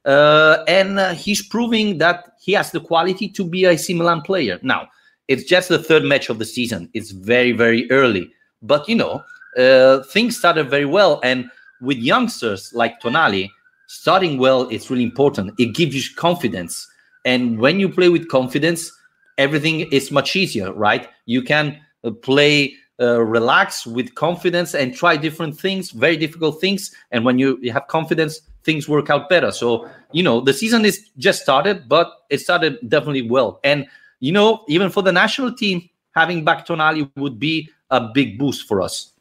Uh, 0.05 0.63
and 0.67 0.99
uh, 0.99 1.13
he's 1.13 1.47
proving 1.47 1.99
that 1.99 2.33
he 2.41 2.53
has 2.53 2.71
the 2.71 2.79
quality 2.79 3.27
to 3.29 3.43
be 3.43 3.65
a 3.65 3.77
Milan 3.89 4.21
player. 4.21 4.59
Now, 4.63 4.87
it's 5.27 5.43
just 5.43 5.69
the 5.69 5.79
third 5.79 6.03
match 6.03 6.29
of 6.29 6.39
the 6.39 6.45
season. 6.45 6.89
It's 6.93 7.11
very, 7.11 7.51
very 7.51 7.89
early. 7.91 8.31
But, 8.61 8.89
you 8.89 8.95
know, 8.95 9.23
uh, 9.57 10.03
things 10.11 10.37
started 10.37 10.69
very 10.69 10.85
well. 10.85 11.19
And 11.23 11.49
with 11.81 11.97
youngsters 11.97 12.73
like 12.73 12.99
Tonali, 12.99 13.49
starting 13.87 14.37
well 14.37 14.67
is 14.69 14.89
really 14.89 15.03
important. 15.03 15.53
It 15.59 15.75
gives 15.75 15.95
you 15.95 16.15
confidence. 16.15 16.87
And 17.25 17.59
when 17.59 17.79
you 17.79 17.87
play 17.89 18.09
with 18.09 18.27
confidence, 18.29 18.91
everything 19.37 19.81
is 19.91 20.11
much 20.11 20.35
easier, 20.35 20.73
right? 20.73 21.07
You 21.25 21.43
can 21.43 21.79
uh, 22.03 22.11
play 22.11 22.75
uh, 23.01 23.19
relax 23.21 23.85
with 23.85 24.13
confidence 24.15 24.75
and 24.75 24.93
try 24.93 25.17
different 25.17 25.59
things, 25.59 25.91
very 25.91 26.15
difficult 26.15 26.61
things. 26.61 26.93
And 27.11 27.25
when 27.25 27.39
you, 27.39 27.57
you 27.61 27.71
have 27.71 27.87
confidence, 27.87 28.41
things 28.63 28.87
work 28.87 29.09
out 29.09 29.27
better. 29.27 29.51
So, 29.51 29.89
you 30.11 30.23
know, 30.23 30.39
the 30.39 30.53
season 30.53 30.85
is 30.85 31.09
just 31.17 31.41
started, 31.41 31.89
but 31.89 32.11
it 32.29 32.39
started 32.39 32.77
definitely 32.87 33.23
well. 33.23 33.59
And, 33.63 33.87
you 34.19 34.31
know, 34.31 34.63
even 34.67 34.89
for 34.89 35.01
the 35.01 35.11
national 35.11 35.53
team, 35.53 35.89
having 36.13 36.45
back 36.45 36.67
Tonali 36.67 37.09
would 37.15 37.39
be 37.39 37.69
a 37.89 37.99
big 38.13 38.37
boost 38.37 38.67
for 38.67 38.81
us. 38.81 39.13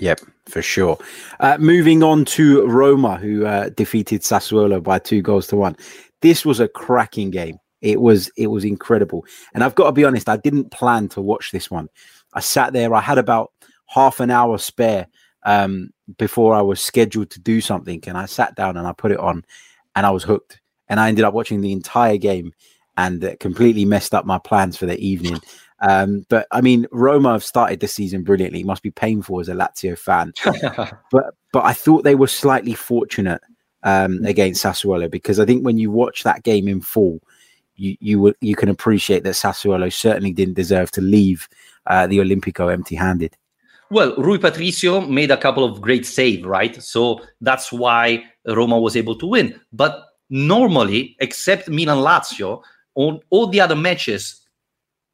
Yep, 0.00 0.20
for 0.46 0.62
sure. 0.62 0.98
Uh, 1.40 1.56
moving 1.58 2.02
on 2.02 2.24
to 2.26 2.66
Roma, 2.66 3.16
who 3.16 3.46
uh, 3.46 3.68
defeated 3.70 4.22
Sassuolo 4.22 4.82
by 4.82 4.98
two 4.98 5.22
goals 5.22 5.46
to 5.48 5.56
one. 5.56 5.76
This 6.22 6.44
was 6.44 6.60
a 6.60 6.68
cracking 6.68 7.30
game. 7.30 7.58
It 7.82 8.00
was 8.00 8.30
it 8.36 8.46
was 8.46 8.64
incredible, 8.64 9.24
and 9.54 9.64
I've 9.64 9.74
got 9.74 9.86
to 9.86 9.92
be 9.92 10.04
honest. 10.04 10.28
I 10.28 10.36
didn't 10.36 10.70
plan 10.70 11.08
to 11.10 11.20
watch 11.20 11.50
this 11.50 11.68
one. 11.68 11.88
I 12.34 12.40
sat 12.40 12.72
there. 12.72 12.94
I 12.94 13.00
had 13.00 13.18
about 13.18 13.52
half 13.86 14.20
an 14.20 14.30
hour 14.30 14.58
spare 14.58 15.06
um, 15.44 15.90
before 16.18 16.54
I 16.54 16.62
was 16.62 16.80
scheduled 16.80 17.30
to 17.30 17.40
do 17.40 17.60
something, 17.60 18.02
and 18.06 18.16
I 18.16 18.26
sat 18.26 18.54
down 18.54 18.76
and 18.76 18.86
I 18.86 18.92
put 18.92 19.12
it 19.12 19.20
on, 19.20 19.44
and 19.96 20.06
I 20.06 20.10
was 20.10 20.24
hooked. 20.24 20.60
And 20.88 21.00
I 21.00 21.08
ended 21.08 21.24
up 21.24 21.34
watching 21.34 21.60
the 21.60 21.72
entire 21.72 22.16
game, 22.16 22.52
and 22.96 23.24
uh, 23.24 23.36
completely 23.40 23.84
messed 23.84 24.14
up 24.14 24.26
my 24.26 24.38
plans 24.38 24.76
for 24.76 24.86
the 24.86 24.98
evening. 24.98 25.40
Um, 25.80 26.24
but 26.28 26.46
I 26.50 26.60
mean, 26.60 26.86
Roma 26.92 27.32
have 27.32 27.44
started 27.44 27.80
the 27.80 27.88
season 27.88 28.22
brilliantly. 28.22 28.60
It 28.60 28.66
must 28.66 28.82
be 28.82 28.90
painful 28.90 29.40
as 29.40 29.48
a 29.48 29.54
Lazio 29.54 29.98
fan, 29.98 30.32
but 31.10 31.34
but 31.52 31.64
I 31.64 31.72
thought 31.72 32.04
they 32.04 32.14
were 32.14 32.28
slightly 32.28 32.74
fortunate 32.74 33.40
um, 33.82 34.20
mm. 34.20 34.28
against 34.28 34.64
Sassuolo 34.64 35.10
because 35.10 35.40
I 35.40 35.44
think 35.44 35.64
when 35.64 35.78
you 35.78 35.90
watch 35.90 36.22
that 36.22 36.44
game 36.44 36.68
in 36.68 36.80
full, 36.80 37.20
you 37.74 37.96
you 38.00 38.34
you 38.40 38.54
can 38.54 38.68
appreciate 38.68 39.24
that 39.24 39.34
Sassuolo 39.34 39.92
certainly 39.92 40.32
didn't 40.32 40.54
deserve 40.54 40.90
to 40.92 41.00
leave 41.00 41.48
uh, 41.86 42.06
the 42.06 42.18
Olimpico 42.18 42.72
empty-handed. 42.72 43.36
Well, 43.90 44.14
Rui 44.16 44.38
Patricio 44.38 45.02
made 45.02 45.30
a 45.30 45.36
couple 45.36 45.64
of 45.64 45.80
great 45.80 46.06
saves, 46.06 46.44
right? 46.44 46.82
So 46.82 47.20
that's 47.42 47.70
why 47.70 48.24
Roma 48.46 48.80
was 48.80 48.96
able 48.96 49.16
to 49.18 49.26
win. 49.26 49.60
But 49.72 50.02
normally, 50.30 51.14
except 51.20 51.68
Milan 51.68 51.98
Lazio, 51.98 52.62
on 52.94 53.20
all 53.28 53.48
the 53.48 53.60
other 53.60 53.76
matches, 53.76 54.40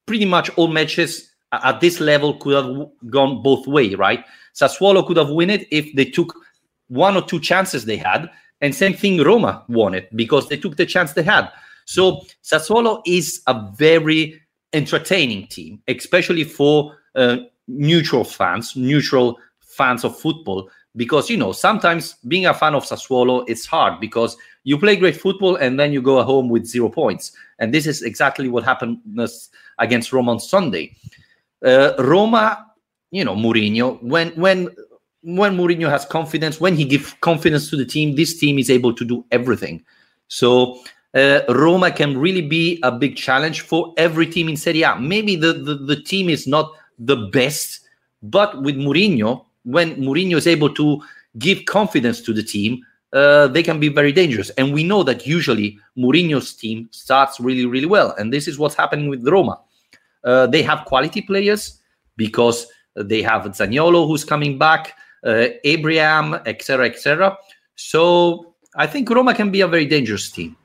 pretty 0.06 0.24
much 0.24 0.48
all 0.50 0.68
matches 0.68 1.30
at 1.52 1.80
this 1.80 1.98
level 1.98 2.34
could 2.34 2.54
have 2.54 2.88
gone 3.10 3.42
both 3.42 3.66
way, 3.66 3.94
right? 3.94 4.24
Sassuolo 4.54 5.06
could 5.06 5.16
have 5.16 5.30
won 5.30 5.50
it 5.50 5.66
if 5.70 5.92
they 5.94 6.04
took 6.04 6.34
one 6.88 7.16
or 7.16 7.22
two 7.22 7.40
chances 7.40 7.84
they 7.84 7.96
had, 7.96 8.30
and 8.60 8.74
same 8.74 8.94
thing 8.94 9.22
Roma 9.22 9.64
won 9.68 9.94
it 9.94 10.14
because 10.16 10.48
they 10.48 10.56
took 10.56 10.76
the 10.76 10.86
chance 10.86 11.12
they 11.12 11.22
had. 11.22 11.50
So 11.86 12.22
Sassuolo 12.42 13.02
is 13.06 13.42
a 13.46 13.70
very 13.76 14.40
entertaining 14.72 15.46
team, 15.46 15.82
especially 15.88 16.44
for 16.44 16.96
uh, 17.14 17.38
neutral 17.66 18.24
fans, 18.24 18.76
neutral 18.76 19.38
fans 19.60 20.04
of 20.04 20.18
football, 20.18 20.70
because 20.96 21.30
you 21.30 21.36
know 21.36 21.52
sometimes 21.52 22.14
being 22.26 22.46
a 22.46 22.54
fan 22.54 22.74
of 22.74 22.84
Sassuolo 22.84 23.44
it's 23.48 23.66
hard 23.66 24.00
because 24.00 24.36
you 24.64 24.78
play 24.78 24.96
great 24.96 25.16
football 25.16 25.56
and 25.56 25.78
then 25.78 25.92
you 25.92 26.02
go 26.02 26.22
home 26.22 26.48
with 26.48 26.66
zero 26.66 26.88
points, 26.88 27.32
and 27.58 27.72
this 27.72 27.86
is 27.86 28.02
exactly 28.02 28.48
what 28.48 28.64
happened 28.64 28.98
against 29.78 30.12
Roma 30.12 30.32
on 30.32 30.40
Sunday. 30.40 30.96
Uh, 31.64 31.92
Roma, 31.98 32.66
you 33.10 33.24
know, 33.24 33.34
Mourinho, 33.34 34.02
when 34.02 34.30
when 34.30 34.68
when 35.22 35.56
Mourinho 35.56 35.88
has 35.88 36.04
confidence, 36.04 36.60
when 36.60 36.76
he 36.76 36.84
gives 36.84 37.14
confidence 37.20 37.70
to 37.70 37.76
the 37.76 37.84
team, 37.84 38.16
this 38.16 38.38
team 38.38 38.58
is 38.58 38.70
able 38.70 38.94
to 38.94 39.04
do 39.04 39.24
everything. 39.30 39.82
So 40.28 40.80
uh, 41.18 41.42
Roma 41.48 41.90
can 41.90 42.16
really 42.16 42.42
be 42.42 42.78
a 42.82 42.92
big 42.92 43.16
challenge 43.16 43.62
for 43.62 43.92
every 43.96 44.26
team 44.26 44.48
in 44.48 44.56
Serie 44.56 44.82
A. 44.82 44.96
Maybe 44.98 45.34
the, 45.34 45.52
the, 45.52 45.74
the 45.74 45.96
team 45.96 46.28
is 46.28 46.46
not 46.46 46.72
the 46.98 47.16
best. 47.16 47.80
But 48.22 48.62
with 48.62 48.76
Mourinho, 48.76 49.44
when 49.64 49.96
Mourinho 49.96 50.36
is 50.36 50.46
able 50.46 50.72
to 50.74 51.02
give 51.38 51.64
confidence 51.64 52.20
to 52.22 52.32
the 52.32 52.42
team, 52.42 52.84
uh, 53.12 53.48
they 53.48 53.62
can 53.62 53.80
be 53.80 53.88
very 53.88 54.12
dangerous. 54.12 54.50
And 54.50 54.72
we 54.72 54.84
know 54.84 55.02
that 55.02 55.26
usually 55.26 55.78
Mourinho's 55.96 56.54
team 56.54 56.88
starts 56.90 57.40
really, 57.40 57.66
really 57.66 57.86
well. 57.86 58.14
And 58.18 58.32
this 58.32 58.46
is 58.46 58.58
what's 58.58 58.74
happening 58.74 59.08
with 59.08 59.26
Roma. 59.26 59.58
Uh, 60.24 60.46
they 60.46 60.62
have 60.62 60.84
quality 60.84 61.22
players 61.22 61.80
because 62.16 62.66
they 62.94 63.22
have 63.22 63.42
Zaniolo 63.42 64.06
who's 64.06 64.24
coming 64.24 64.58
back, 64.58 64.94
uh, 65.24 65.46
Abraham, 65.64 66.34
etc., 66.46 66.86
etc. 66.86 67.36
So 67.76 68.54
I 68.76 68.86
think 68.86 69.08
Roma 69.08 69.34
can 69.34 69.50
be 69.50 69.62
a 69.62 69.68
very 69.68 69.86
dangerous 69.86 70.30
team. 70.30 70.56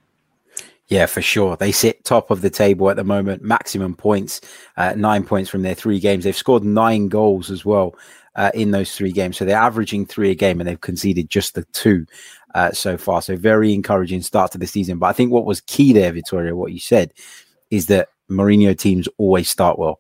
Yeah, 0.94 1.08
for 1.08 1.24
sure. 1.24 1.58
They 1.58 1.72
sit 1.72 2.06
top 2.06 2.30
of 2.30 2.42
the 2.42 2.52
table 2.52 2.88
at 2.88 2.98
the 2.98 3.04
moment, 3.04 3.42
maximum 3.42 3.96
points, 3.96 4.42
uh, 4.78 4.94
nine 4.96 5.24
points 5.24 5.50
from 5.50 5.64
their 5.64 5.74
three 5.74 6.00
games. 6.00 6.24
They've 6.24 6.38
scored 6.38 6.64
nine 6.64 7.08
goals 7.08 7.50
as 7.50 7.66
well 7.66 7.96
uh, 8.36 8.52
in 8.54 8.70
those 8.70 8.96
three 8.96 9.12
games. 9.12 9.36
So 9.36 9.44
they're 9.44 9.58
averaging 9.58 10.06
three 10.06 10.30
a 10.30 10.36
game 10.36 10.62
and 10.62 10.70
they've 10.70 10.80
conceded 10.80 11.32
just 11.32 11.56
the 11.56 11.64
two 11.74 12.06
uh, 12.54 12.74
so 12.74 12.96
far. 12.96 13.24
So 13.24 13.36
very 13.36 13.74
encouraging 13.74 14.22
start 14.22 14.52
to 14.52 14.60
the 14.60 14.68
season. 14.68 15.00
But 15.00 15.08
I 15.08 15.14
think 15.14 15.32
what 15.32 15.46
was 15.46 15.62
key 15.62 15.94
there, 15.94 16.12
Vittorio, 16.12 16.56
what 16.56 16.74
you 16.74 16.80
said, 16.80 17.12
is 17.72 17.88
that 17.88 18.10
Mourinho 18.30 18.78
teams 18.78 19.10
always 19.18 19.50
start 19.50 19.80
well. 19.80 20.00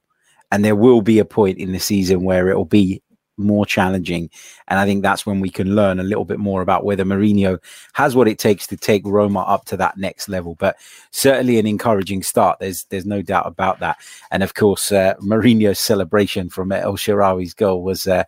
And 0.51 0.63
there 0.63 0.75
will 0.75 1.01
be 1.01 1.17
a 1.17 1.25
point 1.25 1.57
in 1.57 1.71
the 1.71 1.79
season 1.79 2.23
where 2.23 2.49
it 2.49 2.55
will 2.55 2.65
be 2.65 3.01
more 3.37 3.65
challenging. 3.65 4.29
And 4.67 4.79
I 4.79 4.85
think 4.85 5.01
that's 5.01 5.25
when 5.25 5.39
we 5.39 5.49
can 5.49 5.75
learn 5.75 5.99
a 5.99 6.03
little 6.03 6.25
bit 6.25 6.39
more 6.39 6.61
about 6.61 6.85
whether 6.85 7.03
Mourinho 7.03 7.59
has 7.93 8.15
what 8.15 8.27
it 8.27 8.39
takes 8.39 8.67
to 8.67 8.77
take 8.77 9.03
Roma 9.05 9.41
up 9.41 9.65
to 9.65 9.77
that 9.77 9.97
next 9.97 10.29
level. 10.29 10.55
But 10.55 10.77
certainly 11.11 11.59
an 11.59 11.67
encouraging 11.67 12.23
start. 12.23 12.59
There's 12.59 12.85
there's 12.85 13.05
no 13.05 13.21
doubt 13.21 13.47
about 13.47 13.79
that. 13.79 13.97
And 14.31 14.43
of 14.43 14.53
course, 14.53 14.91
uh, 14.91 15.15
Mourinho's 15.21 15.79
celebration 15.79 16.49
from 16.49 16.71
El 16.71 16.93
Shaarawy's 16.93 17.53
goal 17.53 17.83
was. 17.83 18.07
Uh, 18.07 18.23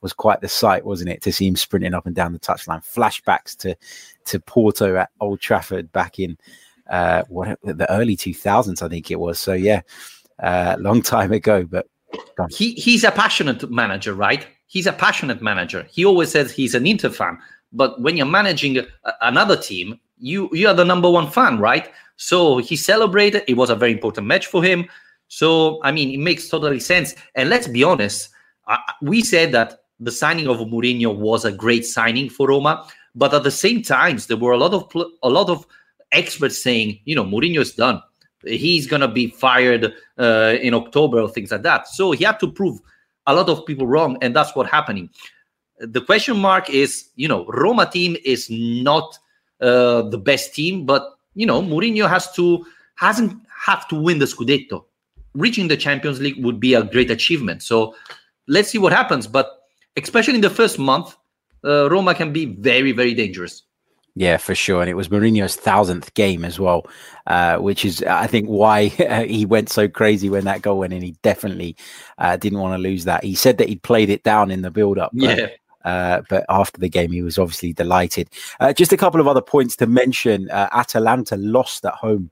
was 0.00 0.12
quite 0.12 0.40
the 0.40 0.48
sight, 0.48 0.84
wasn't 0.84 1.10
it, 1.10 1.20
to 1.22 1.32
see 1.32 1.48
him 1.48 1.56
sprinting 1.56 1.92
up 1.92 2.06
and 2.06 2.14
down 2.14 2.32
the 2.32 2.38
touchline? 2.38 2.84
Flashbacks 2.86 3.56
to 3.56 3.74
to 4.26 4.38
Porto 4.38 4.94
at 4.94 5.10
Old 5.20 5.40
Trafford 5.40 5.90
back 5.90 6.20
in 6.20 6.38
uh, 6.88 7.22
what 7.28 7.58
the 7.62 7.90
early 7.90 8.16
two 8.16 8.34
thousands, 8.34 8.82
I 8.82 8.88
think 8.88 9.10
it 9.10 9.18
was. 9.18 9.38
So 9.40 9.52
yeah, 9.52 9.82
uh, 10.38 10.76
long 10.78 11.02
time 11.16 11.32
ago, 11.32 11.64
but 11.64 11.86
he 12.50 12.72
he's 12.72 13.04
a 13.04 13.10
passionate 13.10 13.70
manager, 13.70 14.14
right? 14.14 14.46
He's 14.66 14.86
a 14.86 14.92
passionate 14.92 15.42
manager. 15.42 15.86
He 15.90 16.04
always 16.04 16.30
says 16.30 16.50
he's 16.50 16.74
an 16.74 16.86
Inter 16.86 17.10
fan, 17.10 17.38
but 17.72 18.00
when 18.00 18.16
you're 18.16 18.26
managing 18.26 18.78
a, 18.78 18.86
another 19.22 19.56
team, 19.56 19.98
you 20.18 20.48
you 20.52 20.68
are 20.68 20.74
the 20.74 20.84
number 20.84 21.10
one 21.10 21.30
fan, 21.30 21.58
right? 21.58 21.90
So 22.16 22.58
he 22.58 22.76
celebrated. 22.76 23.44
It 23.46 23.56
was 23.56 23.70
a 23.70 23.76
very 23.76 23.92
important 23.92 24.26
match 24.26 24.46
for 24.46 24.62
him. 24.62 24.88
So 25.28 25.80
I 25.82 25.92
mean, 25.92 26.10
it 26.10 26.22
makes 26.22 26.48
totally 26.48 26.80
sense. 26.80 27.14
And 27.34 27.50
let's 27.50 27.66
be 27.66 27.84
honest, 27.84 28.30
we 29.02 29.22
said 29.22 29.52
that 29.52 29.80
the 30.00 30.12
signing 30.12 30.48
of 30.48 30.58
Mourinho 30.58 31.16
was 31.16 31.44
a 31.44 31.52
great 31.52 31.84
signing 31.84 32.30
for 32.30 32.48
Roma, 32.48 32.88
but 33.14 33.34
at 33.34 33.42
the 33.42 33.50
same 33.50 33.82
times 33.82 34.26
there 34.26 34.36
were 34.36 34.52
a 34.52 34.58
lot 34.58 34.72
of 34.72 34.90
a 35.22 35.28
lot 35.28 35.50
of 35.50 35.66
experts 36.12 36.62
saying, 36.62 37.00
you 37.04 37.14
know, 37.14 37.24
Mourinho 37.24 37.60
is 37.60 37.72
done 37.72 38.00
he's 38.44 38.86
going 38.86 39.00
to 39.00 39.08
be 39.08 39.28
fired 39.28 39.94
uh, 40.18 40.54
in 40.60 40.74
October 40.74 41.20
or 41.20 41.28
things 41.28 41.50
like 41.50 41.62
that. 41.62 41.88
So 41.88 42.12
he 42.12 42.24
had 42.24 42.38
to 42.40 42.50
prove 42.50 42.80
a 43.26 43.34
lot 43.34 43.48
of 43.48 43.66
people 43.66 43.86
wrong, 43.86 44.16
and 44.22 44.34
that's 44.34 44.54
what 44.54 44.68
happening. 44.68 45.10
The 45.80 46.00
question 46.00 46.38
mark 46.38 46.70
is, 46.70 47.10
you 47.16 47.28
know, 47.28 47.44
Roma 47.46 47.88
team 47.90 48.16
is 48.24 48.48
not 48.50 49.18
uh, 49.60 50.02
the 50.02 50.18
best 50.18 50.54
team, 50.54 50.86
but 50.86 51.18
you 51.34 51.46
know, 51.46 51.62
Mourinho 51.62 52.08
has 52.08 52.32
to 52.32 52.66
hasn't 52.96 53.40
have 53.64 53.86
to 53.88 53.94
win 53.94 54.18
the 54.18 54.24
Scudetto. 54.24 54.84
Reaching 55.34 55.68
the 55.68 55.76
Champions 55.76 56.20
League 56.20 56.42
would 56.44 56.58
be 56.58 56.74
a 56.74 56.82
great 56.82 57.10
achievement. 57.10 57.62
So 57.62 57.94
let's 58.48 58.70
see 58.70 58.78
what 58.78 58.92
happens. 58.92 59.26
But 59.26 59.68
especially 59.96 60.34
in 60.34 60.40
the 60.40 60.50
first 60.50 60.78
month, 60.78 61.16
uh, 61.64 61.88
Roma 61.90 62.14
can 62.14 62.32
be 62.32 62.46
very, 62.46 62.92
very 62.92 63.14
dangerous. 63.14 63.62
Yeah, 64.18 64.36
for 64.36 64.56
sure. 64.56 64.80
And 64.80 64.90
it 64.90 64.94
was 64.94 65.10
Mourinho's 65.10 65.54
thousandth 65.54 66.12
game 66.14 66.44
as 66.44 66.58
well, 66.58 66.88
uh, 67.28 67.58
which 67.58 67.84
is, 67.84 68.02
I 68.02 68.26
think, 68.26 68.48
why 68.48 68.86
he 69.28 69.46
went 69.46 69.68
so 69.68 69.86
crazy 69.86 70.28
when 70.28 70.44
that 70.44 70.60
goal 70.60 70.78
went 70.78 70.92
in. 70.92 71.02
He 71.02 71.12
definitely 71.22 71.76
uh, 72.18 72.36
didn't 72.36 72.58
want 72.58 72.74
to 72.74 72.82
lose 72.82 73.04
that. 73.04 73.22
He 73.22 73.36
said 73.36 73.58
that 73.58 73.68
he'd 73.68 73.84
played 73.84 74.10
it 74.10 74.24
down 74.24 74.50
in 74.50 74.62
the 74.62 74.72
build 74.72 74.98
up. 74.98 75.12
Yeah. 75.14 75.50
Uh, 75.84 76.22
but 76.28 76.44
after 76.48 76.80
the 76.80 76.88
game, 76.88 77.12
he 77.12 77.22
was 77.22 77.38
obviously 77.38 77.72
delighted. 77.72 78.28
Uh, 78.58 78.72
just 78.72 78.92
a 78.92 78.96
couple 78.96 79.20
of 79.20 79.28
other 79.28 79.40
points 79.40 79.76
to 79.76 79.86
mention. 79.86 80.50
Uh, 80.50 80.68
Atalanta 80.72 81.36
lost 81.36 81.84
at 81.84 81.94
home 81.94 82.28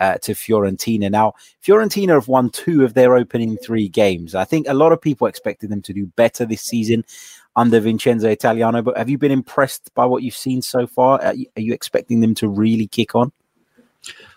uh, 0.00 0.18
to 0.18 0.32
Fiorentina. 0.32 1.08
Now, 1.08 1.34
Fiorentina 1.64 2.14
have 2.14 2.26
won 2.26 2.50
two 2.50 2.84
of 2.84 2.94
their 2.94 3.16
opening 3.16 3.56
three 3.58 3.88
games. 3.88 4.34
I 4.34 4.44
think 4.44 4.66
a 4.68 4.74
lot 4.74 4.92
of 4.92 5.00
people 5.00 5.28
expected 5.28 5.70
them 5.70 5.82
to 5.82 5.92
do 5.92 6.06
better 6.06 6.44
this 6.44 6.62
season 6.62 7.04
under 7.58 7.80
Vincenzo 7.80 8.28
Italiano. 8.28 8.80
But 8.82 8.96
have 8.96 9.10
you 9.10 9.18
been 9.18 9.32
impressed 9.32 9.92
by 9.94 10.06
what 10.06 10.22
you've 10.22 10.36
seen 10.36 10.62
so 10.62 10.86
far? 10.86 11.20
Are 11.22 11.34
you, 11.34 11.46
are 11.56 11.60
you 11.60 11.74
expecting 11.74 12.20
them 12.20 12.34
to 12.36 12.48
really 12.48 12.86
kick 12.86 13.14
on? 13.16 13.32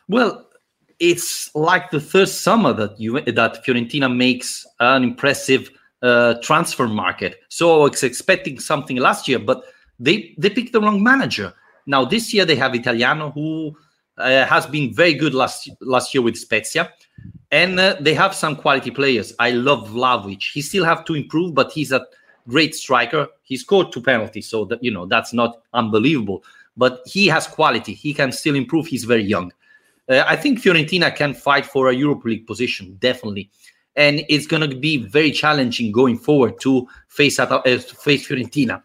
Well, 0.10 0.48
it's 1.00 1.54
like 1.56 1.92
the 1.92 2.00
first 2.00 2.42
summer 2.42 2.74
that 2.74 3.00
you 3.00 3.22
that 3.22 3.64
Fiorentina 3.64 4.14
makes 4.14 4.66
an 4.80 5.04
impressive 5.04 5.70
uh, 6.02 6.34
transfer 6.42 6.88
market. 6.88 7.40
So 7.50 7.82
I 7.82 7.90
was 7.90 8.04
expecting 8.04 8.60
something 8.60 8.98
last 8.98 9.28
year, 9.28 9.40
but 9.40 9.64
they 10.00 10.34
they 10.38 10.50
picked 10.50 10.74
the 10.74 10.82
wrong 10.82 11.04
manager. 11.04 11.54
Now 11.86 12.06
this 12.06 12.34
year 12.34 12.46
they 12.46 12.56
have 12.56 12.74
Italiano, 12.76 13.32
who 13.32 13.78
uh, 14.18 14.46
has 14.46 14.66
been 14.66 14.94
very 14.94 15.14
good 15.14 15.34
last 15.36 15.70
last 15.80 16.14
year 16.14 16.24
with 16.24 16.38
Spezia, 16.38 16.92
and 17.52 17.80
uh, 17.80 17.98
they 18.00 18.16
have 18.16 18.34
some 18.34 18.56
quality 18.56 18.92
players. 18.92 19.34
I 19.38 19.52
love 19.52 19.90
Vlahovic. 19.90 20.44
He 20.54 20.62
still 20.62 20.86
have 20.86 21.06
to 21.06 21.14
improve, 21.14 21.54
but 21.54 21.72
he's 21.72 21.92
a 21.92 22.06
great 22.52 22.76
striker. 22.76 23.28
He 23.44 23.58
scored 23.58 23.92
two 23.92 24.02
penalties, 24.02 24.48
so 24.50 24.66
that 24.66 24.84
you 24.84 24.92
know 24.92 25.06
that's 25.06 25.34
not 25.34 25.62
unbelievable. 25.74 26.44
But 26.78 27.02
he 27.06 27.28
has 27.28 27.48
quality. 27.48 27.94
He 27.94 28.14
can 28.14 28.32
still 28.32 28.56
improve. 28.56 28.88
He's 28.88 29.06
very 29.06 29.24
young. 29.24 29.52
Uh, 30.10 30.24
I 30.28 30.36
think 30.36 30.60
Fiorentina 30.60 31.16
can 31.16 31.34
fight 31.34 31.66
for 31.66 31.90
a 31.90 31.96
Europa 31.96 32.28
League 32.28 32.48
position, 32.48 32.98
definitely, 33.00 33.50
and 33.96 34.24
it's 34.30 34.48
going 34.48 34.70
to 34.70 34.76
be 34.76 34.98
very 34.98 35.32
challenging 35.32 35.92
going 35.92 36.18
forward 36.18 36.60
to 36.62 36.88
face 37.08 37.40
At- 37.40 37.52
uh, 37.52 37.78
face 37.80 38.28
Fiorentina. 38.28 38.82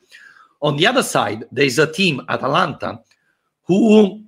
On 0.62 0.76
the 0.76 0.86
other 0.86 1.02
side, 1.02 1.44
there 1.52 1.66
is 1.66 1.78
a 1.78 1.90
team, 1.90 2.22
Atalanta, 2.28 3.00
who 3.66 4.22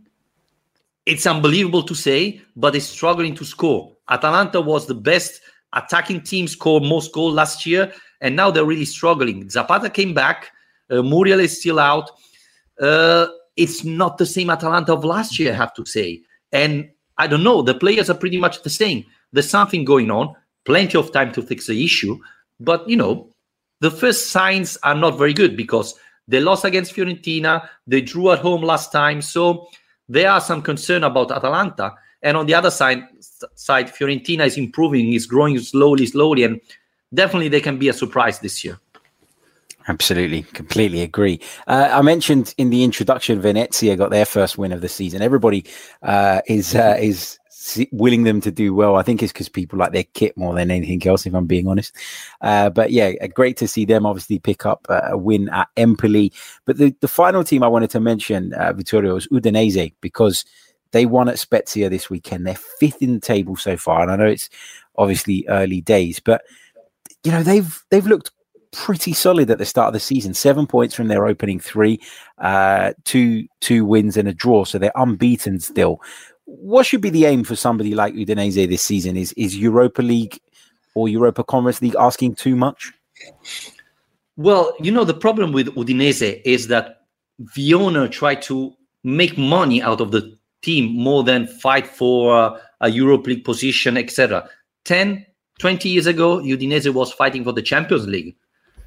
it's 1.07 1.26
unbelievable 1.26 1.82
to 1.82 1.95
say, 1.95 2.43
but 2.55 2.76
is 2.76 2.86
struggling 2.86 3.34
to 3.34 3.45
score. 3.45 3.97
Atalanta 4.11 4.61
was 4.61 4.86
the 4.86 4.95
best 4.95 5.41
attacking 5.72 6.20
team, 6.22 6.47
scored 6.47 6.82
most 6.82 7.12
goals 7.12 7.34
last 7.34 7.64
year, 7.64 7.93
and 8.20 8.36
now 8.36 8.50
they're 8.50 8.64
really 8.64 8.84
struggling. 8.84 9.48
Zapata 9.48 9.90
came 9.90 10.14
back, 10.14 10.50
uh, 10.90 11.02
Muriel 11.02 11.40
is 11.40 11.58
still 11.58 11.78
out. 11.78 12.10
Uh, 12.80 13.26
it's 13.56 13.84
not 13.84 14.18
the 14.18 14.26
same 14.26 14.50
Atalanta 14.50 14.92
of 14.92 15.04
last 15.04 15.38
year, 15.38 15.52
I 15.52 15.56
have 15.56 15.74
to 15.74 15.84
say. 15.84 16.22
And 16.52 16.88
I 17.18 17.26
don't 17.26 17.42
know, 17.42 17.62
the 17.62 17.74
players 17.74 18.08
are 18.08 18.14
pretty 18.14 18.38
much 18.38 18.62
the 18.62 18.70
same. 18.70 19.04
There's 19.32 19.50
something 19.50 19.84
going 19.84 20.10
on, 20.10 20.34
plenty 20.64 20.96
of 20.96 21.12
time 21.12 21.32
to 21.32 21.42
fix 21.42 21.66
the 21.66 21.84
issue, 21.84 22.18
but 22.60 22.88
you 22.88 22.96
know, 22.96 23.30
the 23.80 23.90
first 23.90 24.30
signs 24.30 24.76
are 24.82 24.94
not 24.94 25.18
very 25.18 25.34
good 25.34 25.56
because 25.56 25.94
they 26.26 26.40
lost 26.40 26.64
against 26.64 26.94
Fiorentina, 26.94 27.68
they 27.86 28.00
drew 28.00 28.30
at 28.30 28.40
home 28.40 28.62
last 28.62 28.92
time, 28.92 29.22
so 29.22 29.68
there 30.08 30.30
are 30.30 30.40
some 30.40 30.62
concern 30.62 31.04
about 31.04 31.30
Atalanta. 31.30 31.94
And 32.22 32.36
on 32.36 32.46
the 32.46 32.54
other 32.54 32.70
side, 32.70 33.04
side, 33.54 33.88
Fiorentina 33.94 34.46
is 34.46 34.56
improving, 34.56 35.12
is 35.12 35.26
growing 35.26 35.58
slowly, 35.58 36.06
slowly, 36.06 36.44
and 36.44 36.60
definitely 37.12 37.48
they 37.48 37.61
can 37.61 37.78
be 37.78 37.88
a 37.88 37.92
surprise 37.92 38.40
this 38.40 38.64
year. 38.64 38.78
Absolutely, 39.88 40.42
completely 40.42 41.00
agree. 41.00 41.40
Uh, 41.66 41.88
I 41.90 42.02
mentioned 42.02 42.54
in 42.59 42.68
the 42.68 42.84
introduction, 42.84 43.40
Venezia 43.40 43.96
got 43.96 44.11
their 44.11 44.26
first 44.26 44.59
win 44.59 44.72
of 44.72 44.82
the 44.82 44.88
season. 44.88 45.22
Everybody 45.22 45.64
uh, 46.02 46.42
is 46.46 46.74
uh, 46.74 46.98
is 47.00 47.38
willing 47.90 48.24
them 48.24 48.40
to 48.42 48.50
do 48.50 48.74
well. 48.74 48.96
I 48.96 49.02
think 49.02 49.22
it's 49.22 49.32
because 49.32 49.48
people 49.48 49.78
like 49.78 49.92
their 49.92 50.04
kit 50.14 50.36
more 50.36 50.54
than 50.54 50.70
anything 50.70 51.06
else, 51.06 51.26
if 51.26 51.34
I'm 51.34 51.46
being 51.46 51.68
honest. 51.68 51.94
Uh, 52.40 52.70
but 52.70 52.92
yeah, 52.92 53.12
uh, 53.22 53.26
great 53.28 53.56
to 53.59 53.68
see 53.68 53.84
them 53.84 54.06
obviously 54.06 54.38
pick 54.38 54.66
up 54.66 54.86
uh, 54.88 55.00
a 55.04 55.18
win 55.18 55.48
at 55.48 55.68
Empoli. 55.76 56.32
But 56.66 56.76
the, 56.76 56.94
the 57.00 57.09
final 57.09 57.42
team 57.42 57.62
I 57.62 57.68
wanted 57.68 57.90
to 57.90 58.00
mention, 58.00 58.52
uh, 58.54 58.72
Vittorio, 58.74 59.14
was 59.14 59.26
Udinese 59.28 59.92
because 60.00 60.44
they 60.92 61.06
won 61.06 61.28
at 61.28 61.38
Spezia 61.38 61.88
this 61.88 62.09
weekend. 62.09 62.46
They're 62.46 62.54
fifth 62.54 63.02
in 63.02 63.14
the 63.14 63.20
table 63.20 63.56
so 63.56 63.76
far, 63.76 64.02
and 64.02 64.11
I 64.11 64.16
know 64.16 64.26
it's 64.26 64.50
obviously 64.96 65.46
early 65.48 65.80
days, 65.80 66.20
but 66.20 66.42
you 67.24 67.32
know 67.32 67.42
they've 67.42 67.82
they've 67.90 68.06
looked 68.06 68.30
pretty 68.70 69.12
solid 69.12 69.50
at 69.50 69.58
the 69.58 69.64
start 69.64 69.88
of 69.88 69.92
the 69.94 70.00
season. 70.00 70.34
Seven 70.34 70.66
points 70.66 70.94
from 70.94 71.08
their 71.08 71.26
opening 71.26 71.58
three, 71.58 72.00
uh, 72.38 72.92
two 73.04 73.46
two 73.60 73.84
wins 73.84 74.16
and 74.16 74.28
a 74.28 74.34
draw, 74.34 74.64
so 74.64 74.78
they're 74.78 74.92
unbeaten 74.94 75.60
still 75.60 76.00
what 76.48 76.86
should 76.86 77.02
be 77.02 77.10
the 77.10 77.26
aim 77.26 77.44
for 77.44 77.54
somebody 77.54 77.94
like 77.94 78.14
Udinese 78.14 78.68
this 78.68 78.82
season? 78.82 79.16
Is 79.16 79.32
is 79.34 79.56
Europa 79.56 80.00
League 80.00 80.40
or 80.94 81.08
Europa 81.08 81.44
Conference 81.44 81.82
League 81.82 81.96
asking 81.98 82.36
too 82.36 82.56
much? 82.56 82.92
Well, 84.36 84.74
you 84.80 84.90
know 84.90 85.04
the 85.04 85.14
problem 85.14 85.52
with 85.52 85.66
Udinese 85.74 86.40
is 86.44 86.68
that 86.68 87.02
the 87.54 87.74
owner 87.74 88.08
tried 88.08 88.40
to 88.42 88.72
make 89.04 89.36
money 89.36 89.82
out 89.82 90.00
of 90.00 90.10
the 90.10 90.36
team 90.62 90.94
more 90.94 91.22
than 91.22 91.46
fight 91.46 91.86
for 91.86 92.58
a 92.80 92.88
Europa 92.88 93.28
League 93.30 93.44
position, 93.44 93.98
etc. 93.98 94.48
10, 94.86 95.26
20 95.59 95.88
years 95.88 96.06
ago, 96.06 96.38
Udinese 96.38 96.92
was 96.92 97.12
fighting 97.12 97.44
for 97.44 97.52
the 97.52 97.62
Champions 97.62 98.06
League. 98.06 98.36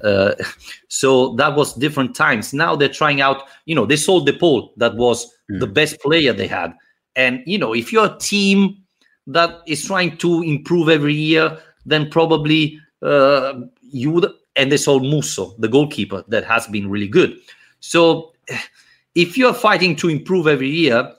Uh, 0.02 0.34
so 0.88 1.34
that 1.34 1.54
was 1.54 1.74
different 1.74 2.14
times. 2.14 2.52
Now 2.52 2.76
they're 2.76 2.88
trying 2.88 3.20
out, 3.20 3.44
you 3.66 3.74
know, 3.74 3.86
they 3.86 3.96
sold 3.96 4.26
De 4.26 4.32
Paul, 4.32 4.72
that 4.76 4.96
was 4.96 5.26
mm. 5.50 5.60
the 5.60 5.66
best 5.66 6.00
player 6.00 6.32
they 6.32 6.46
had. 6.46 6.72
And 7.14 7.42
you 7.46 7.58
know, 7.58 7.74
if 7.74 7.92
you're 7.92 8.06
a 8.06 8.18
team 8.18 8.78
that 9.26 9.60
is 9.66 9.84
trying 9.84 10.16
to 10.18 10.42
improve 10.42 10.88
every 10.88 11.14
year, 11.14 11.58
then 11.84 12.10
probably 12.10 12.80
uh, 13.02 13.54
you 13.80 14.10
would. 14.10 14.30
And 14.54 14.70
they 14.70 14.76
sold 14.76 15.02
Musso, 15.02 15.54
the 15.58 15.68
goalkeeper, 15.68 16.24
that 16.28 16.44
has 16.44 16.66
been 16.66 16.90
really 16.90 17.08
good. 17.08 17.38
So 17.80 18.32
if 19.14 19.36
you're 19.36 19.54
fighting 19.54 19.96
to 19.96 20.08
improve 20.08 20.46
every 20.46 20.70
year, 20.70 21.12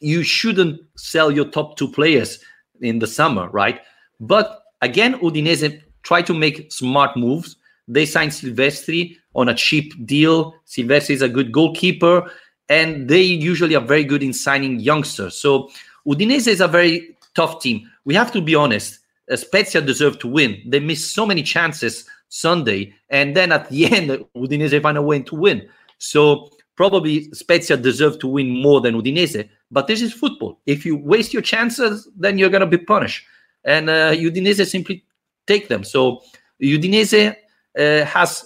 you 0.00 0.22
shouldn't 0.22 0.80
sell 0.96 1.30
your 1.30 1.46
top 1.46 1.76
two 1.76 1.88
players 1.88 2.40
in 2.80 2.98
the 2.98 3.06
summer, 3.06 3.48
right? 3.50 3.80
But 4.20 4.61
again, 4.82 5.18
Udinese 5.20 5.80
try 6.02 6.20
to 6.22 6.34
make 6.34 6.70
smart 6.70 7.16
moves. 7.16 7.56
They 7.88 8.04
signed 8.04 8.32
Silvestri 8.32 9.16
on 9.34 9.48
a 9.48 9.54
cheap 9.54 10.06
deal. 10.06 10.54
Silvestri 10.66 11.14
is 11.14 11.22
a 11.22 11.28
good 11.28 11.52
goalkeeper 11.52 12.30
and 12.68 13.08
they 13.08 13.22
usually 13.22 13.74
are 13.74 13.84
very 13.84 14.04
good 14.04 14.22
in 14.22 14.32
signing 14.32 14.80
youngsters. 14.80 15.36
So 15.36 15.70
Udinese 16.06 16.48
is 16.48 16.60
a 16.60 16.68
very 16.68 17.16
tough 17.34 17.60
team. 17.60 17.90
We 18.04 18.14
have 18.14 18.32
to 18.32 18.40
be 18.40 18.54
honest. 18.54 18.98
Uh, 19.30 19.36
Spezia 19.36 19.80
deserved 19.80 20.20
to 20.20 20.28
win. 20.28 20.60
They 20.66 20.80
missed 20.80 21.14
so 21.14 21.24
many 21.24 21.42
chances 21.42 22.04
Sunday, 22.28 22.94
and 23.10 23.36
then 23.36 23.52
at 23.52 23.68
the 23.68 23.86
end, 23.96 24.10
Udinese 24.36 24.80
find 24.82 24.98
a 24.98 25.02
way 25.02 25.20
to 25.22 25.34
win. 25.34 25.68
So 25.98 26.50
probably 26.76 27.30
Spezia 27.32 27.76
deserved 27.76 28.20
to 28.20 28.26
win 28.26 28.50
more 28.50 28.80
than 28.80 28.94
Udinese. 28.94 29.48
But 29.70 29.86
this 29.86 30.02
is 30.02 30.12
football. 30.12 30.58
If 30.66 30.84
you 30.84 30.96
waste 30.96 31.32
your 31.32 31.42
chances, 31.42 32.08
then 32.16 32.38
you're 32.38 32.50
gonna 32.50 32.66
be 32.66 32.78
punished. 32.78 33.24
And 33.64 33.88
uh, 33.88 34.12
Udinese 34.12 34.66
simply 34.66 35.04
take 35.46 35.68
them. 35.68 35.84
So 35.84 36.22
Udinese 36.60 37.36
uh, 37.78 38.04
has 38.04 38.44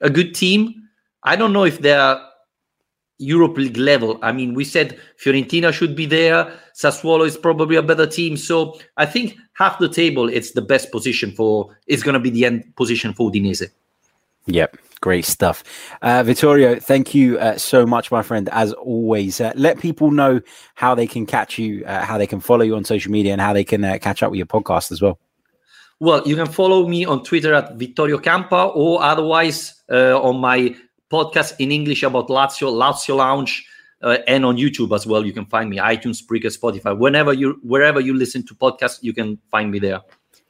a 0.00 0.10
good 0.10 0.34
team. 0.34 0.88
I 1.22 1.36
don't 1.36 1.52
know 1.52 1.64
if 1.64 1.78
they're 1.80 2.18
Europe 3.18 3.58
League 3.58 3.76
level. 3.76 4.18
I 4.22 4.32
mean, 4.32 4.54
we 4.54 4.64
said 4.64 4.98
Fiorentina 5.22 5.72
should 5.72 5.94
be 5.94 6.06
there. 6.06 6.50
Sassuolo 6.74 7.26
is 7.26 7.36
probably 7.36 7.76
a 7.76 7.82
better 7.82 8.06
team. 8.06 8.36
So 8.36 8.78
I 8.96 9.04
think 9.04 9.36
half 9.54 9.78
the 9.78 9.88
table, 9.88 10.28
it's 10.28 10.52
the 10.52 10.62
best 10.62 10.90
position 10.90 11.32
for, 11.32 11.76
it's 11.86 12.02
going 12.02 12.14
to 12.14 12.20
be 12.20 12.30
the 12.30 12.46
end 12.46 12.74
position 12.76 13.12
for 13.12 13.30
Udinese. 13.30 13.70
Yep. 14.46 14.76
Great 15.00 15.24
stuff. 15.24 15.64
Uh, 16.02 16.22
Vittorio, 16.22 16.78
thank 16.78 17.14
you 17.14 17.38
uh, 17.38 17.56
so 17.56 17.86
much, 17.86 18.12
my 18.12 18.20
friend. 18.22 18.50
As 18.52 18.74
always, 18.74 19.40
uh, 19.40 19.52
let 19.54 19.78
people 19.78 20.10
know 20.10 20.42
how 20.74 20.94
they 20.94 21.06
can 21.06 21.24
catch 21.24 21.58
you, 21.58 21.84
uh, 21.86 22.04
how 22.04 22.18
they 22.18 22.26
can 22.26 22.38
follow 22.38 22.64
you 22.64 22.76
on 22.76 22.84
social 22.84 23.10
media, 23.10 23.32
and 23.32 23.40
how 23.40 23.54
they 23.54 23.64
can 23.64 23.82
uh, 23.82 23.96
catch 23.98 24.22
up 24.22 24.30
with 24.30 24.36
your 24.36 24.46
podcast 24.46 24.92
as 24.92 25.00
well. 25.00 25.18
Well, 26.00 26.26
you 26.26 26.36
can 26.36 26.46
follow 26.46 26.86
me 26.86 27.06
on 27.06 27.22
Twitter 27.24 27.54
at 27.54 27.76
Vittorio 27.76 28.18
Campa 28.18 28.74
or 28.74 29.02
otherwise 29.02 29.82
uh, 29.90 30.20
on 30.20 30.38
my 30.38 30.74
podcast 31.10 31.54
in 31.58 31.72
English 31.72 32.02
about 32.02 32.28
Lazio, 32.28 32.72
Lazio 32.72 33.16
Lounge, 33.16 33.66
uh, 34.02 34.18
and 34.26 34.44
on 34.44 34.56
YouTube 34.56 34.94
as 34.94 35.06
well. 35.06 35.24
You 35.24 35.32
can 35.32 35.46
find 35.46 35.68
me 35.68 35.76
iTunes, 35.78 36.22
Spreaker, 36.22 36.56
Spotify, 36.56 36.96
whenever 36.96 37.32
you 37.32 37.58
wherever 37.62 38.00
you 38.00 38.14
listen 38.14 38.44
to 38.46 38.54
podcasts, 38.54 39.02
you 39.02 39.12
can 39.12 39.38
find 39.50 39.70
me 39.70 39.78
there. 39.78 40.00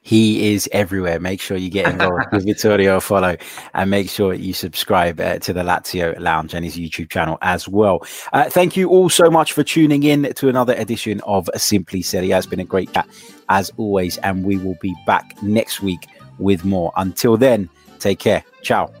He 0.03 0.53
is 0.53 0.67
everywhere. 0.71 1.19
Make 1.19 1.39
sure 1.39 1.57
you 1.57 1.69
get 1.69 1.91
involved 1.91 2.31
with 2.31 2.45
Vittorio 2.45 2.99
follow 2.99 3.37
and 3.75 3.89
make 3.89 4.09
sure 4.09 4.33
you 4.33 4.53
subscribe 4.53 5.19
uh, 5.19 5.37
to 5.39 5.53
the 5.53 5.61
Lazio 5.61 6.19
Lounge 6.19 6.55
and 6.55 6.65
his 6.65 6.75
YouTube 6.75 7.09
channel 7.09 7.37
as 7.41 7.67
well. 7.67 8.03
Uh, 8.33 8.49
thank 8.49 8.75
you 8.75 8.89
all 8.89 9.09
so 9.09 9.29
much 9.29 9.53
for 9.53 9.63
tuning 9.63 10.03
in 10.03 10.33
to 10.33 10.49
another 10.49 10.73
edition 10.73 11.21
of 11.21 11.49
Simply 11.55 12.01
Serie 12.01 12.31
It's 12.31 12.47
been 12.47 12.59
a 12.59 12.65
great 12.65 12.91
chat 12.93 13.07
as 13.49 13.71
always, 13.77 14.17
and 14.19 14.43
we 14.43 14.57
will 14.57 14.77
be 14.81 14.95
back 15.05 15.41
next 15.43 15.81
week 15.81 16.07
with 16.39 16.65
more. 16.65 16.91
Until 16.97 17.37
then, 17.37 17.69
take 17.99 18.19
care. 18.19 18.43
Ciao. 18.63 19.00